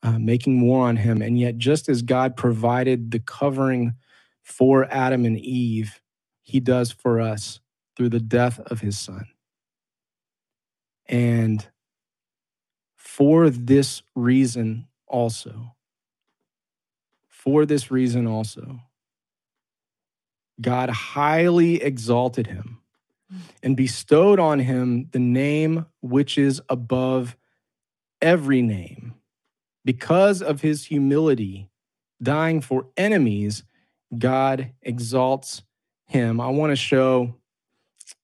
uh, 0.02 0.18
making 0.18 0.60
war 0.60 0.86
on 0.88 0.96
him. 0.96 1.22
And 1.22 1.38
yet, 1.38 1.58
just 1.58 1.88
as 1.88 2.02
God 2.02 2.36
provided 2.36 3.10
the 3.10 3.18
covering 3.18 3.94
for 4.42 4.86
Adam 4.92 5.24
and 5.24 5.38
Eve, 5.38 6.00
he 6.42 6.60
does 6.60 6.92
for 6.92 7.20
us 7.20 7.60
through 7.96 8.10
the 8.10 8.20
death 8.20 8.60
of 8.60 8.80
his 8.80 8.98
son. 8.98 9.26
And 11.06 11.66
for 12.96 13.50
this 13.50 14.02
reason 14.14 14.86
also, 15.06 15.74
for 17.28 17.66
this 17.66 17.90
reason 17.90 18.26
also, 18.26 18.80
God 20.60 20.90
highly 20.90 21.82
exalted 21.82 22.46
him 22.46 22.78
and 23.62 23.76
bestowed 23.76 24.40
on 24.40 24.58
him 24.58 25.08
the 25.12 25.18
name 25.18 25.86
which 26.00 26.38
is 26.38 26.60
above 26.68 27.36
every 28.20 28.62
name 28.62 29.14
because 29.84 30.42
of 30.42 30.60
his 30.60 30.84
humility, 30.84 31.70
dying 32.22 32.60
for 32.60 32.88
enemies, 32.96 33.64
God 34.18 34.72
exalts 34.82 35.62
him. 36.06 36.40
I 36.40 36.48
want 36.48 36.72
to 36.72 36.76
show, 36.76 37.34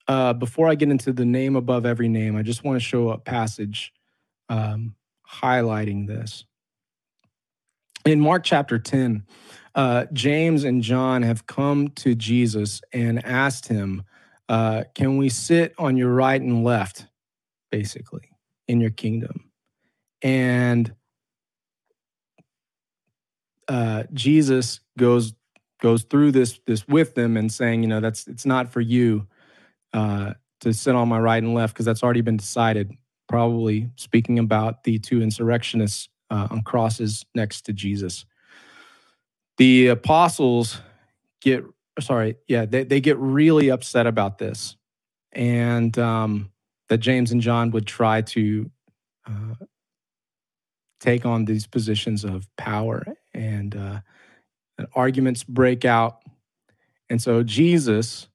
uh, 0.09 0.32
before 0.32 0.68
I 0.68 0.74
get 0.74 0.91
into 0.91 1.12
the 1.12 1.24
name 1.24 1.57
above 1.57 1.87
every 1.87 2.09
name, 2.09 2.37
I 2.37 2.43
just 2.43 2.64
want 2.64 2.76
to 2.76 2.85
show 2.85 3.11
a 3.11 3.18
passage 3.18 3.93
um, 4.49 4.95
highlighting 5.26 6.07
this. 6.07 6.45
In 8.05 8.20
Mark 8.20 8.45
chapter 8.45 8.78
10, 8.78 9.24
uh, 9.75 10.07
James 10.12 10.64
and 10.64 10.83
John 10.83 11.22
have 11.22 11.47
come 11.47 11.89
to 11.97 12.14
Jesus 12.14 12.81
and 12.93 13.25
asked 13.25 13.68
him, 13.68 14.05
uh, 14.49 14.85
Can 14.95 15.16
we 15.16 15.29
sit 15.29 15.75
on 15.79 15.97
your 15.97 16.12
right 16.12 16.41
and 16.41 16.64
left, 16.64 17.07
basically, 17.70 18.31
in 18.68 18.81
your 18.81 18.91
kingdom? 18.91 19.51
And 20.22 20.95
uh, 23.68 24.05
Jesus 24.12 24.81
goes 24.99 25.35
goes 25.81 26.05
through 26.05 26.33
this 26.33 26.61
this 26.66 26.87
with 26.89 27.14
them 27.14 27.37
and 27.37 27.53
saying, 27.53 27.83
you 27.83 27.89
know, 27.89 28.01
that's 28.01 28.27
it's 28.27 28.47
not 28.47 28.72
for 28.72 28.81
you 28.81 29.27
uh, 29.93 30.35
to 30.61 30.72
sit 30.72 30.95
on 30.95 31.09
my 31.09 31.18
right 31.18 31.43
and 31.43 31.55
left 31.55 31.75
because 31.75 31.87
that's 31.87 32.03
already 32.03 32.20
been 32.20 32.37
decided. 32.37 32.93
Probably 33.29 33.91
speaking 33.97 34.39
about 34.39 34.85
the 34.85 34.99
two 34.99 35.22
insurrectionists 35.22 36.09
uh, 36.31 36.49
on 36.51 36.62
crosses 36.62 37.25
next 37.35 37.62
to 37.62 37.72
Jesus. 37.72 38.25
The 39.57 39.89
apostles 39.89 40.81
get 41.41 41.65
sorry, 42.01 42.37
yeah, 42.49 42.67
they, 42.67 42.85
they 42.85 43.01
get 43.01 43.17
really 43.19 43.69
upset 43.71 44.07
about 44.07 44.39
this, 44.39 44.77
and 45.33 45.97
um, 45.99 46.51
that 46.89 46.99
James 46.99 47.33
and 47.33 47.41
John 47.41 47.71
would 47.71 47.87
try 47.87 48.23
to 48.23 48.71
uh, 49.27 49.55
take 51.01 51.27
on 51.27 51.45
these 51.45 51.67
positions 51.67 52.25
of 52.25 52.49
power 52.57 53.05
and, 53.35 53.77
uh, 53.77 54.01
and 54.79 54.87
arguments 54.95 55.45
break 55.45 55.85
out. 55.85 56.23
And 57.11 57.21
so 57.21 57.43
Jesus 57.43 58.29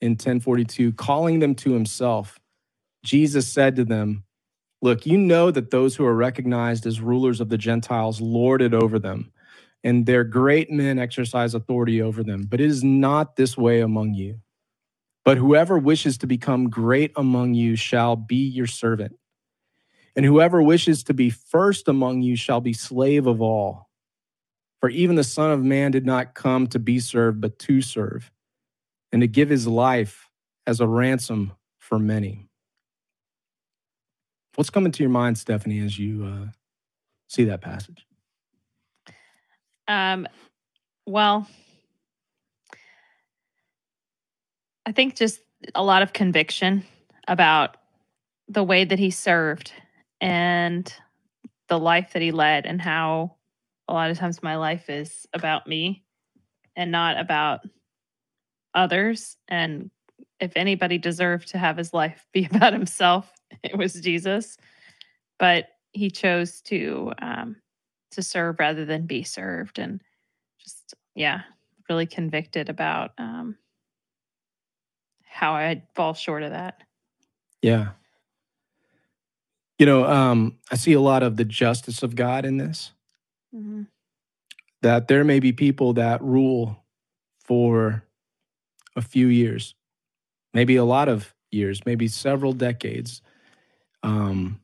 in 0.00 0.12
1042 0.12 0.92
calling 0.92 1.40
them 1.40 1.54
to 1.56 1.72
himself, 1.72 2.38
Jesus 3.04 3.46
said 3.46 3.76
to 3.76 3.84
them, 3.84 4.24
Look, 4.82 5.06
you 5.06 5.16
know 5.16 5.50
that 5.50 5.70
those 5.70 5.96
who 5.96 6.04
are 6.04 6.14
recognized 6.14 6.86
as 6.86 7.00
rulers 7.00 7.40
of 7.40 7.48
the 7.48 7.56
Gentiles 7.56 8.20
lord 8.20 8.60
it 8.60 8.74
over 8.74 8.98
them, 8.98 9.32
and 9.84 10.06
their 10.06 10.24
great 10.24 10.70
men 10.70 10.98
exercise 10.98 11.54
authority 11.54 12.00
over 12.00 12.24
them. 12.24 12.46
But 12.48 12.60
it 12.60 12.70
is 12.70 12.82
not 12.82 13.36
this 13.36 13.56
way 13.56 13.80
among 13.80 14.14
you. 14.14 14.40
But 15.24 15.36
whoever 15.36 15.78
wishes 15.78 16.18
to 16.18 16.26
become 16.26 16.70
great 16.70 17.12
among 17.16 17.54
you 17.54 17.76
shall 17.76 18.16
be 18.16 18.36
your 18.48 18.66
servant. 18.66 19.16
And 20.16 20.24
whoever 20.24 20.62
wishes 20.62 21.04
to 21.04 21.14
be 21.14 21.28
first 21.28 21.86
among 21.86 22.22
you 22.22 22.34
shall 22.34 22.60
be 22.60 22.72
slave 22.72 23.26
of 23.26 23.42
all. 23.42 23.90
For 24.80 24.88
even 24.88 25.16
the 25.16 25.24
Son 25.24 25.50
of 25.50 25.62
Man 25.62 25.90
did 25.90 26.06
not 26.06 26.34
come 26.34 26.66
to 26.68 26.78
be 26.78 26.98
served, 26.98 27.40
but 27.40 27.58
to 27.60 27.80
serve, 27.80 28.30
and 29.12 29.22
to 29.22 29.26
give 29.26 29.48
his 29.48 29.66
life 29.66 30.30
as 30.66 30.80
a 30.80 30.86
ransom 30.86 31.52
for 31.78 31.98
many. 31.98 32.48
What's 34.56 34.70
coming 34.70 34.92
to 34.92 35.02
your 35.02 35.10
mind, 35.10 35.38
Stephanie, 35.38 35.80
as 35.80 35.98
you 35.98 36.24
uh, 36.24 36.50
see 37.28 37.44
that 37.44 37.60
passage? 37.60 38.06
Um, 39.88 40.26
well, 41.06 41.46
I 44.86 44.92
think 44.92 45.16
just 45.16 45.40
a 45.74 45.82
lot 45.82 46.02
of 46.02 46.12
conviction 46.12 46.84
about 47.26 47.76
the 48.48 48.64
way 48.64 48.84
that 48.84 48.98
he 48.98 49.10
served 49.10 49.72
and 50.20 50.92
the 51.68 51.78
life 51.78 52.12
that 52.12 52.22
he 52.22 52.32
led 52.32 52.66
and 52.66 52.80
how 52.80 53.36
a 53.88 53.94
lot 53.94 54.10
of 54.10 54.18
times 54.18 54.42
my 54.42 54.56
life 54.56 54.90
is 54.90 55.26
about 55.32 55.66
me 55.66 56.04
and 56.76 56.90
not 56.90 57.18
about 57.18 57.60
others. 58.74 59.36
And 59.48 59.90
if 60.40 60.52
anybody 60.56 60.98
deserved 60.98 61.48
to 61.48 61.58
have 61.58 61.76
his 61.76 61.94
life 61.94 62.26
be 62.32 62.44
about 62.52 62.72
himself 62.72 63.32
it 63.62 63.76
was 63.76 63.94
jesus. 63.94 64.56
But 65.38 65.68
he 65.92 66.10
chose 66.10 66.60
to 66.62 67.12
um 67.20 67.56
to 68.14 68.22
serve 68.22 68.58
rather 68.58 68.84
than 68.84 69.06
be 69.06 69.22
served 69.22 69.78
and 69.78 70.02
just 70.58 70.94
yeah 71.14 71.42
really 71.88 72.06
convicted 72.06 72.68
about 72.68 73.12
um 73.18 73.56
how 75.24 75.52
i 75.52 75.82
fall 75.94 76.14
short 76.14 76.42
of 76.42 76.50
that 76.50 76.82
yeah 77.62 77.90
you 79.78 79.86
know, 79.86 80.04
um, 80.04 80.58
I 80.70 80.76
see 80.76 80.92
a 80.92 81.00
lot 81.00 81.22
of 81.22 81.36
the 81.36 81.44
justice 81.44 82.02
of 82.02 82.14
God 82.14 82.44
in 82.44 82.56
this. 82.56 82.92
Mm-hmm. 83.54 83.82
That 84.82 85.08
there 85.08 85.24
may 85.24 85.40
be 85.40 85.52
people 85.52 85.94
that 85.94 86.22
rule 86.22 86.84
for 87.44 88.04
a 88.96 89.02
few 89.02 89.26
years, 89.26 89.74
maybe 90.52 90.76
a 90.76 90.84
lot 90.84 91.08
of 91.08 91.34
years, 91.50 91.84
maybe 91.84 92.06
several 92.06 92.52
decades. 92.52 93.22
Um, 94.02 94.60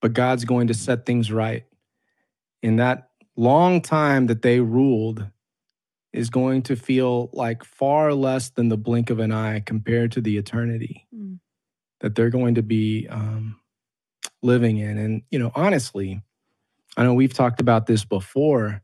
but 0.00 0.12
God's 0.14 0.44
going 0.44 0.68
to 0.68 0.74
set 0.74 1.04
things 1.04 1.30
right. 1.30 1.64
In 2.62 2.76
that 2.76 3.10
long 3.36 3.80
time 3.80 4.26
that 4.26 4.42
they 4.42 4.60
ruled 4.60 5.26
is 6.12 6.30
going 6.30 6.62
to 6.62 6.76
feel 6.76 7.30
like 7.32 7.64
far 7.64 8.12
less 8.14 8.50
than 8.50 8.68
the 8.68 8.76
blink 8.76 9.10
of 9.10 9.18
an 9.18 9.32
eye 9.32 9.60
compared 9.60 10.12
to 10.12 10.20
the 10.20 10.36
eternity 10.36 11.06
mm. 11.14 11.38
that 12.00 12.14
they're 12.14 12.30
going 12.30 12.56
to 12.56 12.62
be 12.62 13.06
um, 13.08 13.60
living 14.42 14.78
in. 14.78 14.98
And, 14.98 15.22
you 15.30 15.38
know, 15.38 15.52
honestly, 15.54 16.20
I 16.96 17.04
know 17.04 17.14
we've 17.14 17.32
talked 17.32 17.60
about 17.60 17.86
this 17.86 18.04
before, 18.04 18.82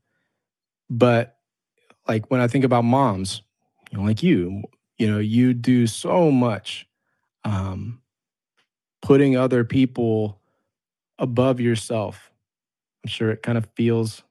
but 0.88 1.36
like 2.06 2.30
when 2.30 2.40
I 2.40 2.46
think 2.46 2.64
about 2.64 2.84
moms, 2.84 3.42
you 3.90 3.98
know, 3.98 4.04
like 4.04 4.22
you, 4.22 4.62
you 4.96 5.10
know, 5.10 5.18
you 5.18 5.52
do 5.52 5.86
so 5.86 6.30
much 6.30 6.86
um, 7.44 8.00
putting 9.02 9.36
other 9.36 9.64
people 9.64 10.40
above 11.18 11.60
yourself. 11.60 12.30
I'm 13.06 13.08
sure 13.08 13.30
it 13.30 13.40
kind 13.40 13.56
of 13.56 13.68
feels 13.76 14.24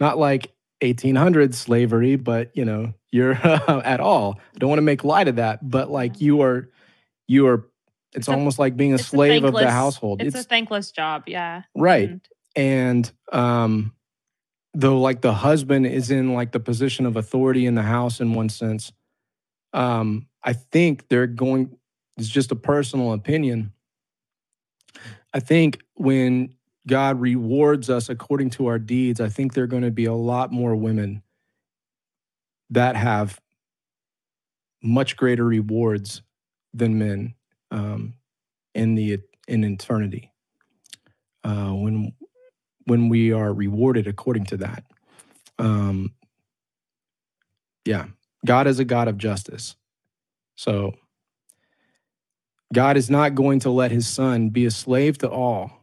not 0.00 0.16
like 0.16 0.54
1800 0.80 1.54
slavery, 1.54 2.16
but 2.16 2.50
you 2.56 2.64
know, 2.64 2.94
you're 3.12 3.34
at 3.44 4.00
all. 4.00 4.40
I 4.54 4.58
don't 4.58 4.70
want 4.70 4.78
to 4.78 4.82
make 4.82 5.04
light 5.04 5.28
of 5.28 5.36
that, 5.36 5.68
but 5.68 5.90
like 5.90 6.22
you 6.22 6.40
are, 6.40 6.70
you 7.28 7.46
are 7.48 7.66
it's, 8.14 8.20
it's 8.20 8.28
almost 8.28 8.56
a, 8.56 8.62
like 8.62 8.78
being 8.78 8.94
a 8.94 8.98
slave 8.98 9.44
a 9.44 9.48
of 9.48 9.52
the 9.52 9.70
household. 9.70 10.22
It's, 10.22 10.34
it's, 10.34 10.46
a 10.46 10.48
thankless 10.48 10.90
job, 10.90 11.24
yeah. 11.26 11.64
Right. 11.76 12.08
And, 12.08 12.28
and 12.56 13.12
um 13.30 13.92
though 14.72 14.98
like 14.98 15.20
the 15.20 15.34
husband 15.34 15.86
is 15.86 16.10
in 16.10 16.32
like 16.32 16.52
the 16.52 16.60
position 16.60 17.04
of 17.04 17.16
authority 17.16 17.66
in 17.66 17.74
the 17.74 17.82
house 17.82 18.20
in 18.20 18.32
one 18.32 18.48
sense, 18.48 18.90
um, 19.74 20.28
I 20.42 20.54
think 20.54 21.08
they're 21.08 21.26
going 21.26 21.76
it's 22.16 22.26
just 22.26 22.52
a 22.52 22.56
personal 22.56 23.12
opinion. 23.12 23.74
I 25.34 25.40
think 25.40 25.82
when 25.94 26.54
God 26.86 27.20
rewards 27.20 27.90
us 27.90 28.08
according 28.08 28.50
to 28.50 28.66
our 28.66 28.78
deeds, 28.78 29.20
I 29.20 29.28
think 29.28 29.52
there 29.52 29.64
are 29.64 29.68
going 29.68 29.82
to 29.82 29.90
be 29.90 30.06
a 30.06 30.14
lot 30.14 30.52
more 30.52 30.74
women 30.74 31.22
that 32.70 32.96
have 32.96 33.40
much 34.82 35.16
greater 35.16 35.44
rewards 35.44 36.22
than 36.72 36.98
men 36.98 37.34
um, 37.70 38.14
in 38.74 38.94
the 38.94 39.18
in 39.46 39.64
eternity 39.64 40.32
uh, 41.44 41.70
when 41.70 42.12
when 42.84 43.08
we 43.08 43.32
are 43.32 43.52
rewarded 43.52 44.06
according 44.06 44.46
to 44.46 44.56
that. 44.58 44.84
Um, 45.58 46.14
yeah, 47.84 48.06
God 48.46 48.66
is 48.66 48.78
a 48.78 48.84
God 48.84 49.08
of 49.08 49.18
justice. 49.18 49.76
So 50.56 50.94
God 52.72 52.96
is 52.96 53.10
not 53.10 53.34
going 53.34 53.60
to 53.60 53.70
let 53.70 53.90
his 53.90 54.06
son 54.06 54.48
be 54.50 54.64
a 54.64 54.70
slave 54.70 55.18
to 55.18 55.28
all 55.28 55.79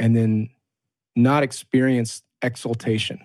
and 0.00 0.16
then 0.16 0.48
not 1.14 1.44
experience 1.44 2.22
exaltation, 2.42 3.20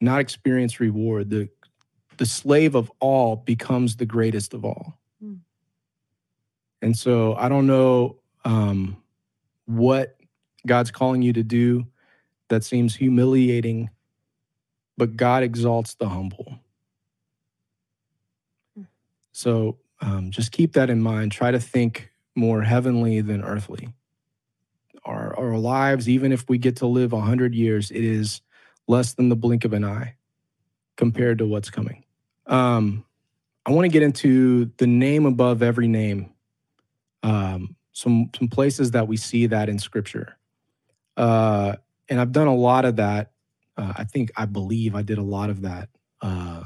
not 0.00 0.20
experience 0.20 0.78
reward. 0.78 1.30
The, 1.30 1.48
the 2.18 2.26
slave 2.26 2.74
of 2.76 2.92
all 3.00 3.36
becomes 3.36 3.96
the 3.96 4.06
greatest 4.06 4.52
of 4.52 4.64
all. 4.64 4.98
Mm. 5.24 5.38
And 6.82 6.96
so 6.96 7.34
I 7.34 7.48
don't 7.48 7.66
know 7.66 8.18
um, 8.44 9.02
what 9.64 10.16
God's 10.66 10.90
calling 10.90 11.22
you 11.22 11.32
to 11.32 11.42
do 11.42 11.86
that 12.48 12.64
seems 12.64 12.94
humiliating, 12.94 13.88
but 14.98 15.16
God 15.16 15.42
exalts 15.42 15.94
the 15.94 16.08
humble. 16.08 16.58
Hmm. 18.76 18.84
So 19.32 19.78
um, 20.00 20.30
just 20.30 20.52
keep 20.52 20.74
that 20.74 20.90
in 20.90 21.00
mind. 21.00 21.32
Try 21.32 21.50
to 21.50 21.60
think 21.60 22.10
more 22.34 22.62
heavenly 22.62 23.20
than 23.20 23.42
earthly. 23.42 23.88
Our, 25.38 25.58
lives, 25.58 26.08
even 26.08 26.32
if 26.32 26.48
we 26.48 26.58
get 26.58 26.76
to 26.76 26.86
live 26.86 27.12
100 27.12 27.54
years, 27.54 27.90
it 27.90 28.04
is 28.04 28.40
less 28.86 29.14
than 29.14 29.28
the 29.28 29.36
blink 29.36 29.64
of 29.64 29.72
an 29.72 29.84
eye 29.84 30.16
compared 30.96 31.38
to 31.38 31.46
what's 31.46 31.70
coming. 31.70 32.04
Um, 32.46 33.04
I 33.64 33.70
want 33.70 33.84
to 33.84 33.90
get 33.90 34.02
into 34.02 34.70
the 34.78 34.86
name 34.86 35.26
above 35.26 35.62
every 35.62 35.88
name. 35.88 36.32
Um, 37.22 37.76
some 37.92 38.30
some 38.36 38.48
places 38.48 38.92
that 38.92 39.08
we 39.08 39.16
see 39.16 39.46
that 39.46 39.68
in 39.68 39.78
Scripture, 39.78 40.36
uh, 41.16 41.74
and 42.08 42.20
I've 42.20 42.32
done 42.32 42.46
a 42.46 42.54
lot 42.54 42.84
of 42.84 42.96
that. 42.96 43.32
Uh, 43.76 43.92
I 43.96 44.04
think 44.04 44.30
I 44.36 44.46
believe 44.46 44.94
I 44.94 45.02
did 45.02 45.18
a 45.18 45.22
lot 45.22 45.50
of 45.50 45.62
that 45.62 45.88
uh, 46.22 46.64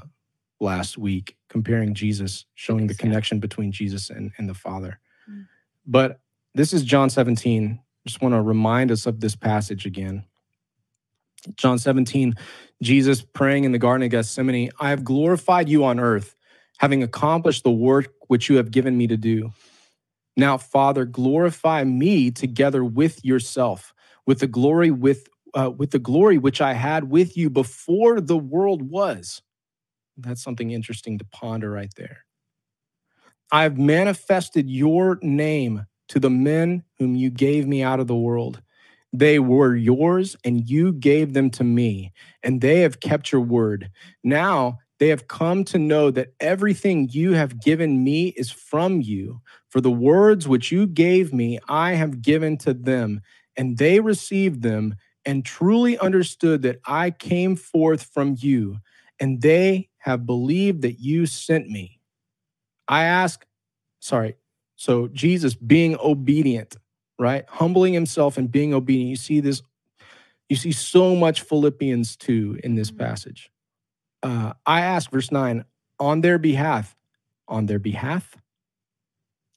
last 0.61 0.97
week, 0.97 1.37
comparing 1.49 1.95
Jesus, 1.95 2.47
showing 2.55 2.87
the 2.87 2.95
connection 2.95 3.41
between 3.41 3.73
Jesus 3.73 4.11
and, 4.11 4.33
and 4.39 4.49
the 4.49 4.55
Father. 4.55 4.99
Mm. 5.29 5.47
But 5.87 6.21
this 6.55 6.73
is 6.73 6.83
John 6.85 7.11
17. 7.11 7.81
Just 8.07 8.21
want 8.21 8.35
to 8.35 8.43
remind 8.43 8.91
us 8.91 9.07
of 9.07 9.21
this 9.21 9.37
passage 9.37 9.87
again. 9.87 10.25
John 11.57 11.79
17, 11.79 12.35
Jesus 12.83 13.23
praying 13.23 13.65
in 13.65 13.73
the 13.73 13.79
Garden 13.79 14.05
of 14.05 14.11
Gethsemane, 14.11 14.71
I 14.81 14.91
have 14.91 15.05
glorified 15.05 15.69
you 15.69 15.85
on 15.85 15.99
earth, 15.99 16.37
having 16.79 17.03
accomplished 17.03 17.65
the 17.65 17.71
work 17.71 18.13
which 18.29 18.49
you 18.49 18.57
have 18.57 18.71
given 18.71 18.97
me 18.97 19.07
to 19.09 19.17
do. 19.17 19.53
Now, 20.37 20.57
Father, 20.57 21.05
glorify 21.05 21.85
me 21.85 22.31
together 22.31 22.85
with 22.85 23.25
yourself, 23.25 23.93
with 24.27 24.39
the 24.39 24.47
glory 24.47 24.91
with 24.91 25.29
uh, 25.55 25.71
with 25.71 25.91
the 25.91 25.99
glory 25.99 26.39
which 26.39 26.63
I 26.63 26.73
had 26.73 27.11
with 27.11 27.37
you 27.37 27.51
before 27.51 28.21
the 28.23 28.39
world 28.39 28.91
was. 28.91 29.43
That's 30.17 30.43
something 30.43 30.71
interesting 30.71 31.19
to 31.19 31.27
ponder 31.27 31.71
right 31.71 31.93
there. 31.97 32.25
I've 33.51 33.77
manifested 33.77 34.71
your 34.71 35.19
name 35.21 35.85
to 36.13 36.21
the 36.21 36.29
men 36.29 36.85
whom 36.99 37.15
you 37.17 37.31
gave 37.31 37.67
me 37.67 37.83
out 37.83 37.99
of 37.99 38.07
the 38.07 38.15
world. 38.15 38.61
They 39.15 39.39
were 39.39 39.75
yours, 39.75 40.37
and 40.45 40.69
you 40.69 40.93
gave 40.93 41.33
them 41.33 41.49
to 41.53 41.65
me, 41.65 42.13
and 42.43 42.61
they 42.61 42.81
have 42.81 43.01
kept 43.01 43.33
your 43.33 43.41
word. 43.41 43.91
Now 44.23 44.77
they 44.99 45.09
have 45.09 45.27
come 45.27 45.65
to 45.65 45.79
know 45.79 46.11
that 46.11 46.35
everything 46.39 47.09
you 47.11 47.33
have 47.33 47.63
given 47.63 48.05
me 48.05 48.29
is 48.37 48.51
from 48.51 49.01
you. 49.01 49.41
For 49.71 49.81
the 49.81 49.91
words 49.91 50.47
which 50.47 50.71
you 50.71 50.87
gave 50.87 51.33
me, 51.33 51.59
I 51.67 51.93
have 51.93 52.21
given 52.21 52.59
to 52.59 52.75
them, 52.75 53.23
and 53.57 53.79
they 53.79 53.99
received 53.99 54.61
them 54.61 54.97
and 55.25 55.47
truly 55.47 55.99
understood 55.99 56.61
that 56.63 56.81
I 56.85 57.11
came 57.11 57.57
forth 57.57 58.03
from 58.03 58.37
you, 58.39 58.81
and 59.19 59.41
they 59.41 59.89
have 59.97 60.27
believed 60.27 60.83
that 60.83 61.01
you 61.01 61.25
sent 61.25 61.71
me. 61.71 62.01
I 62.87 63.05
ask, 63.05 63.47
sorry, 64.01 64.37
so 64.83 65.07
Jesus 65.13 65.55
being 65.55 65.97
obedient, 66.03 66.75
right? 67.17 67.45
Humbling 67.49 67.95
himself 67.95 68.37
and 68.37 68.51
being 68.51 68.75
obedient. 68.75 69.11
You 69.11 69.15
see 69.17 69.39
this, 69.39 69.63
you 70.49 70.57
see 70.57 70.73
so 70.73 71.15
much 71.15 71.43
Philippians 71.43 72.17
2 72.17 72.59
in 72.65 72.75
this 72.75 72.91
mm-hmm. 72.91 72.99
passage. 72.99 73.53
Uh, 74.25 74.55
I 74.67 74.81
ask, 74.81 75.09
verse 75.09 75.31
9, 75.31 75.65
on 76.01 76.21
their 76.23 76.37
behalf, 76.37 76.97
on 77.47 77.67
their 77.67 77.79
behalf? 77.79 78.37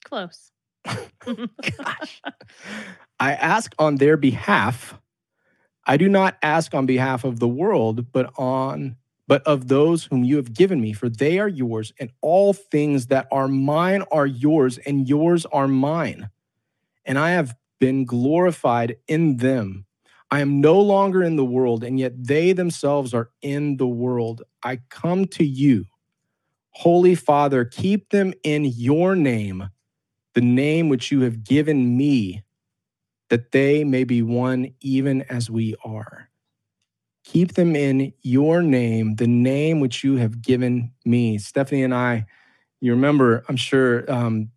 Close. 0.04 0.52
Gosh. 0.86 2.22
I 3.18 3.32
ask 3.32 3.74
on 3.80 3.96
their 3.96 4.16
behalf. 4.16 4.96
I 5.84 5.96
do 5.96 6.08
not 6.08 6.38
ask 6.40 6.72
on 6.72 6.86
behalf 6.86 7.24
of 7.24 7.40
the 7.40 7.48
world, 7.48 8.12
but 8.12 8.32
on 8.38 8.94
but 9.28 9.42
of 9.42 9.68
those 9.68 10.04
whom 10.04 10.24
you 10.24 10.36
have 10.36 10.52
given 10.52 10.80
me, 10.80 10.92
for 10.92 11.08
they 11.08 11.38
are 11.38 11.48
yours, 11.48 11.92
and 11.98 12.10
all 12.20 12.52
things 12.52 13.06
that 13.06 13.26
are 13.32 13.48
mine 13.48 14.02
are 14.12 14.26
yours, 14.26 14.78
and 14.78 15.08
yours 15.08 15.46
are 15.46 15.68
mine. 15.68 16.30
And 17.04 17.18
I 17.18 17.30
have 17.30 17.54
been 17.80 18.04
glorified 18.04 18.96
in 19.08 19.38
them. 19.38 19.86
I 20.30 20.40
am 20.40 20.60
no 20.60 20.80
longer 20.80 21.22
in 21.22 21.36
the 21.36 21.44
world, 21.44 21.84
and 21.84 21.98
yet 22.00 22.12
they 22.24 22.52
themselves 22.52 23.14
are 23.14 23.30
in 23.42 23.76
the 23.76 23.86
world. 23.86 24.42
I 24.62 24.80
come 24.90 25.26
to 25.26 25.44
you. 25.44 25.86
Holy 26.70 27.14
Father, 27.14 27.64
keep 27.64 28.10
them 28.10 28.34
in 28.42 28.64
your 28.64 29.16
name, 29.16 29.70
the 30.34 30.40
name 30.40 30.88
which 30.88 31.10
you 31.10 31.22
have 31.22 31.44
given 31.44 31.96
me, 31.96 32.42
that 33.30 33.52
they 33.52 33.84
may 33.84 34.04
be 34.04 34.22
one 34.22 34.74
even 34.80 35.22
as 35.22 35.50
we 35.50 35.74
are. 35.84 36.25
Keep 37.26 37.54
them 37.54 37.74
in 37.74 38.12
your 38.22 38.62
name, 38.62 39.16
the 39.16 39.26
name 39.26 39.80
which 39.80 40.04
you 40.04 40.16
have 40.16 40.40
given 40.40 40.92
me. 41.04 41.38
Stephanie 41.38 41.82
and 41.82 41.92
I, 41.92 42.24
you 42.80 42.92
remember, 42.92 43.44
I'm 43.48 43.56
sure, 43.56 44.10
um, 44.10 44.50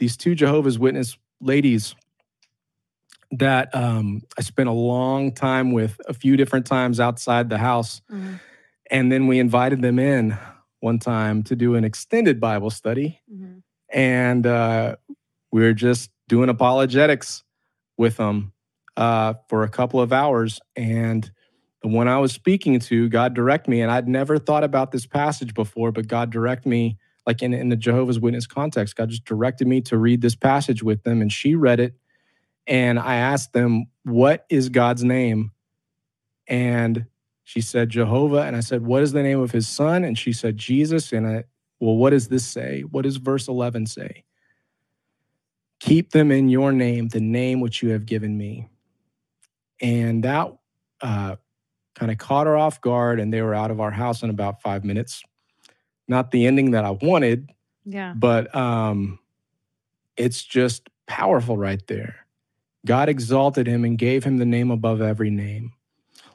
these 0.00 0.16
two 0.16 0.34
Jehovah's 0.34 0.80
Witness 0.80 1.16
ladies 1.40 1.94
that 3.30 3.72
um, 3.72 4.22
I 4.36 4.42
spent 4.42 4.68
a 4.68 4.72
long 4.72 5.32
time 5.32 5.70
with 5.70 6.00
a 6.08 6.12
few 6.12 6.36
different 6.36 6.66
times 6.66 6.98
outside 6.98 7.50
the 7.50 7.58
house. 7.58 8.02
Mm-hmm. 8.10 8.34
And 8.90 9.12
then 9.12 9.28
we 9.28 9.38
invited 9.38 9.80
them 9.80 10.00
in 10.00 10.36
one 10.80 10.98
time 10.98 11.44
to 11.44 11.54
do 11.54 11.76
an 11.76 11.84
extended 11.84 12.40
Bible 12.40 12.70
study. 12.70 13.20
Mm-hmm. 13.32 13.58
And 13.90 14.44
uh, 14.44 14.96
we 15.52 15.60
were 15.60 15.72
just 15.72 16.10
doing 16.26 16.48
apologetics 16.48 17.44
with 17.96 18.16
them 18.16 18.52
uh, 18.96 19.34
for 19.48 19.62
a 19.62 19.68
couple 19.68 20.00
of 20.00 20.12
hours. 20.12 20.60
And 20.74 21.30
the 21.82 21.88
one 21.88 22.08
I 22.08 22.18
was 22.18 22.32
speaking 22.32 22.80
to, 22.80 23.08
God 23.08 23.34
direct 23.34 23.68
me, 23.68 23.80
and 23.80 23.90
I'd 23.90 24.08
never 24.08 24.38
thought 24.38 24.64
about 24.64 24.90
this 24.90 25.06
passage 25.06 25.54
before, 25.54 25.92
but 25.92 26.08
God 26.08 26.30
direct 26.30 26.66
me, 26.66 26.98
like 27.26 27.42
in, 27.42 27.54
in 27.54 27.68
the 27.68 27.76
Jehovah's 27.76 28.18
Witness 28.18 28.46
context, 28.46 28.96
God 28.96 29.10
just 29.10 29.24
directed 29.24 29.68
me 29.68 29.80
to 29.82 29.96
read 29.96 30.20
this 30.20 30.34
passage 30.34 30.82
with 30.82 31.02
them, 31.04 31.20
and 31.20 31.30
she 31.32 31.54
read 31.54 31.80
it, 31.80 31.94
and 32.66 32.98
I 32.98 33.16
asked 33.16 33.52
them, 33.52 33.86
"What 34.04 34.44
is 34.50 34.68
God's 34.68 35.04
name?" 35.04 35.52
And 36.46 37.06
she 37.44 37.60
said 37.60 37.90
Jehovah, 37.90 38.42
and 38.42 38.56
I 38.56 38.60
said, 38.60 38.84
"What 38.84 39.02
is 39.02 39.12
the 39.12 39.22
name 39.22 39.40
of 39.40 39.52
His 39.52 39.68
Son?" 39.68 40.04
And 40.04 40.18
she 40.18 40.32
said 40.32 40.56
Jesus, 40.56 41.12
and 41.12 41.26
I, 41.26 41.44
well, 41.80 41.96
what 41.96 42.10
does 42.10 42.28
this 42.28 42.44
say? 42.44 42.82
What 42.82 43.02
does 43.02 43.16
verse 43.18 43.46
eleven 43.46 43.86
say? 43.86 44.24
Keep 45.80 46.10
them 46.10 46.32
in 46.32 46.48
your 46.48 46.72
name, 46.72 47.08
the 47.08 47.20
name 47.20 47.60
which 47.60 47.82
you 47.82 47.90
have 47.90 48.04
given 48.04 48.36
me. 48.36 48.68
And 49.80 50.24
that 50.24 50.52
uh, 51.00 51.36
kind 51.98 52.12
of 52.12 52.18
caught 52.18 52.46
her 52.46 52.56
off 52.56 52.80
guard 52.80 53.18
and 53.18 53.32
they 53.32 53.42
were 53.42 53.54
out 53.54 53.70
of 53.70 53.80
our 53.80 53.90
house 53.90 54.22
in 54.22 54.30
about 54.30 54.62
five 54.62 54.84
minutes. 54.84 55.22
Not 56.06 56.30
the 56.30 56.46
ending 56.46 56.70
that 56.70 56.84
I 56.84 56.90
wanted. 56.90 57.50
Yeah. 57.84 58.14
But 58.16 58.54
um, 58.54 59.18
it's 60.16 60.44
just 60.44 60.88
powerful 61.06 61.56
right 61.56 61.84
there. 61.88 62.26
God 62.86 63.08
exalted 63.08 63.66
him 63.66 63.84
and 63.84 63.98
gave 63.98 64.24
him 64.24 64.38
the 64.38 64.46
name 64.46 64.70
above 64.70 65.00
every 65.00 65.30
name. 65.30 65.72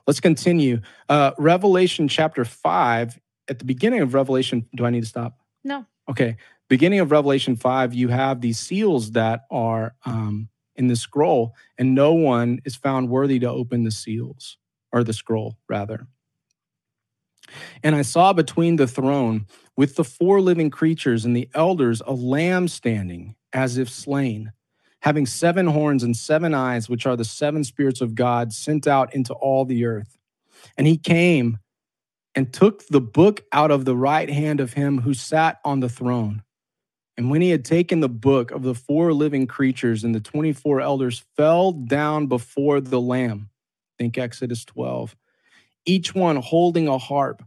Let's 0.05 0.19
continue. 0.19 0.81
Uh, 1.07 1.31
Revelation 1.37 2.07
chapter 2.07 2.43
5, 2.43 3.19
at 3.47 3.59
the 3.59 3.65
beginning 3.65 4.01
of 4.01 4.13
Revelation, 4.13 4.67
do 4.75 4.85
I 4.85 4.89
need 4.89 5.01
to 5.01 5.09
stop? 5.09 5.37
No. 5.63 5.85
Okay. 6.09 6.35
Beginning 6.67 6.99
of 6.99 7.11
Revelation 7.11 7.55
5, 7.55 7.93
you 7.93 8.09
have 8.09 8.41
these 8.41 8.59
seals 8.59 9.11
that 9.11 9.45
are 9.49 9.95
um, 10.05 10.49
in 10.75 10.87
the 10.87 10.95
scroll, 10.95 11.55
and 11.77 11.95
no 11.95 12.13
one 12.13 12.59
is 12.65 12.75
found 12.75 13.09
worthy 13.09 13.39
to 13.39 13.49
open 13.49 13.83
the 13.83 13.91
seals 13.91 14.57
or 14.93 15.03
the 15.03 15.11
scroll, 15.11 15.57
rather. 15.67 16.07
And 17.83 17.95
I 17.95 18.03
saw 18.03 18.31
between 18.31 18.77
the 18.77 18.87
throne 18.87 19.47
with 19.75 19.95
the 19.95 20.03
four 20.03 20.39
living 20.39 20.69
creatures 20.69 21.25
and 21.25 21.35
the 21.35 21.49
elders 21.53 22.01
a 22.05 22.13
lamb 22.13 22.67
standing 22.67 23.35
as 23.51 23.77
if 23.77 23.89
slain, 23.89 24.53
having 25.01 25.25
seven 25.25 25.67
horns 25.67 26.03
and 26.03 26.15
seven 26.15 26.53
eyes, 26.53 26.87
which 26.87 27.05
are 27.05 27.17
the 27.17 27.25
seven 27.25 27.63
spirits 27.63 27.99
of 27.99 28.15
God 28.15 28.53
sent 28.53 28.87
out 28.87 29.13
into 29.13 29.33
all 29.33 29.65
the 29.65 29.85
earth. 29.85 30.17
And 30.77 30.87
he 30.87 30.97
came 30.97 31.57
and 32.35 32.53
took 32.53 32.87
the 32.87 33.01
book 33.01 33.43
out 33.51 33.71
of 33.71 33.85
the 33.85 33.95
right 33.95 34.29
hand 34.29 34.59
of 34.59 34.73
him 34.73 35.01
who 35.01 35.13
sat 35.13 35.59
on 35.65 35.81
the 35.81 35.89
throne. 35.89 36.43
And 37.15 37.29
when 37.29 37.41
he 37.41 37.51
had 37.51 37.63
taken 37.63 37.99
the 37.99 38.09
book 38.09 38.49
of 38.49 38.63
the 38.63 38.73
four 38.73 39.13
living 39.13 39.45
creatures 39.45 40.03
and 40.03 40.15
the 40.15 40.19
24 40.19 40.81
elders 40.81 41.23
fell 41.35 41.71
down 41.71 42.25
before 42.25 42.81
the 42.81 42.99
Lamb, 42.99 43.49
think 43.97 44.17
Exodus 44.17 44.65
12, 44.65 45.15
each 45.85 46.15
one 46.15 46.37
holding 46.37 46.87
a 46.87 46.97
harp 46.97 47.43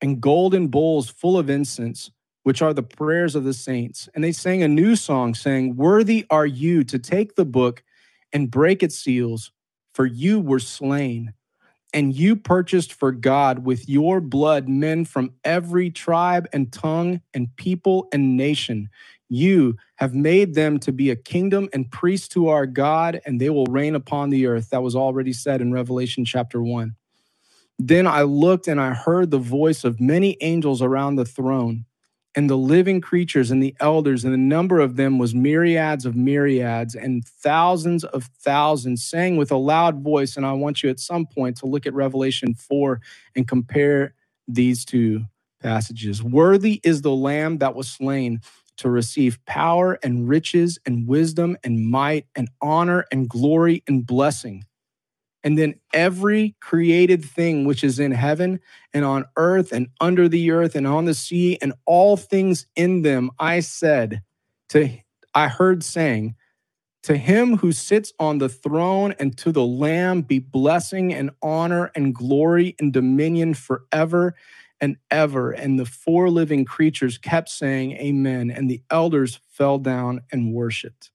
and 0.00 0.20
golden 0.20 0.68
bowls 0.68 1.08
full 1.08 1.38
of 1.38 1.48
incense, 1.48 2.10
which 2.42 2.62
are 2.62 2.74
the 2.74 2.82
prayers 2.82 3.34
of 3.34 3.44
the 3.44 3.54
saints. 3.54 4.08
And 4.14 4.22
they 4.22 4.32
sang 4.32 4.62
a 4.62 4.68
new 4.68 4.96
song, 4.96 5.34
saying, 5.34 5.76
Worthy 5.76 6.26
are 6.30 6.46
you 6.46 6.84
to 6.84 6.98
take 6.98 7.36
the 7.36 7.44
book 7.44 7.82
and 8.32 8.50
break 8.50 8.82
its 8.82 8.98
seals, 8.98 9.52
for 9.94 10.06
you 10.06 10.40
were 10.40 10.58
slain 10.58 11.32
and 11.94 12.14
you 12.14 12.36
purchased 12.36 12.92
for 12.92 13.12
God 13.12 13.64
with 13.64 13.88
your 13.88 14.20
blood 14.20 14.68
men 14.68 15.06
from 15.06 15.32
every 15.44 15.90
tribe 15.90 16.48
and 16.52 16.72
tongue 16.72 17.22
and 17.32 17.54
people 17.56 18.08
and 18.12 18.36
nation. 18.36 18.90
You 19.28 19.76
have 19.96 20.14
made 20.14 20.54
them 20.54 20.78
to 20.80 20.92
be 20.92 21.10
a 21.10 21.16
kingdom 21.16 21.68
and 21.72 21.90
priests 21.90 22.28
to 22.30 22.48
our 22.48 22.66
God, 22.66 23.20
and 23.24 23.40
they 23.40 23.50
will 23.50 23.66
reign 23.66 23.94
upon 23.94 24.30
the 24.30 24.46
earth. 24.46 24.70
That 24.70 24.82
was 24.82 24.96
already 24.96 25.32
said 25.32 25.62
in 25.62 25.72
Revelation 25.72 26.24
chapter 26.24 26.62
1. 26.62 26.96
Then 27.78 28.06
I 28.06 28.22
looked 28.22 28.68
and 28.68 28.80
I 28.80 28.92
heard 28.94 29.30
the 29.30 29.38
voice 29.38 29.84
of 29.84 30.00
many 30.00 30.36
angels 30.40 30.82
around 30.82 31.16
the 31.16 31.24
throne 31.24 31.86
and 32.34 32.50
the 32.50 32.56
living 32.56 33.00
creatures 33.00 33.50
and 33.50 33.62
the 33.62 33.74
elders, 33.80 34.24
and 34.24 34.32
the 34.32 34.38
number 34.38 34.80
of 34.80 34.96
them 34.96 35.18
was 35.18 35.34
myriads 35.34 36.04
of 36.04 36.16
myriads 36.16 36.94
and 36.94 37.24
thousands 37.24 38.04
of 38.04 38.24
thousands, 38.40 39.04
saying 39.04 39.36
with 39.36 39.52
a 39.52 39.56
loud 39.56 40.02
voice. 40.02 40.36
And 40.36 40.44
I 40.44 40.52
want 40.52 40.82
you 40.82 40.90
at 40.90 41.00
some 41.00 41.26
point 41.26 41.56
to 41.58 41.66
look 41.66 41.86
at 41.86 41.94
Revelation 41.94 42.54
4 42.54 43.00
and 43.36 43.46
compare 43.46 44.14
these 44.48 44.84
two 44.84 45.24
passages. 45.62 46.22
Worthy 46.22 46.80
is 46.84 47.02
the 47.02 47.14
Lamb 47.14 47.58
that 47.58 47.74
was 47.74 47.88
slain 47.88 48.40
to 48.76 48.90
receive 48.90 49.38
power 49.46 49.98
and 50.02 50.28
riches 50.28 50.78
and 50.84 51.06
wisdom 51.06 51.56
and 51.62 51.88
might 51.88 52.26
and 52.34 52.48
honor 52.60 53.04
and 53.12 53.28
glory 53.28 53.82
and 53.86 54.06
blessing. 54.06 54.64
And 55.44 55.58
then 55.58 55.74
every 55.92 56.56
created 56.60 57.22
thing 57.22 57.66
which 57.66 57.84
is 57.84 57.98
in 57.98 58.12
heaven 58.12 58.60
and 58.94 59.04
on 59.04 59.26
earth 59.36 59.72
and 59.72 59.88
under 60.00 60.26
the 60.26 60.50
earth 60.50 60.74
and 60.74 60.86
on 60.86 61.04
the 61.04 61.14
sea 61.14 61.58
and 61.60 61.74
all 61.84 62.16
things 62.16 62.66
in 62.74 63.02
them, 63.02 63.30
I 63.38 63.60
said 63.60 64.22
to, 64.70 64.88
I 65.34 65.48
heard 65.48 65.84
saying, 65.84 66.34
to 67.02 67.18
him 67.18 67.58
who 67.58 67.70
sits 67.70 68.14
on 68.18 68.38
the 68.38 68.48
throne 68.48 69.14
and 69.18 69.36
to 69.36 69.52
the 69.52 69.64
Lamb 69.64 70.22
be 70.22 70.38
blessing 70.38 71.12
and 71.12 71.30
honor 71.42 71.90
and 71.94 72.14
glory 72.14 72.74
and 72.80 72.94
dominion 72.94 73.52
forever 73.52 74.34
and 74.80 74.96
ever. 75.10 75.50
And 75.50 75.78
the 75.78 75.84
four 75.84 76.30
living 76.30 76.64
creatures 76.64 77.18
kept 77.18 77.50
saying, 77.50 77.92
Amen. 77.98 78.50
And 78.50 78.70
the 78.70 78.82
elders 78.90 79.38
fell 79.50 79.78
down 79.78 80.22
and 80.32 80.54
worshiped 80.54 81.10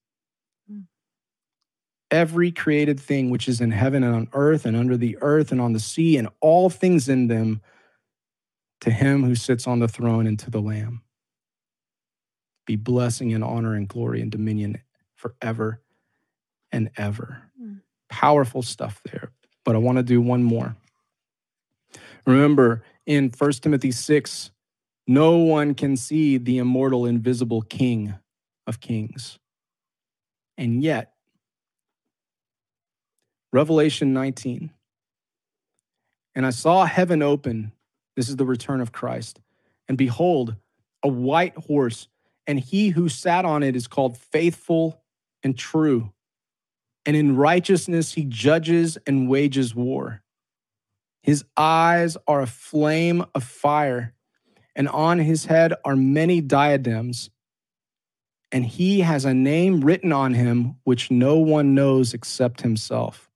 every 2.10 2.50
created 2.50 2.98
thing 2.98 3.30
which 3.30 3.48
is 3.48 3.60
in 3.60 3.70
heaven 3.70 4.02
and 4.02 4.14
on 4.14 4.28
earth 4.32 4.66
and 4.66 4.76
under 4.76 4.96
the 4.96 5.16
earth 5.20 5.52
and 5.52 5.60
on 5.60 5.72
the 5.72 5.80
sea 5.80 6.16
and 6.16 6.28
all 6.40 6.70
things 6.70 7.08
in 7.08 7.28
them 7.28 7.60
to 8.80 8.90
him 8.90 9.24
who 9.24 9.34
sits 9.34 9.66
on 9.66 9.78
the 9.78 9.88
throne 9.88 10.26
and 10.26 10.38
to 10.38 10.50
the 10.50 10.60
Lamb. 10.60 11.02
Be 12.66 12.76
blessing 12.76 13.32
and 13.32 13.44
honor 13.44 13.74
and 13.74 13.88
glory 13.88 14.20
and 14.20 14.30
dominion 14.30 14.80
forever 15.14 15.80
and 16.72 16.90
ever. 16.96 17.42
Mm. 17.60 17.80
Powerful 18.08 18.62
stuff 18.62 19.00
there. 19.04 19.32
But 19.64 19.74
I 19.74 19.78
want 19.78 19.98
to 19.98 20.02
do 20.02 20.20
one 20.20 20.42
more. 20.42 20.76
Remember 22.26 22.82
in 23.06 23.30
1 23.36 23.52
Timothy 23.52 23.92
6, 23.92 24.50
no 25.06 25.36
one 25.36 25.74
can 25.74 25.96
see 25.96 26.38
the 26.38 26.58
immortal, 26.58 27.06
invisible 27.06 27.62
King 27.62 28.14
of 28.66 28.80
kings. 28.80 29.38
And 30.56 30.82
yet, 30.82 31.14
Revelation 33.52 34.12
19. 34.12 34.70
And 36.34 36.46
I 36.46 36.50
saw 36.50 36.84
heaven 36.84 37.22
open. 37.22 37.72
This 38.16 38.28
is 38.28 38.36
the 38.36 38.44
return 38.46 38.80
of 38.80 38.92
Christ. 38.92 39.40
And 39.88 39.98
behold, 39.98 40.56
a 41.02 41.08
white 41.08 41.56
horse, 41.56 42.08
and 42.46 42.60
he 42.60 42.90
who 42.90 43.08
sat 43.08 43.44
on 43.44 43.62
it 43.62 43.74
is 43.74 43.88
called 43.88 44.16
faithful 44.16 45.02
and 45.42 45.56
true. 45.56 46.12
And 47.06 47.16
in 47.16 47.36
righteousness 47.36 48.12
he 48.12 48.24
judges 48.24 48.98
and 49.06 49.28
wages 49.28 49.74
war. 49.74 50.22
His 51.22 51.44
eyes 51.56 52.16
are 52.26 52.40
a 52.40 52.46
flame 52.46 53.24
of 53.34 53.42
fire, 53.42 54.14
and 54.76 54.88
on 54.88 55.18
his 55.18 55.46
head 55.46 55.74
are 55.84 55.96
many 55.96 56.40
diadems. 56.40 57.30
And 58.52 58.64
he 58.64 59.00
has 59.00 59.24
a 59.24 59.34
name 59.34 59.80
written 59.82 60.12
on 60.12 60.34
him 60.34 60.76
which 60.84 61.10
no 61.10 61.38
one 61.38 61.74
knows 61.74 62.14
except 62.14 62.62
himself. 62.62 63.29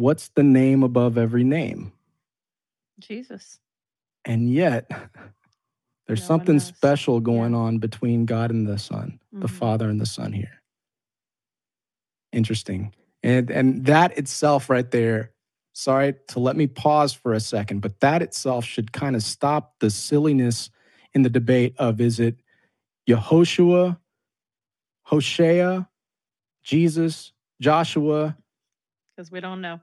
What's 0.00 0.28
the 0.28 0.42
name 0.42 0.82
above 0.82 1.18
every 1.18 1.44
name? 1.44 1.92
Jesus. 2.98 3.60
And 4.24 4.52
yet, 4.52 4.90
there's 6.06 6.20
no 6.22 6.26
something 6.26 6.58
special 6.58 7.20
going 7.20 7.52
yeah. 7.52 7.58
on 7.58 7.78
between 7.78 8.24
God 8.24 8.50
and 8.50 8.66
the 8.66 8.78
Son, 8.78 9.20
mm-hmm. 9.32 9.42
the 9.42 9.48
Father 9.48 9.88
and 9.88 10.00
the 10.00 10.06
Son 10.06 10.32
here. 10.32 10.62
Interesting. 12.32 12.94
And 13.22 13.50
and 13.50 13.84
that 13.84 14.16
itself 14.16 14.70
right 14.70 14.90
there, 14.90 15.32
sorry 15.74 16.14
to 16.28 16.40
let 16.40 16.56
me 16.56 16.66
pause 16.66 17.12
for 17.12 17.34
a 17.34 17.40
second, 17.40 17.80
but 17.80 18.00
that 18.00 18.22
itself 18.22 18.64
should 18.64 18.92
kind 18.92 19.14
of 19.14 19.22
stop 19.22 19.74
the 19.80 19.90
silliness 19.90 20.70
in 21.12 21.22
the 21.22 21.28
debate 21.28 21.74
of 21.78 22.00
is 22.00 22.18
it 22.18 22.36
Yehoshua, 23.08 23.98
Hosea, 25.02 25.88
Jesus, 26.62 27.32
Joshua? 27.60 28.38
Because 29.14 29.30
we 29.30 29.40
don't 29.40 29.60
know 29.60 29.80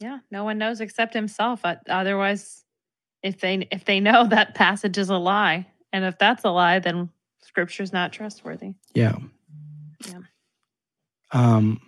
yeah 0.00 0.18
no 0.30 0.44
one 0.44 0.58
knows 0.58 0.80
except 0.80 1.14
himself 1.14 1.62
otherwise 1.88 2.64
if 3.22 3.40
they 3.40 3.66
if 3.70 3.84
they 3.84 4.00
know 4.00 4.26
that 4.28 4.54
passage 4.54 4.98
is 4.98 5.08
a 5.08 5.16
lie 5.16 5.66
and 5.92 6.04
if 6.04 6.18
that's 6.18 6.44
a 6.44 6.50
lie 6.50 6.78
then 6.78 7.10
scripture's 7.42 7.92
not 7.92 8.12
trustworthy. 8.12 8.74
Yeah. 8.94 9.16
Yeah. 10.06 10.20
Um 11.32 11.80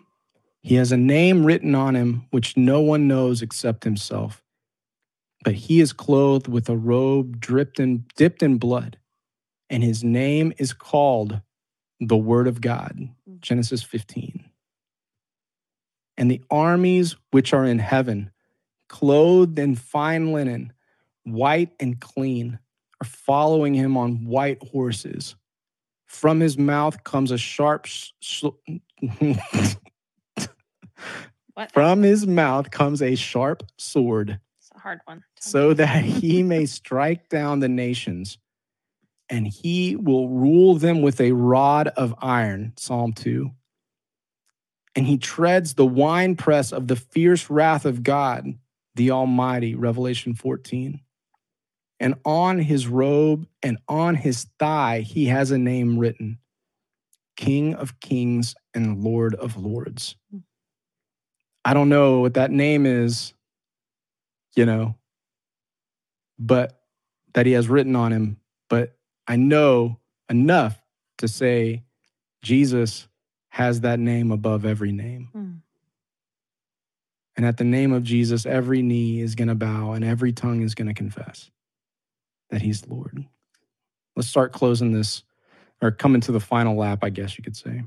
he 0.60 0.74
has 0.74 0.92
a 0.92 0.96
name 0.96 1.44
written 1.44 1.74
on 1.74 1.94
him 1.94 2.26
which 2.30 2.56
no 2.56 2.80
one 2.80 3.08
knows 3.08 3.42
except 3.42 3.84
himself 3.84 4.42
but 5.44 5.54
he 5.54 5.80
is 5.80 5.92
clothed 5.92 6.48
with 6.48 6.68
a 6.68 6.76
robe 6.76 7.40
dripped 7.40 7.78
in 7.78 8.04
dipped 8.16 8.42
in 8.42 8.58
blood 8.58 8.98
and 9.70 9.82
his 9.82 10.02
name 10.02 10.52
is 10.58 10.72
called 10.72 11.40
the 12.00 12.16
word 12.16 12.46
of 12.46 12.60
God. 12.60 13.08
Genesis 13.40 13.82
15. 13.82 14.47
And 16.18 16.28
the 16.28 16.42
armies 16.50 17.16
which 17.30 17.54
are 17.54 17.64
in 17.64 17.78
heaven, 17.78 18.32
clothed 18.88 19.56
in 19.58 19.76
fine 19.76 20.32
linen, 20.32 20.72
white 21.22 21.70
and 21.78 22.00
clean, 22.00 22.58
are 23.00 23.06
following 23.06 23.72
him 23.72 23.96
on 23.96 24.24
white 24.24 24.60
horses. 24.72 25.36
From 26.06 26.40
his 26.40 26.58
mouth 26.58 27.04
comes 27.04 27.30
a 27.30 27.38
sharp. 27.38 27.86
Sh- 27.86 28.44
what? 31.54 31.70
From 31.72 32.02
his 32.02 32.26
mouth 32.26 32.72
comes 32.72 33.00
a 33.00 33.14
sharp 33.14 33.62
sword. 33.76 34.40
It's 34.58 34.70
a 34.74 34.80
hard 34.80 34.98
one. 35.04 35.22
So 35.38 35.72
that 35.74 36.04
he 36.04 36.42
may 36.42 36.66
strike 36.66 37.28
down 37.28 37.60
the 37.60 37.68
nations 37.68 38.38
and 39.28 39.46
he 39.46 39.94
will 39.94 40.28
rule 40.28 40.74
them 40.74 41.00
with 41.00 41.20
a 41.20 41.32
rod 41.32 41.88
of 41.88 42.14
iron. 42.20 42.72
Psalm 42.76 43.12
2. 43.12 43.52
And 44.98 45.06
he 45.06 45.16
treads 45.16 45.74
the 45.74 45.86
winepress 45.86 46.72
of 46.72 46.88
the 46.88 46.96
fierce 46.96 47.48
wrath 47.48 47.84
of 47.84 48.02
God, 48.02 48.58
the 48.96 49.12
Almighty. 49.12 49.76
Revelation 49.76 50.34
14. 50.34 51.00
And 52.00 52.16
on 52.24 52.58
his 52.58 52.88
robe 52.88 53.46
and 53.62 53.78
on 53.88 54.16
his 54.16 54.48
thigh, 54.58 55.02
he 55.02 55.26
has 55.26 55.52
a 55.52 55.56
name 55.56 56.00
written 56.00 56.40
King 57.36 57.74
of 57.74 58.00
Kings 58.00 58.56
and 58.74 59.04
Lord 59.04 59.36
of 59.36 59.56
Lords. 59.56 60.16
I 61.64 61.74
don't 61.74 61.90
know 61.90 62.18
what 62.18 62.34
that 62.34 62.50
name 62.50 62.84
is, 62.84 63.34
you 64.56 64.66
know, 64.66 64.96
but 66.40 66.80
that 67.34 67.46
he 67.46 67.52
has 67.52 67.68
written 67.68 67.94
on 67.94 68.12
him, 68.12 68.38
but 68.68 68.96
I 69.28 69.36
know 69.36 70.00
enough 70.28 70.76
to 71.18 71.28
say 71.28 71.84
Jesus 72.42 73.06
has 73.50 73.80
that 73.80 73.98
name 73.98 74.30
above 74.30 74.64
every 74.64 74.92
name. 74.92 75.28
Mm. 75.34 75.60
And 77.36 77.46
at 77.46 77.56
the 77.56 77.64
name 77.64 77.92
of 77.92 78.02
Jesus, 78.02 78.46
every 78.46 78.82
knee 78.82 79.20
is 79.20 79.34
going 79.34 79.48
to 79.48 79.54
bow 79.54 79.92
and 79.92 80.04
every 80.04 80.32
tongue 80.32 80.62
is 80.62 80.74
going 80.74 80.88
to 80.88 80.94
confess 80.94 81.50
that 82.50 82.62
he's 82.62 82.86
Lord. 82.86 83.26
Let's 84.16 84.28
start 84.28 84.52
closing 84.52 84.92
this 84.92 85.22
or 85.80 85.92
coming 85.92 86.20
to 86.22 86.32
the 86.32 86.40
final 86.40 86.76
lap, 86.76 87.00
I 87.02 87.10
guess 87.10 87.38
you 87.38 87.44
could 87.44 87.56
say, 87.56 87.84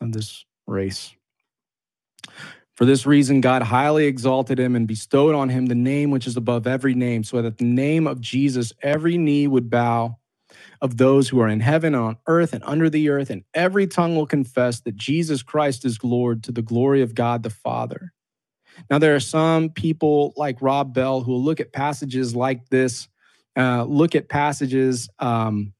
of 0.00 0.12
this 0.12 0.44
race. 0.66 1.12
For 2.74 2.84
this 2.84 3.06
reason, 3.06 3.40
God 3.40 3.62
highly 3.62 4.06
exalted 4.06 4.58
him 4.58 4.76
and 4.76 4.86
bestowed 4.86 5.34
on 5.34 5.48
him 5.48 5.66
the 5.66 5.74
name 5.74 6.10
which 6.10 6.26
is 6.26 6.36
above 6.36 6.66
every 6.66 6.94
name, 6.94 7.24
so 7.24 7.42
that 7.42 7.58
the 7.58 7.64
name 7.64 8.06
of 8.06 8.20
Jesus 8.20 8.72
every 8.82 9.16
knee 9.16 9.46
would 9.46 9.70
bow 9.70 10.18
of 10.80 10.96
those 10.96 11.28
who 11.28 11.40
are 11.40 11.48
in 11.48 11.60
heaven, 11.60 11.94
on 11.94 12.16
earth, 12.26 12.52
and 12.52 12.62
under 12.64 12.90
the 12.90 13.08
earth, 13.08 13.30
and 13.30 13.44
every 13.54 13.86
tongue 13.86 14.16
will 14.16 14.26
confess 14.26 14.80
that 14.80 14.96
Jesus 14.96 15.42
Christ 15.42 15.84
is 15.84 16.02
Lord 16.04 16.42
to 16.44 16.52
the 16.52 16.62
glory 16.62 17.02
of 17.02 17.14
God 17.14 17.42
the 17.42 17.50
Father. 17.50 18.12
Now, 18.90 18.98
there 18.98 19.14
are 19.14 19.20
some 19.20 19.70
people 19.70 20.32
like 20.36 20.60
Rob 20.60 20.94
Bell 20.94 21.20
who 21.20 21.32
will 21.32 21.42
look 21.42 21.60
at 21.60 21.72
passages 21.72 22.34
like 22.34 22.68
this, 22.70 23.08
uh, 23.56 23.84
look 23.84 24.14
at 24.14 24.28
passages 24.28 25.08
um, 25.20 25.72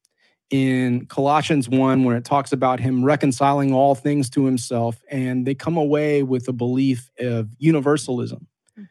in 0.50 1.06
Colossians 1.06 1.68
1 1.68 2.04
where 2.04 2.16
it 2.16 2.24
talks 2.24 2.52
about 2.52 2.78
him 2.78 3.04
reconciling 3.04 3.72
all 3.72 3.94
things 3.94 4.30
to 4.30 4.44
himself, 4.44 5.02
and 5.10 5.46
they 5.46 5.54
come 5.54 5.76
away 5.76 6.22
with 6.22 6.48
a 6.48 6.52
belief 6.52 7.10
of 7.18 7.48
universalism 7.58 8.46
mm. 8.78 8.86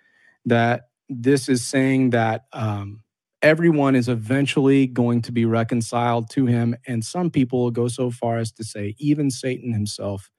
that 0.45 0.89
this 1.09 1.47
is 1.47 1.65
saying 1.65 2.09
that 2.09 2.45
um, 2.51 3.02
everyone 3.43 3.95
is 3.95 4.09
eventually 4.09 4.87
going 4.87 5.21
to 5.23 5.33
be 5.33 5.45
reconciled 5.45 6.31
to 6.31 6.47
him. 6.47 6.75
And 6.87 7.05
some 7.05 7.29
people 7.29 7.71
go 7.71 7.87
so 7.89 8.11
far 8.11 8.39
as 8.39 8.51
to 8.53 8.63
say, 8.63 8.95
even 8.99 9.31
Satan 9.31 9.73
himself 9.73 10.31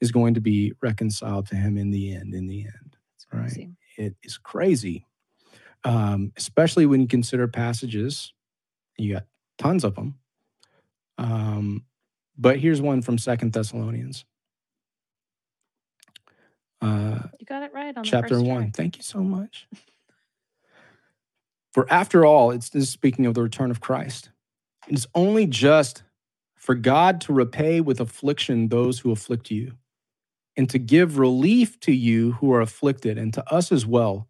is 0.00 0.12
going 0.12 0.34
to 0.34 0.42
be 0.42 0.72
reconciled 0.82 1.48
to 1.48 1.56
him 1.56 1.76
in 1.76 1.90
the 1.90 2.14
end. 2.14 2.34
In 2.34 2.46
the 2.48 2.62
end, 2.66 2.96
right? 3.32 3.68
It 3.98 4.16
is 4.22 4.38
crazy, 4.38 5.06
um, 5.84 6.32
especially 6.38 6.86
when 6.86 7.02
you 7.02 7.08
consider 7.08 7.48
passages. 7.48 8.32
You 8.98 9.14
got 9.14 9.26
tons 9.58 9.84
of 9.84 9.96
them 9.96 10.16
um, 11.18 11.84
but 12.38 12.58
here's 12.58 12.80
one 12.80 13.02
from 13.02 13.18
Second 13.18 13.52
Thessalonians. 13.52 14.24
Uh, 16.80 17.20
you 17.40 17.46
got 17.46 17.62
it 17.62 17.72
right 17.72 17.96
on 17.96 18.04
chapter 18.04 18.40
one. 18.40 18.70
Thank 18.72 18.98
you 18.98 19.02
so 19.02 19.20
much. 19.22 19.66
For 21.76 21.86
after 21.92 22.24
all, 22.24 22.52
it's 22.52 22.70
this 22.70 22.88
speaking 22.88 23.26
of 23.26 23.34
the 23.34 23.42
return 23.42 23.70
of 23.70 23.82
Christ. 23.82 24.30
It's 24.88 25.06
only 25.14 25.46
just 25.46 26.04
for 26.54 26.74
God 26.74 27.20
to 27.20 27.34
repay 27.34 27.82
with 27.82 28.00
affliction 28.00 28.70
those 28.70 29.00
who 29.00 29.12
afflict 29.12 29.50
you, 29.50 29.74
and 30.56 30.70
to 30.70 30.78
give 30.78 31.18
relief 31.18 31.78
to 31.80 31.92
you 31.92 32.32
who 32.32 32.50
are 32.50 32.62
afflicted, 32.62 33.18
and 33.18 33.34
to 33.34 33.46
us 33.52 33.70
as 33.72 33.84
well, 33.84 34.26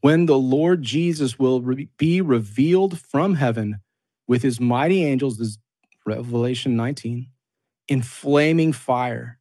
when 0.00 0.26
the 0.26 0.38
Lord 0.38 0.84
Jesus 0.84 1.40
will 1.40 1.60
re- 1.60 1.88
be 1.98 2.20
revealed 2.20 3.00
from 3.00 3.34
heaven 3.34 3.80
with 4.28 4.42
his 4.42 4.60
mighty 4.60 5.04
angels, 5.04 5.40
as 5.40 5.58
Revelation 6.06 6.76
19, 6.76 7.26
in 7.88 8.00
flaming 8.00 8.72
fire, 8.72 9.40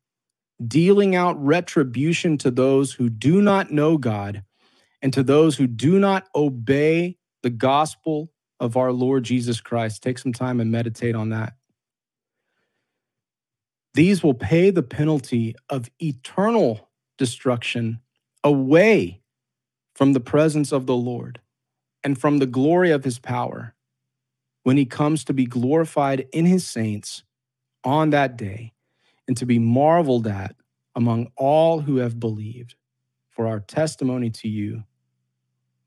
dealing 0.68 1.16
out 1.16 1.40
retribution 1.46 2.40
to 2.40 2.50
those 2.50 2.94
who 2.94 3.08
do 3.08 3.40
not 3.40 3.70
know 3.70 4.00
God 4.00 4.42
and 5.04 5.14
to 5.14 5.22
those 5.22 5.58
who 5.58 5.68
do 5.68 6.00
not 6.00 6.28
obey 6.34 7.18
the 7.42 7.50
gospel 7.50 8.32
of 8.60 8.76
our 8.76 8.92
Lord 8.92 9.24
Jesus 9.24 9.62
Christ. 9.62 10.04
Take 10.04 10.18
some 10.18 10.34
time 10.34 10.60
and 10.60 10.72
meditate 10.72 11.16
on 11.16 11.30
that. 11.30 11.54
These 13.94 14.24
will 14.24 14.34
pay 14.34 14.70
the 14.70 14.84
penalty 14.84 15.56
of 15.70 15.90
eternal 16.00 16.90
destruction 17.18 18.00
away 18.44 19.22
from 19.94 20.14
the 20.14 20.20
presence 20.20 20.72
of 20.72 20.86
the 20.86 20.96
Lord 20.96 21.42
and 22.04 22.20
from 22.20 22.38
the 22.38 22.46
glory 22.46 22.92
of 22.92 23.04
his 23.04 23.20
power 23.20 23.76
when 24.64 24.78
he 24.78 24.86
comes 24.86 25.24
to 25.26 25.34
be 25.34 25.46
glorified 25.46 26.28
in 26.32 26.46
his 26.46 26.66
saints 26.66 27.24
on 27.84 28.12
that 28.12 28.38
day 28.38 28.74
and 29.28 29.36
to 29.38 29.46
be 29.46 29.60
marveled 29.60 30.28
at 30.28 30.56
among 30.96 31.32
all 31.36 31.82
who 31.82 31.98
have 31.98 32.20
believed. 32.20 32.76
For 33.30 33.48
our 33.48 33.60
testimony 33.60 34.30
to 34.32 34.50
you 34.50 34.84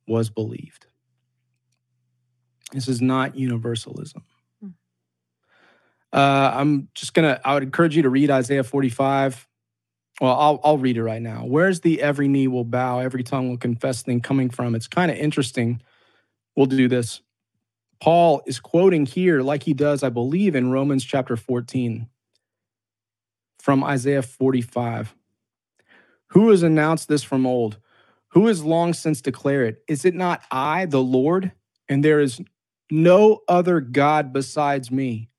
was 0.07 0.30
believed. 0.30 0.86
This 2.73 2.89
is 2.89 3.01
not 3.01 3.37
universalism. 3.37 4.23
Hmm. 4.61 4.68
Uh, 6.12 6.53
I'm 6.55 6.89
just 6.95 7.14
gonna. 7.14 7.41
I 7.45 7.55
would 7.55 7.62
encourage 7.62 7.97
you 7.97 8.03
to 8.03 8.11
read 8.11 8.31
Isaiah 8.31 8.64
45. 8.64 9.47
Well, 10.20 10.35
I'll 10.39 10.61
I'll 10.64 10.79
read 10.79 10.97
it 10.97 11.03
right 11.03 11.23
now. 11.23 11.45
Where's 11.45 11.81
the 11.81 12.03
every 12.03 12.29
knee 12.29 12.49
will 12.49 12.64
bow, 12.64 13.01
every 13.01 13.23
tongue 13.23 13.49
will 13.49 13.59
confess 13.59 14.03
thing 14.03 14.20
coming 14.20 14.51
from? 14.51 14.75
It's 14.75 14.89
kind 14.89 15.11
of 15.11 15.16
interesting. 15.16 15.83
We'll 16.57 16.66
do 16.66 16.89
this. 16.89 17.20
Paul 18.01 18.43
is 18.47 18.59
quoting 18.59 19.07
here, 19.07 19.43
like 19.43 19.62
he 19.62 19.75
does, 19.75 20.03
I 20.03 20.09
believe, 20.09 20.57
in 20.57 20.73
Romans 20.73 21.05
chapter 21.05 21.37
14 21.37 22.09
from 23.61 23.85
Isaiah 23.85 24.23
45. 24.23 25.14
Who 26.29 26.51
has 26.51 26.64
announced 26.64 27.09
this 27.09 27.23
from 27.23 27.47
old? 27.47 27.79
Who 28.31 28.49
has 28.49 28.64
long 28.64 28.93
since 28.93 29.20
declared 29.20 29.68
it? 29.68 29.85
Is 29.87 30.05
it 30.05 30.14
not 30.14 30.43
I, 30.51 30.87
the 30.87 31.03
Lord? 31.03 31.53
And 31.89 32.05
there 32.05 32.20
is 32.20 32.41
no 32.93 33.40
other 33.49 33.80
God 33.80 34.34
besides 34.34 34.90
me, 34.90 35.30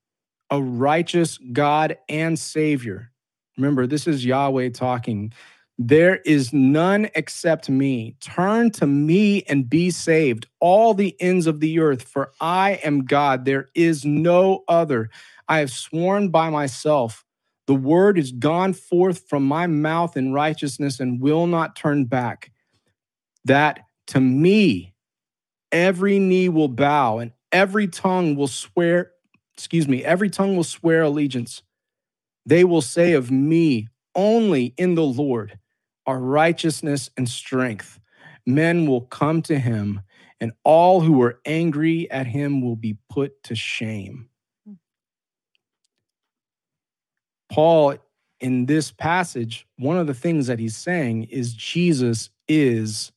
a 0.50 0.60
righteous 0.60 1.38
God 1.38 1.96
and 2.08 2.36
Savior. 2.36 3.12
Remember, 3.56 3.86
this 3.86 4.08
is 4.08 4.24
Yahweh 4.24 4.70
talking. 4.70 5.32
There 5.78 6.16
is 6.26 6.52
none 6.52 7.08
except 7.14 7.70
me. 7.70 8.16
Turn 8.20 8.72
to 8.72 8.88
me 8.88 9.44
and 9.44 9.70
be 9.70 9.90
saved, 9.90 10.48
all 10.58 10.94
the 10.94 11.16
ends 11.20 11.46
of 11.46 11.60
the 11.60 11.78
earth, 11.78 12.02
for 12.02 12.32
I 12.40 12.80
am 12.82 13.04
God. 13.04 13.44
There 13.44 13.68
is 13.72 14.04
no 14.04 14.64
other. 14.66 15.08
I 15.48 15.58
have 15.58 15.70
sworn 15.70 16.30
by 16.30 16.50
myself. 16.50 17.24
The 17.68 17.74
word 17.74 18.18
is 18.18 18.32
gone 18.32 18.72
forth 18.72 19.28
from 19.28 19.46
my 19.46 19.68
mouth 19.68 20.16
in 20.16 20.32
righteousness 20.32 20.98
and 20.98 21.20
will 21.20 21.46
not 21.46 21.76
turn 21.76 22.06
back. 22.06 22.50
That 23.44 23.78
to 24.08 24.18
me, 24.18 24.94
every 25.70 26.18
knee 26.18 26.48
will 26.48 26.68
bow 26.68 27.18
and 27.18 27.32
every 27.54 27.86
tongue 27.86 28.34
will 28.34 28.48
swear, 28.48 29.12
excuse 29.56 29.88
me, 29.88 30.04
every 30.04 30.28
tongue 30.28 30.56
will 30.56 30.64
swear 30.64 31.02
allegiance. 31.02 31.62
They 32.44 32.64
will 32.64 32.82
say 32.82 33.12
of 33.12 33.30
me 33.30 33.88
only 34.14 34.74
in 34.76 34.96
the 34.96 35.04
Lord 35.04 35.58
are 36.04 36.18
righteousness 36.18 37.08
and 37.16 37.28
strength. 37.28 38.00
Men 38.44 38.86
will 38.86 39.00
come 39.00 39.40
to 39.42 39.58
him, 39.58 40.02
and 40.40 40.52
all 40.64 41.00
who 41.00 41.22
are 41.22 41.40
angry 41.46 42.10
at 42.10 42.26
him 42.26 42.60
will 42.60 42.76
be 42.76 42.98
put 43.08 43.42
to 43.44 43.54
shame. 43.54 44.28
Paul, 47.50 47.94
in 48.40 48.66
this 48.66 48.90
passage, 48.90 49.66
one 49.78 49.96
of 49.96 50.06
the 50.06 50.12
things 50.12 50.48
that 50.48 50.58
he's 50.58 50.76
saying 50.76 51.24
is 51.24 51.54
Jesus 51.54 52.28
is 52.48 53.12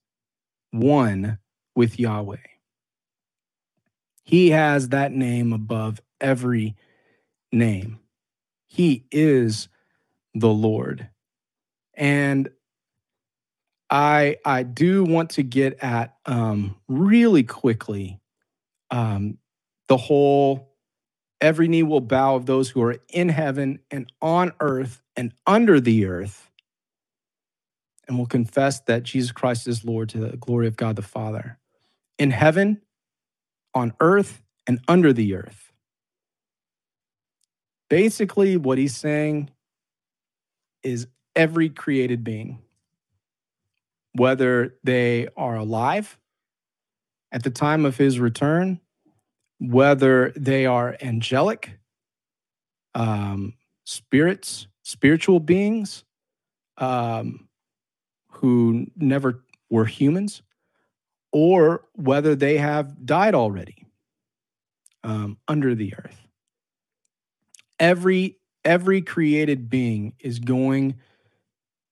one 0.71 1.39
with 1.75 1.99
Yahweh. 1.99 2.37
He 4.27 4.49
has 4.49 4.89
that 4.89 5.13
name 5.13 5.53
above 5.53 6.01
every 6.19 6.75
name. 7.49 8.01
He 8.65 9.05
is 9.09 9.69
the 10.33 10.49
Lord. 10.49 11.07
And 11.93 12.49
I 13.89 14.35
I 14.43 14.63
do 14.63 15.05
want 15.05 15.29
to 15.31 15.43
get 15.43 15.81
at 15.81 16.17
um, 16.25 16.75
really 16.89 17.43
quickly 17.43 18.19
um, 18.91 19.37
the 19.87 19.95
whole 19.95 20.75
every 21.39 21.69
knee 21.69 21.83
will 21.83 22.01
bow 22.01 22.35
of 22.35 22.45
those 22.45 22.69
who 22.69 22.81
are 22.81 22.97
in 23.07 23.29
heaven 23.29 23.79
and 23.89 24.11
on 24.21 24.51
earth 24.59 25.01
and 25.15 25.31
under 25.45 25.79
the 25.79 26.05
earth, 26.05 26.51
and 28.09 28.17
will 28.17 28.25
confess 28.25 28.81
that 28.81 29.03
Jesus 29.03 29.31
Christ 29.31 29.69
is 29.69 29.85
Lord 29.85 30.09
to 30.09 30.17
the 30.17 30.35
glory 30.35 30.67
of 30.67 30.75
God 30.75 30.97
the 30.97 31.01
Father, 31.01 31.59
in 32.19 32.31
heaven, 32.31 32.81
on 33.77 33.93
earth, 33.99 34.41
and 34.65 34.79
under 34.87 35.13
the 35.13 35.35
earth. 35.35 35.71
Basically, 37.89 38.57
what 38.57 38.77
he's 38.77 38.97
saying 38.97 39.49
is 40.83 41.07
every 41.35 41.69
created 41.69 42.23
being 42.23 42.59
whether 44.13 44.75
they 44.83 45.27
are 45.37 45.55
alive 45.55 46.17
at 47.31 47.43
the 47.43 47.51
time 47.51 47.85
of 47.85 47.97
his 47.97 48.19
return, 48.19 48.79
whether 49.59 50.31
they 50.35 50.65
are 50.65 50.97
angelic, 51.01 51.77
um, 52.95 53.53
spirits, 53.83 54.67
spiritual 54.81 55.39
beings 55.39 56.03
um, 56.77 57.47
who 58.29 58.87
never 58.95 59.43
were 59.69 59.85
humans, 59.85 60.41
or 61.39 61.83
whether 61.93 62.35
they 62.35 62.57
have 62.57 63.05
died 63.05 63.35
already 63.35 63.85
um, 65.03 65.37
under 65.47 65.75
the 65.75 65.93
earth. 65.95 66.19
Every 67.79 68.39
every 68.65 69.03
created 69.03 69.69
being 69.69 70.13
is 70.19 70.39
going 70.39 70.95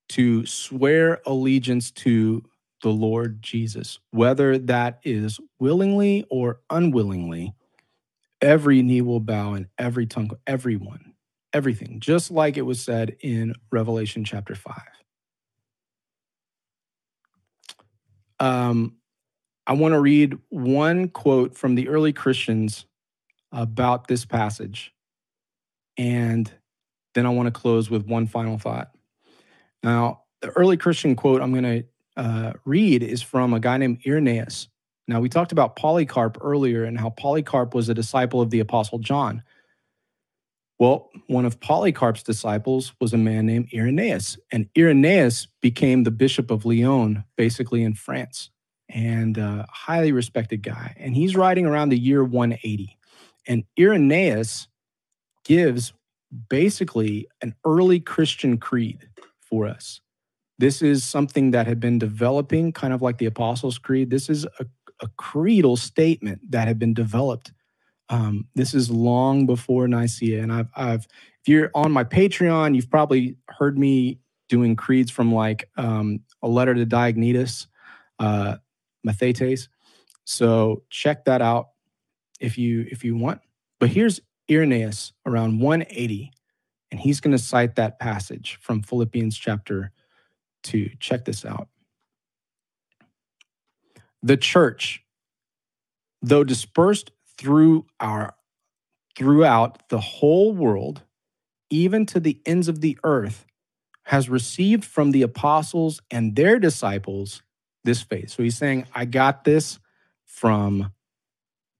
to 0.09 0.47
swear 0.47 1.21
allegiance 1.27 1.91
to 1.91 2.43
the 2.81 2.89
Lord 2.89 3.43
Jesus, 3.43 3.99
whether 4.09 4.57
that 4.57 4.99
is 5.03 5.39
willingly 5.59 6.25
or 6.31 6.61
unwillingly. 6.71 7.53
Every 8.41 8.81
knee 8.81 9.01
will 9.01 9.19
bow 9.21 9.53
and 9.53 9.67
every 9.77 10.07
tongue, 10.07 10.31
everyone, 10.47 11.13
everything, 11.53 11.99
just 11.99 12.31
like 12.31 12.57
it 12.57 12.63
was 12.63 12.81
said 12.81 13.15
in 13.21 13.53
Revelation 13.71 14.25
chapter 14.25 14.55
5. 14.55 14.75
um, 18.39 18.97
I 19.67 19.73
want 19.73 19.93
to 19.93 19.99
read 19.99 20.37
one 20.49 21.09
quote 21.09 21.55
from 21.55 21.75
the 21.75 21.87
early 21.87 22.13
Christians 22.13 22.85
about 23.51 24.07
this 24.07 24.25
passage. 24.25 24.93
And 25.97 26.51
then 27.13 27.25
I 27.25 27.29
want 27.29 27.47
to 27.47 27.51
close 27.51 27.89
with 27.89 28.05
one 28.05 28.27
final 28.27 28.57
thought. 28.57 28.91
Now, 29.81 30.23
the 30.41 30.49
early 30.49 30.77
Christian 30.77 31.15
quote 31.15 31.41
I'm 31.41 31.51
going 31.51 31.63
to 31.63 32.21
uh, 32.21 32.53
read 32.65 33.01
is 33.03 33.21
from 33.21 33.53
a 33.53 33.59
guy 33.59 33.77
named 33.77 34.01
Irenaeus. 34.05 34.67
Now, 35.07 35.19
we 35.19 35.29
talked 35.29 35.51
about 35.51 35.75
Polycarp 35.75 36.37
earlier 36.41 36.83
and 36.83 36.99
how 36.99 37.11
Polycarp 37.11 37.73
was 37.73 37.89
a 37.89 37.93
disciple 37.93 38.41
of 38.41 38.49
the 38.49 38.59
Apostle 38.59 38.99
John. 38.99 39.43
Well, 40.77 41.09
one 41.27 41.45
of 41.45 41.59
Polycarp's 41.59 42.23
disciples 42.23 42.93
was 42.99 43.13
a 43.13 43.17
man 43.17 43.45
named 43.45 43.69
Irenaeus, 43.73 44.37
and 44.51 44.67
Irenaeus 44.77 45.47
became 45.61 46.03
the 46.03 46.11
Bishop 46.11 46.51
of 46.51 46.65
Lyon, 46.65 47.23
basically 47.37 47.81
in 47.83 47.93
France, 47.93 48.49
and 48.89 49.37
a 49.37 49.65
highly 49.69 50.11
respected 50.11 50.61
guy. 50.63 50.95
And 50.97 51.15
he's 51.15 51.35
writing 51.35 51.65
around 51.65 51.89
the 51.89 51.97
year 51.97 52.23
180. 52.23 52.97
And 53.47 53.63
Irenaeus 53.79 54.67
gives 55.43 55.93
basically 56.49 57.27
an 57.41 57.55
early 57.65 57.99
Christian 57.99 58.57
creed 58.57 59.09
for 59.39 59.67
us. 59.67 60.01
This 60.57 60.81
is 60.81 61.03
something 61.03 61.51
that 61.51 61.67
had 61.67 61.79
been 61.79 61.99
developing, 61.99 62.71
kind 62.71 62.93
of 62.93 63.01
like 63.01 63.17
the 63.17 63.25
Apostles' 63.25 63.77
Creed. 63.77 64.09
This 64.09 64.29
is 64.29 64.45
a, 64.59 64.65
a 65.01 65.07
creedal 65.17 65.75
statement 65.75 66.51
that 66.51 66.67
had 66.67 66.79
been 66.79 66.93
developed. 66.93 67.51
Um, 68.09 68.47
this 68.55 68.73
is 68.73 68.89
long 68.89 69.45
before 69.45 69.87
Nicaea, 69.87 70.41
and 70.41 70.53
I've, 70.53 70.69
I've, 70.75 71.07
if 71.41 71.47
you're 71.47 71.71
on 71.73 71.91
my 71.91 72.03
Patreon, 72.03 72.75
you've 72.75 72.89
probably 72.89 73.35
heard 73.49 73.77
me 73.77 74.19
doing 74.47 74.75
creeds 74.75 75.11
from 75.11 75.33
like 75.33 75.69
um, 75.75 76.19
a 76.41 76.47
letter 76.47 76.73
to 76.73 76.85
Diognetus, 76.85 77.67
uh, 78.19 78.57
Mathetes. 79.05 79.67
So 80.25 80.83
check 80.89 81.25
that 81.25 81.41
out 81.41 81.69
if 82.39 82.57
you 82.57 82.85
if 82.89 83.03
you 83.03 83.15
want. 83.15 83.41
But 83.79 83.89
here's 83.89 84.19
Irenaeus 84.49 85.13
around 85.25 85.59
180, 85.59 86.31
and 86.91 86.99
he's 86.99 87.19
going 87.19 87.35
to 87.35 87.43
cite 87.43 87.75
that 87.75 87.99
passage 87.99 88.57
from 88.61 88.81
Philippians 88.81 89.37
chapter 89.37 89.91
2. 90.63 90.91
Check 90.99 91.25
this 91.25 91.45
out. 91.45 91.67
The 94.23 94.37
church, 94.37 95.03
though 96.21 96.43
dispersed 96.43 97.11
through 97.37 97.85
our 97.99 98.35
throughout 99.15 99.89
the 99.89 99.99
whole 99.99 100.53
world, 100.53 101.03
even 101.69 102.05
to 102.07 102.19
the 102.19 102.41
ends 102.45 102.67
of 102.67 102.81
the 102.81 102.97
earth, 103.03 103.45
has 104.03 104.29
received 104.29 104.85
from 104.85 105.11
the 105.11 105.21
apostles 105.21 105.99
and 106.11 106.35
their 106.35 106.59
disciples 106.59 107.41
this 107.85 108.01
faith. 108.01 108.29
So 108.29 108.43
he's 108.43 108.57
saying, 108.57 108.87
I 108.93 109.05
got 109.05 109.43
this 109.43 109.79
from 110.25 110.91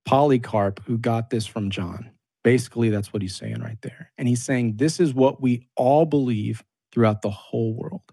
Polycarp, 0.06 0.82
who 0.86 0.98
got 0.98 1.30
this 1.30 1.46
from 1.46 1.70
John. 1.70 2.12
Basically, 2.44 2.90
that's 2.90 3.12
what 3.12 3.22
he's 3.22 3.36
saying 3.36 3.62
right 3.62 3.82
there. 3.82 4.12
And 4.18 4.28
he's 4.28 4.44
saying, 4.44 4.78
This 4.78 5.00
is 5.00 5.14
what 5.14 5.42
we 5.42 5.68
all 5.76 6.06
believe 6.06 6.64
throughout 6.92 7.22
the 7.22 7.32
whole 7.32 7.74
world. 7.74 8.04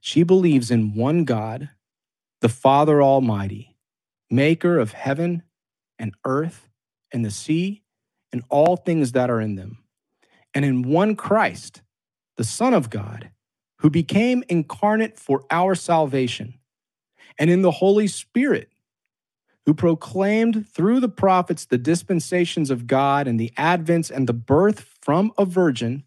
She 0.00 0.22
believes 0.22 0.70
in 0.70 0.94
one 0.94 1.24
God, 1.24 1.70
the 2.40 2.48
Father 2.48 3.02
Almighty, 3.02 3.76
maker 4.30 4.78
of 4.78 4.92
heaven 4.92 5.42
and 5.98 6.14
earth 6.24 6.68
and 7.12 7.24
the 7.24 7.30
sea 7.30 7.82
and 8.32 8.42
all 8.48 8.76
things 8.76 9.12
that 9.12 9.28
are 9.28 9.40
in 9.40 9.56
them, 9.56 9.78
and 10.54 10.64
in 10.64 10.82
one 10.82 11.16
Christ, 11.16 11.82
the 12.36 12.44
Son 12.44 12.72
of 12.74 12.88
God, 12.88 13.30
who 13.78 13.90
became 13.90 14.44
incarnate 14.48 15.18
for 15.18 15.42
our 15.50 15.74
salvation, 15.74 16.59
and 17.40 17.50
in 17.50 17.62
the 17.62 17.70
Holy 17.72 18.06
Spirit 18.06 18.70
who 19.64 19.74
proclaimed 19.74 20.68
through 20.68 21.00
the 21.00 21.08
prophets 21.08 21.64
the 21.64 21.78
dispensations 21.78 22.70
of 22.70 22.86
God 22.86 23.26
and 23.26 23.40
the 23.40 23.52
advents 23.56 24.10
and 24.10 24.28
the 24.28 24.34
birth 24.34 24.86
from 25.00 25.32
a 25.38 25.44
virgin 25.44 26.04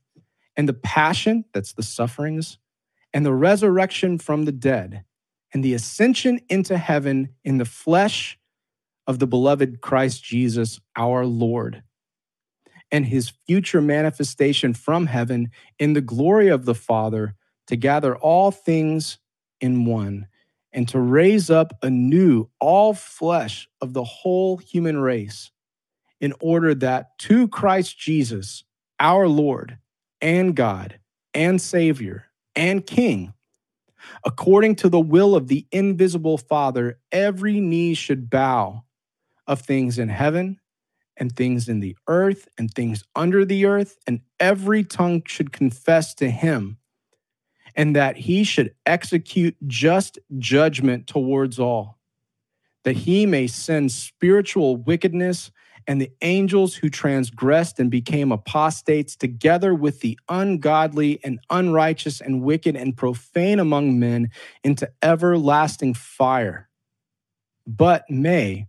and 0.56 0.70
the 0.70 0.74
passion, 0.74 1.44
that's 1.54 1.74
the 1.74 1.84
sufferings, 1.84 2.60
and 3.14 3.26
the 3.26 3.34
resurrection 3.34 4.20
from 4.20 4.46
the 4.46 4.52
dead 4.52 5.04
and 5.54 5.64
the 5.64 5.74
ascension 5.74 6.40
into 6.50 6.78
heaven 6.78 7.30
in 7.44 7.58
the 7.58 7.66
flesh 7.66 8.38
of 9.08 9.20
the 9.20 9.28
beloved 9.28 9.82
Christ 9.82 10.24
Jesus 10.24 10.80
our 10.96 11.26
Lord 11.26 11.84
and 12.92 13.08
his 13.08 13.34
future 13.48 13.82
manifestation 13.82 14.74
from 14.74 15.08
heaven 15.08 15.50
in 15.80 15.94
the 15.94 16.02
glory 16.02 16.48
of 16.48 16.66
the 16.66 16.76
Father 16.76 17.36
to 17.68 17.76
gather 17.76 18.16
all 18.16 18.52
things 18.52 19.18
in 19.60 19.86
one 19.86 20.28
and 20.74 20.88
to 20.90 21.00
raise 21.00 21.50
up 21.50 21.78
anew 21.84 22.50
all 22.60 22.94
flesh 22.94 23.70
of 23.80 23.94
the 23.94 24.04
whole 24.04 24.58
human 24.58 24.98
race, 24.98 25.52
in 26.20 26.34
order 26.40 26.74
that 26.74 27.18
to 27.20 27.48
Christ 27.48 27.98
Jesus, 27.98 28.64
our 29.00 29.28
Lord 29.28 29.78
and 30.22 30.56
God 30.56 31.00
and 31.34 31.62
Savior 31.62 32.26
and 32.56 32.86
King, 32.86 33.34
according 34.26 34.76
to 34.78 34.90
the 34.90 35.00
will 35.00 35.36
of 35.36 35.48
the 35.48 35.68
invisible 35.72 36.38
Father, 36.38 37.00
every 37.12 37.60
knee 37.60 37.94
should 37.94 38.30
bow 38.30 38.84
of 39.46 39.62
things 39.62 40.00
in 40.00 40.10
heaven 40.10 40.60
and 41.18 41.36
things 41.36 41.70
in 41.70 41.80
the 41.80 41.96
earth 42.08 42.48
and 42.58 42.74
things 42.74 43.04
under 43.16 43.46
the 43.46 43.66
earth, 43.66 43.98
and 44.08 44.22
every 44.40 44.84
tongue 44.84 45.22
should 45.28 45.52
confess 45.52 46.14
to 46.16 46.30
him 46.30 46.78
and 47.76 47.96
that 47.96 48.18
he 48.18 48.44
should 48.44 48.74
execute 48.86 49.56
just 49.68 50.20
judgment 50.38 51.08
towards 51.08 51.60
all, 51.60 52.00
that 52.84 52.96
he 52.96 53.26
may 53.26 53.48
send 53.48 53.92
spiritual 53.92 54.78
wickedness 54.78 55.52
and 55.88 56.02
the 56.02 56.12
angels 56.22 56.76
who 56.76 56.90
transgressed 56.90 57.80
and 57.80 57.92
became 57.92 58.32
apostates 58.32 59.16
together 59.16 59.74
with 59.74 60.00
the 60.00 60.18
ungodly 60.30 61.20
and 61.24 61.40
unrighteous 61.50 62.22
and 62.22 62.42
wicked 62.42 62.76
and 62.76 62.96
profane 62.96 63.60
among 63.60 64.00
men 64.00 64.30
into 64.64 64.90
everlasting 65.02 65.94
fire, 65.94 66.70
but 67.68 68.10
may, 68.10 68.68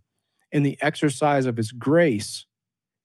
in 0.51 0.63
the 0.63 0.77
exercise 0.81 1.45
of 1.45 1.57
his 1.57 1.71
grace, 1.71 2.45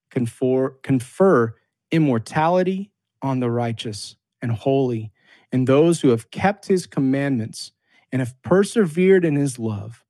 confer, 0.09 0.69
confer 0.83 1.55
immortality 1.91 2.91
on 3.21 3.39
the 3.39 3.49
righteous 3.49 4.15
and 4.41 4.51
holy 4.51 5.10
and 5.51 5.67
those 5.67 6.01
who 6.01 6.09
have 6.09 6.31
kept 6.31 6.67
his 6.67 6.85
commandments 6.85 7.71
and 8.11 8.21
have 8.21 8.41
persevered 8.41 9.25
in 9.25 9.35
his 9.35 9.59
love, 9.59 10.03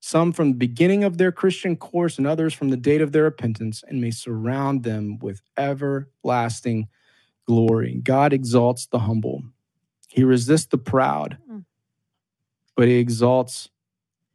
some 0.00 0.32
from 0.32 0.52
the 0.52 0.58
beginning 0.58 1.04
of 1.04 1.18
their 1.18 1.32
Christian 1.32 1.76
course 1.76 2.18
and 2.18 2.26
others 2.26 2.52
from 2.52 2.70
the 2.70 2.76
date 2.76 3.00
of 3.00 3.12
their 3.12 3.24
repentance, 3.24 3.82
and 3.86 4.00
may 4.00 4.10
surround 4.10 4.82
them 4.82 5.18
with 5.18 5.40
everlasting 5.56 6.88
glory. 7.46 8.00
God 8.02 8.32
exalts 8.32 8.86
the 8.86 9.00
humble, 9.00 9.42
he 10.08 10.24
resists 10.24 10.66
the 10.66 10.78
proud, 10.78 11.38
hmm. 11.48 11.60
but 12.76 12.88
he 12.88 12.94
exalts 12.94 13.70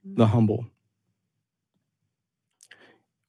the 0.04 0.28
humble. 0.28 0.66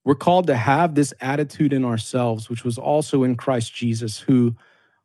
We're 0.05 0.15
called 0.15 0.47
to 0.47 0.57
have 0.57 0.95
this 0.95 1.13
attitude 1.21 1.73
in 1.73 1.85
ourselves, 1.85 2.49
which 2.49 2.65
was 2.65 2.79
also 2.79 3.23
in 3.23 3.37
Christ 3.37 3.75
Jesus, 3.75 4.19
who 4.19 4.57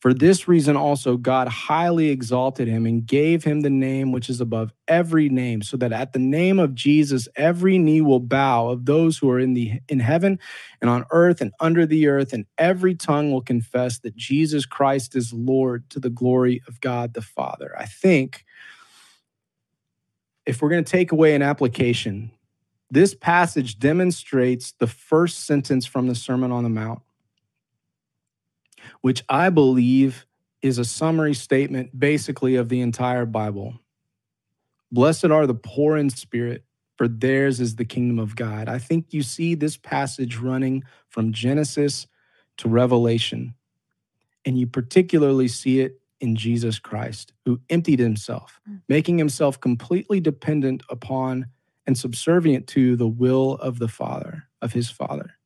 For 0.00 0.14
this 0.14 0.48
reason 0.48 0.76
also 0.76 1.18
God 1.18 1.46
highly 1.48 2.08
exalted 2.08 2.68
him 2.68 2.86
and 2.86 3.04
gave 3.04 3.44
him 3.44 3.60
the 3.60 3.70
name 3.70 4.12
which 4.12 4.30
is 4.30 4.40
above 4.40 4.72
every 4.88 5.28
name, 5.28 5.60
so 5.60 5.76
that 5.76 5.92
at 5.92 6.14
the 6.14 6.18
name 6.18 6.58
of 6.58 6.74
Jesus 6.74 7.28
every 7.36 7.76
knee 7.76 8.00
will 8.00 8.20
bow 8.20 8.68
of 8.68 8.86
those 8.86 9.18
who 9.18 9.28
are 9.30 9.38
in 9.38 9.52
the 9.52 9.78
in 9.88 10.00
heaven 10.00 10.38
and 10.80 10.88
on 10.88 11.04
earth 11.10 11.42
and 11.42 11.52
under 11.60 11.84
the 11.84 12.08
earth, 12.08 12.32
and 12.32 12.46
every 12.56 12.94
tongue 12.94 13.30
will 13.30 13.42
confess 13.42 13.98
that 13.98 14.16
Jesus 14.16 14.64
Christ 14.64 15.14
is 15.14 15.34
Lord 15.34 15.88
to 15.90 16.00
the 16.00 16.10
glory 16.10 16.62
of 16.66 16.80
God 16.80 17.12
the 17.12 17.22
Father. 17.22 17.74
I 17.78 17.84
think 17.84 18.46
if 20.46 20.62
we're 20.62 20.70
going 20.70 20.82
to 20.82 20.90
take 20.90 21.12
away 21.12 21.34
an 21.34 21.42
application, 21.42 22.30
this 22.90 23.14
passage 23.14 23.78
demonstrates 23.78 24.72
the 24.72 24.86
first 24.86 25.44
sentence 25.44 25.84
from 25.84 26.06
the 26.06 26.14
Sermon 26.14 26.50
on 26.50 26.64
the 26.64 26.70
Mount 26.70 27.02
which 29.00 29.22
I 29.28 29.50
believe 29.50 30.26
is 30.62 30.78
a 30.78 30.84
summary 30.84 31.34
statement 31.34 31.98
basically 31.98 32.56
of 32.56 32.68
the 32.68 32.80
entire 32.80 33.26
Bible. 33.26 33.78
Blessed 34.92 35.26
are 35.26 35.46
the 35.46 35.54
poor 35.54 35.96
in 35.96 36.10
spirit, 36.10 36.64
for 36.96 37.08
theirs 37.08 37.60
is 37.60 37.76
the 37.76 37.84
kingdom 37.84 38.18
of 38.18 38.36
God. 38.36 38.68
I 38.68 38.78
think 38.78 39.12
you 39.12 39.22
see 39.22 39.54
this 39.54 39.76
passage 39.76 40.36
running 40.36 40.84
from 41.08 41.32
Genesis 41.32 42.06
to 42.58 42.68
Revelation. 42.68 43.54
And 44.44 44.58
you 44.58 44.66
particularly 44.66 45.48
see 45.48 45.80
it 45.80 46.00
in 46.20 46.36
Jesus 46.36 46.78
Christ, 46.78 47.32
who 47.44 47.60
emptied 47.70 47.98
himself, 47.98 48.60
mm. 48.68 48.80
making 48.88 49.18
himself 49.18 49.58
completely 49.60 50.20
dependent 50.20 50.82
upon 50.90 51.46
and 51.86 51.96
subservient 51.96 52.66
to 52.68 52.96
the 52.96 53.08
will 53.08 53.54
of 53.54 53.78
the 53.78 53.88
Father, 53.88 54.44
of 54.60 54.72
his 54.72 54.90
Father. 54.90 55.36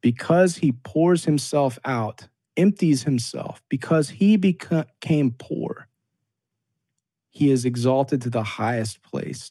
Because 0.00 0.56
he 0.56 0.72
pours 0.72 1.24
himself 1.24 1.78
out, 1.84 2.28
empties 2.56 3.02
himself, 3.02 3.62
because 3.68 4.10
he 4.10 4.36
became 4.36 5.34
poor, 5.38 5.88
he 7.30 7.50
is 7.50 7.64
exalted 7.64 8.22
to 8.22 8.30
the 8.30 8.42
highest 8.42 9.02
place. 9.02 9.50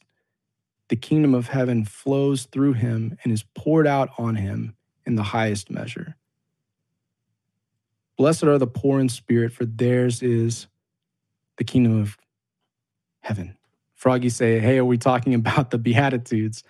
The 0.88 0.96
kingdom 0.96 1.34
of 1.34 1.48
heaven 1.48 1.84
flows 1.84 2.44
through 2.44 2.74
him 2.74 3.16
and 3.22 3.32
is 3.32 3.44
poured 3.54 3.86
out 3.86 4.10
on 4.18 4.34
him 4.34 4.74
in 5.06 5.14
the 5.14 5.22
highest 5.22 5.70
measure. 5.70 6.16
Blessed 8.16 8.44
are 8.44 8.58
the 8.58 8.66
poor 8.66 9.00
in 9.00 9.08
spirit, 9.08 9.52
for 9.52 9.64
theirs 9.64 10.22
is 10.22 10.66
the 11.56 11.64
kingdom 11.64 12.00
of 12.00 12.18
heaven. 13.20 13.56
Froggy 13.94 14.28
say, 14.28 14.58
hey, 14.58 14.78
are 14.78 14.84
we 14.84 14.98
talking 14.98 15.34
about 15.34 15.70
the 15.70 15.78
Beatitudes? 15.78 16.62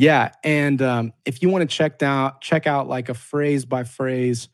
Yeah, 0.00 0.30
and 0.44 0.80
um, 0.80 1.12
if 1.24 1.42
you 1.42 1.48
want 1.48 1.68
to 1.68 1.76
check 1.76 1.98
down, 1.98 2.34
check 2.40 2.68
out 2.68 2.86
like 2.86 3.08
a 3.08 3.14
phrase 3.14 3.64
by 3.64 3.82
phrase 3.82 4.48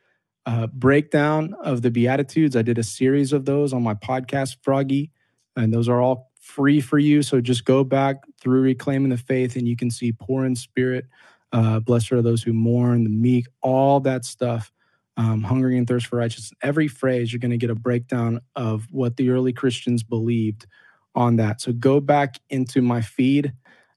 uh, 0.47 0.69
breakdown 0.69 1.55
of 1.63 1.83
the 1.83 1.91
Beatitudes. 1.91 2.57
I 2.57 2.63
did 2.63 2.79
a 2.79 2.83
series 2.83 3.35
of 3.35 3.45
those 3.45 3.75
on 3.75 3.83
my 3.83 3.93
podcast, 3.93 4.57
Froggy, 4.63 5.11
and 5.55 5.71
those 5.71 5.87
are 5.87 6.01
all 6.01 6.31
free 6.41 6.81
for 6.81 6.99
you. 6.99 7.23
So 7.23 7.43
just 7.43 7.67
go 7.67 7.85
back 7.85 8.25
through 8.41 8.63
reclaiming 8.63 9.11
the 9.11 9.19
faith, 9.19 9.55
and 9.55 9.69
you 9.69 9.77
can 9.77 9.91
see 9.91 10.13
poor 10.13 10.47
in 10.47 10.57
spirit, 10.57 11.05
uh, 11.53 11.79
blessed 11.81 12.13
are 12.13 12.23
those 12.23 12.43
who 12.43 12.55
mourn, 12.55 13.05
the 13.05 13.11
meek, 13.11 13.45
all 13.61 14.01
that 14.01 14.25
stuff 14.25 14.73
um, 15.19 15.43
hungering 15.43 15.77
and 15.77 15.87
thirst 15.87 16.07
for 16.07 16.17
righteousness. 16.17 16.53
Every 16.63 16.89
phrase, 16.89 17.33
you're 17.33 17.41
going 17.41 17.51
to 17.51 17.59
get 17.59 17.71
a 17.71 17.75
breakdown 17.75 18.41
of 18.57 18.89
what 18.91 19.19
the 19.19 19.29
early 19.29 19.53
Christians 19.53 20.03
believed 20.03 20.67
on 21.15 21.37
that. 21.37 21.61
So 21.61 21.73
go 21.73 22.01
back 22.01 22.41
into 22.49 22.81
my 22.83 23.03
feed. 23.03 23.53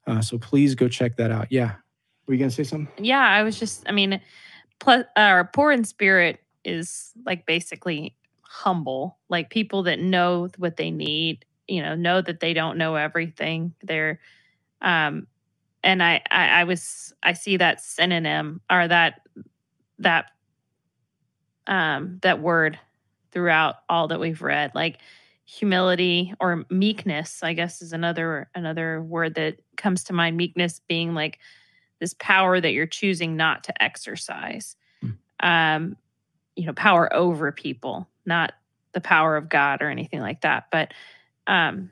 Uh, 0.08 0.22
so 0.22 0.38
please 0.38 0.74
go 0.74 0.88
check 0.88 1.18
that 1.18 1.32
out. 1.32 1.52
Yeah. 1.52 1.76
Were 2.26 2.34
you 2.34 2.40
going 2.40 2.50
to 2.50 2.56
say 2.56 2.64
something? 2.64 3.04
Yeah, 3.04 3.22
I 3.22 3.44
was 3.44 3.60
just, 3.60 3.84
I 3.88 3.92
mean, 3.92 4.20
plus, 4.80 5.06
uh, 5.16 5.44
poor 5.44 5.72
in 5.72 5.84
spirit 5.84 6.40
is 6.64 7.12
like 7.26 7.46
basically 7.46 8.16
humble, 8.42 9.18
like 9.30 9.50
people 9.50 9.84
that 9.84 10.00
know 10.00 10.50
what 10.58 10.78
they 10.78 10.92
need, 10.92 11.46
you 11.68 11.82
know, 11.82 11.96
know 11.96 12.22
that 12.22 12.40
they 12.40 12.54
don't 12.54 12.78
know 12.78 12.96
everything. 12.96 13.74
They're, 13.84 14.20
um, 14.82 15.28
and 15.84 16.02
I, 16.02 16.22
I, 16.32 16.48
I 16.62 16.64
was, 16.64 17.14
I 17.22 17.34
see 17.34 17.58
that 17.58 17.82
synonym 17.82 18.62
or 18.70 18.88
that, 18.88 19.22
that 20.00 20.32
um, 21.68 22.20
that 22.22 22.42
word 22.42 22.80
throughout 23.32 23.76
all 23.90 24.08
that 24.08 24.20
we've 24.20 24.42
read. 24.42 24.72
Like 24.74 25.00
humility 25.48 26.34
or 26.42 26.66
meekness, 26.70 27.42
I 27.42 27.54
guess, 27.54 27.82
is 27.82 27.94
another 27.94 28.50
another 28.54 29.02
word 29.02 29.36
that 29.36 29.60
comes 29.78 30.04
to 30.06 30.14
mind. 30.14 30.36
Meekness 30.36 30.82
being 30.88 31.14
like 31.14 31.40
this 32.00 32.14
power 32.20 32.60
that 32.60 32.74
you're 32.74 32.86
choosing 32.86 33.38
not 33.38 33.64
to 33.64 33.84
exercise. 33.84 34.76
Mm. 35.04 35.18
Um, 35.40 35.98
you 36.58 36.66
know, 36.66 36.74
power 36.74 37.12
over 37.14 37.52
people, 37.54 38.10
not 38.26 38.54
the 38.92 39.00
power 39.00 39.38
of 39.38 39.48
God 39.48 39.82
or 39.82 39.90
anything 39.90 40.20
like 40.20 40.42
that. 40.42 40.66
But 40.70 40.94
um, 41.48 41.92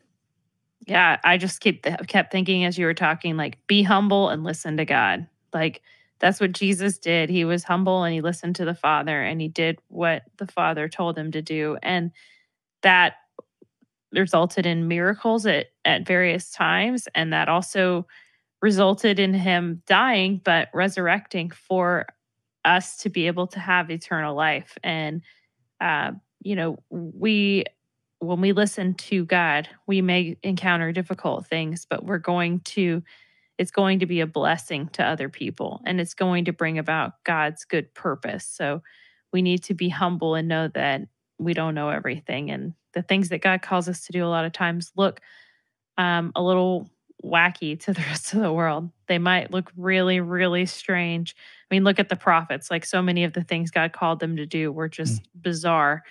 yeah, 0.86 1.18
I 1.24 1.38
just 1.38 1.62
keep 1.62 1.86
kept 2.08 2.34
thinking 2.34 2.66
as 2.66 2.78
you 2.78 2.86
were 2.86 2.94
talking, 2.94 3.38
like 3.38 3.66
be 3.68 3.84
humble 3.84 4.30
and 4.30 4.44
listen 4.44 4.76
to 4.78 4.86
God. 4.86 5.28
Like 5.54 5.82
that's 6.20 6.42
what 6.42 6.52
Jesus 6.52 6.98
did. 6.98 7.30
He 7.30 7.46
was 7.46 7.64
humble 7.64 8.04
and 8.04 8.14
he 8.14 8.20
listened 8.20 8.58
to 8.58 8.66
the 8.66 8.76
Father 8.76 9.22
and 9.22 9.40
he 9.40 9.48
did 9.48 9.80
what 9.88 10.24
the 10.38 10.48
Father 10.48 10.90
told 10.90 11.18
him 11.18 11.32
to 11.32 11.42
do. 11.42 11.78
And 11.82 12.12
that 12.82 13.16
resulted 14.20 14.66
in 14.66 14.88
miracles 14.88 15.46
at, 15.46 15.68
at 15.84 16.08
various 16.08 16.52
times. 16.52 17.08
And 17.16 17.34
that 17.34 17.50
also 17.50 18.08
resulted 18.62 19.20
in 19.20 19.34
him 19.34 19.82
dying, 19.86 20.42
but 20.44 20.70
resurrecting 20.74 21.52
for 21.52 22.06
us 22.64 22.98
to 22.98 23.10
be 23.10 23.28
able 23.28 23.48
to 23.48 23.60
have 23.60 23.92
eternal 23.92 24.36
life. 24.36 24.78
And, 24.84 25.22
uh, 25.80 26.12
you 26.42 26.56
know, 26.56 26.78
we, 26.90 27.66
when 28.20 28.42
we 28.42 28.54
listen 28.54 28.96
to 28.96 29.26
God, 29.26 29.70
we 29.88 30.02
may 30.02 30.38
encounter 30.42 30.92
difficult 30.92 31.48
things, 31.48 31.86
but 31.88 32.06
we're 32.06 32.18
going 32.18 32.62
to 32.62 33.04
it's 33.58 33.72
going 33.72 34.00
to 34.00 34.06
be 34.06 34.20
a 34.20 34.28
blessing 34.28 34.90
to 34.90 35.04
other 35.04 35.30
people 35.30 35.82
and 35.86 36.02
it's 36.02 36.14
going 36.14 36.46
to 36.46 36.52
bring 36.52 36.78
about 36.78 37.24
God's 37.24 37.64
good 37.64 37.94
purpose. 37.94 38.46
So 38.46 38.82
we 39.32 39.42
need 39.42 39.64
to 39.64 39.74
be 39.74 39.90
humble 39.90 40.36
and 40.36 40.48
know 40.48 40.68
that 40.70 41.02
we 41.40 41.54
don't 41.54 41.76
know 41.76 41.90
everything. 41.90 42.52
And 42.52 42.74
the 42.96 43.04
things 43.04 43.30
that 43.30 43.42
God 43.42 43.62
calls 43.62 43.88
us 43.88 44.06
to 44.06 44.12
do 44.12 44.26
a 44.26 44.28
lot 44.28 44.46
of 44.46 44.54
times 44.54 44.92
look 44.96 45.22
um, 45.98 46.32
a 46.36 46.42
little 46.42 46.90
wacky 47.24 47.80
to 47.82 47.94
the 47.94 48.02
rest 48.08 48.34
of 48.34 48.42
the 48.42 48.52
world. 48.52 48.90
They 49.08 49.20
might 49.20 49.52
look 49.52 49.72
really, 49.78 50.20
really 50.20 50.66
strange. 50.66 51.36
I 51.70 51.74
mean, 51.74 51.84
look 51.84 52.00
at 52.00 52.10
the 52.10 52.16
prophets. 52.16 52.72
Like 52.72 52.86
so 52.86 53.02
many 53.02 53.24
of 53.24 53.34
the 53.34 53.44
things 53.44 53.72
God 53.72 53.94
called 53.94 54.20
them 54.20 54.38
to 54.38 54.46
do 54.46 54.72
were 54.72 54.90
just 54.90 55.22
mm. 55.22 55.26
bizarre, 55.42 56.04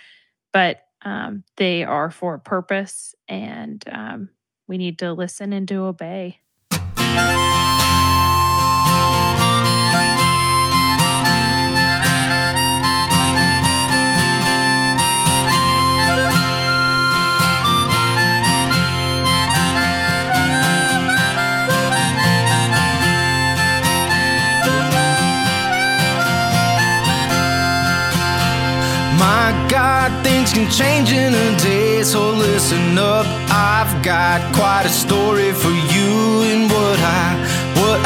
but 0.53 0.82
um, 1.03 1.45
they 1.57 1.85
are 1.85 2.11
for 2.11 2.35
a 2.35 2.41
purpose, 2.41 3.14
and 3.28 3.85
um, 3.91 4.30
we 4.66 4.78
need 4.78 5.01
to 5.01 5.12
listen 5.12 5.53
and 5.53 5.68
to 5.68 5.82
obey. 5.82 6.41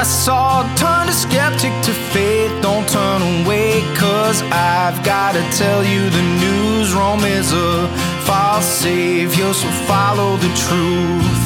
Saw 0.09 0.63
turned 0.75 1.11
a 1.11 1.13
skeptic 1.13 1.73
to 1.83 1.93
faith. 1.93 2.51
Don't 2.63 2.89
turn 2.89 3.21
away, 3.21 3.83
cause 3.95 4.43
I've 4.51 5.05
gotta 5.05 5.43
tell 5.53 5.85
you 5.85 6.09
the 6.09 6.23
news. 6.41 6.95
Rome 6.95 7.25
is 7.25 7.53
a 7.53 7.87
false 8.25 8.65
savior, 8.65 9.53
so 9.53 9.69
follow 9.87 10.37
the 10.39 10.49
truth. 10.65 11.45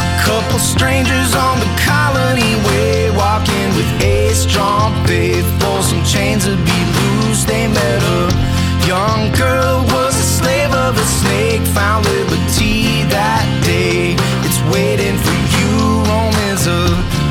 A 0.00 0.12
couple 0.24 0.58
strangers 0.58 1.34
on 1.34 1.60
the 1.60 1.70
colony 1.84 2.56
way, 2.68 3.10
walking 3.10 3.68
with 3.76 3.90
a 4.02 4.32
strong 4.32 4.94
faith. 5.06 5.44
For 5.60 5.82
some 5.82 6.04
chains 6.04 6.46
to 6.46 6.56
be 6.56 6.78
loose, 6.96 7.44
they 7.44 7.68
met 7.68 8.02
a 8.02 8.49
young 8.90 9.30
girl 9.38 9.84
was 9.94 10.14
a 10.18 10.28
slave 10.38 10.72
of 10.72 10.98
a 10.98 11.06
snake. 11.20 11.62
Found 11.78 12.04
liberty 12.06 13.04
that 13.14 13.46
day. 13.62 14.16
It's 14.46 14.60
waiting 14.74 15.16
for 15.26 15.38
you. 15.54 15.70
Rome 16.10 16.38
is 16.50 16.66
a 16.66 16.82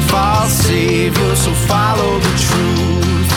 false 0.07 0.53
savior, 0.53 1.35
so 1.35 1.51
follow 1.67 2.11
the 2.25 2.33
truth. 2.47 3.31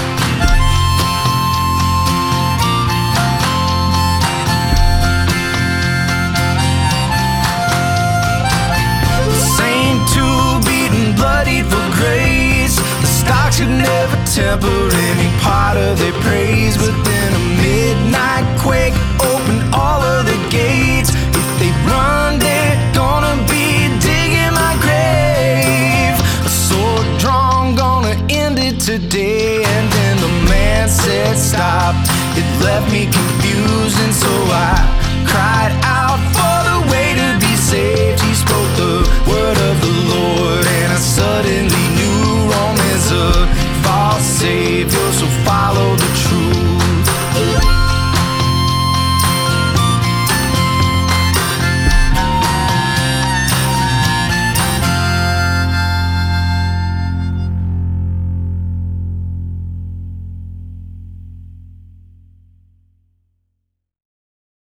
Saint 9.58 10.08
who 10.14 10.30
beat 10.66 10.92
and 10.94 11.16
bloodied 11.16 11.66
for 11.66 11.86
grace. 11.98 12.76
The 13.02 13.10
stocks 13.18 13.58
could 13.58 13.74
never 13.90 14.21
Temporary 14.32 15.28
part 15.42 15.76
of 15.76 15.98
their 15.98 16.14
praise 16.24 16.78
within 16.78 17.34
a 17.34 17.42
midnight 17.60 18.48
quake. 18.58 18.94
Open 19.20 19.60
all 19.74 20.00
of 20.00 20.24
the 20.24 20.38
gates. 20.48 21.10
If 21.10 21.48
they 21.60 21.68
run, 21.84 22.38
they're 22.38 22.80
gonna 22.94 23.36
be 23.44 23.92
digging 24.00 24.54
my 24.56 24.72
grave. 24.80 26.16
A 26.16 26.48
sword 26.48 27.06
drawn, 27.18 27.74
gonna 27.74 28.16
end 28.30 28.58
it 28.58 28.80
today. 28.80 29.64
And 29.64 29.92
then 29.92 30.16
the 30.16 30.32
man 30.48 30.88
said, 30.88 31.36
Stop. 31.36 31.94
It 32.34 32.48
left 32.64 32.90
me 32.90 33.12
confused, 33.12 34.00
and 34.00 34.14
so 34.14 34.32
I 34.48 34.80
cried 35.28 35.76
out 35.84 36.20
for 36.32 36.56
the 36.70 36.78
way 36.90 37.12
to 37.20 37.38
be 37.38 37.54
saved. 37.54 38.22
He 38.22 38.32
spoke 38.32 38.70
the 38.80 38.96
word 39.28 39.58
of 39.58 39.76
the 39.82 39.94
Lord, 40.08 40.64
and 40.64 40.90
I 40.90 40.96
suddenly. 40.96 41.71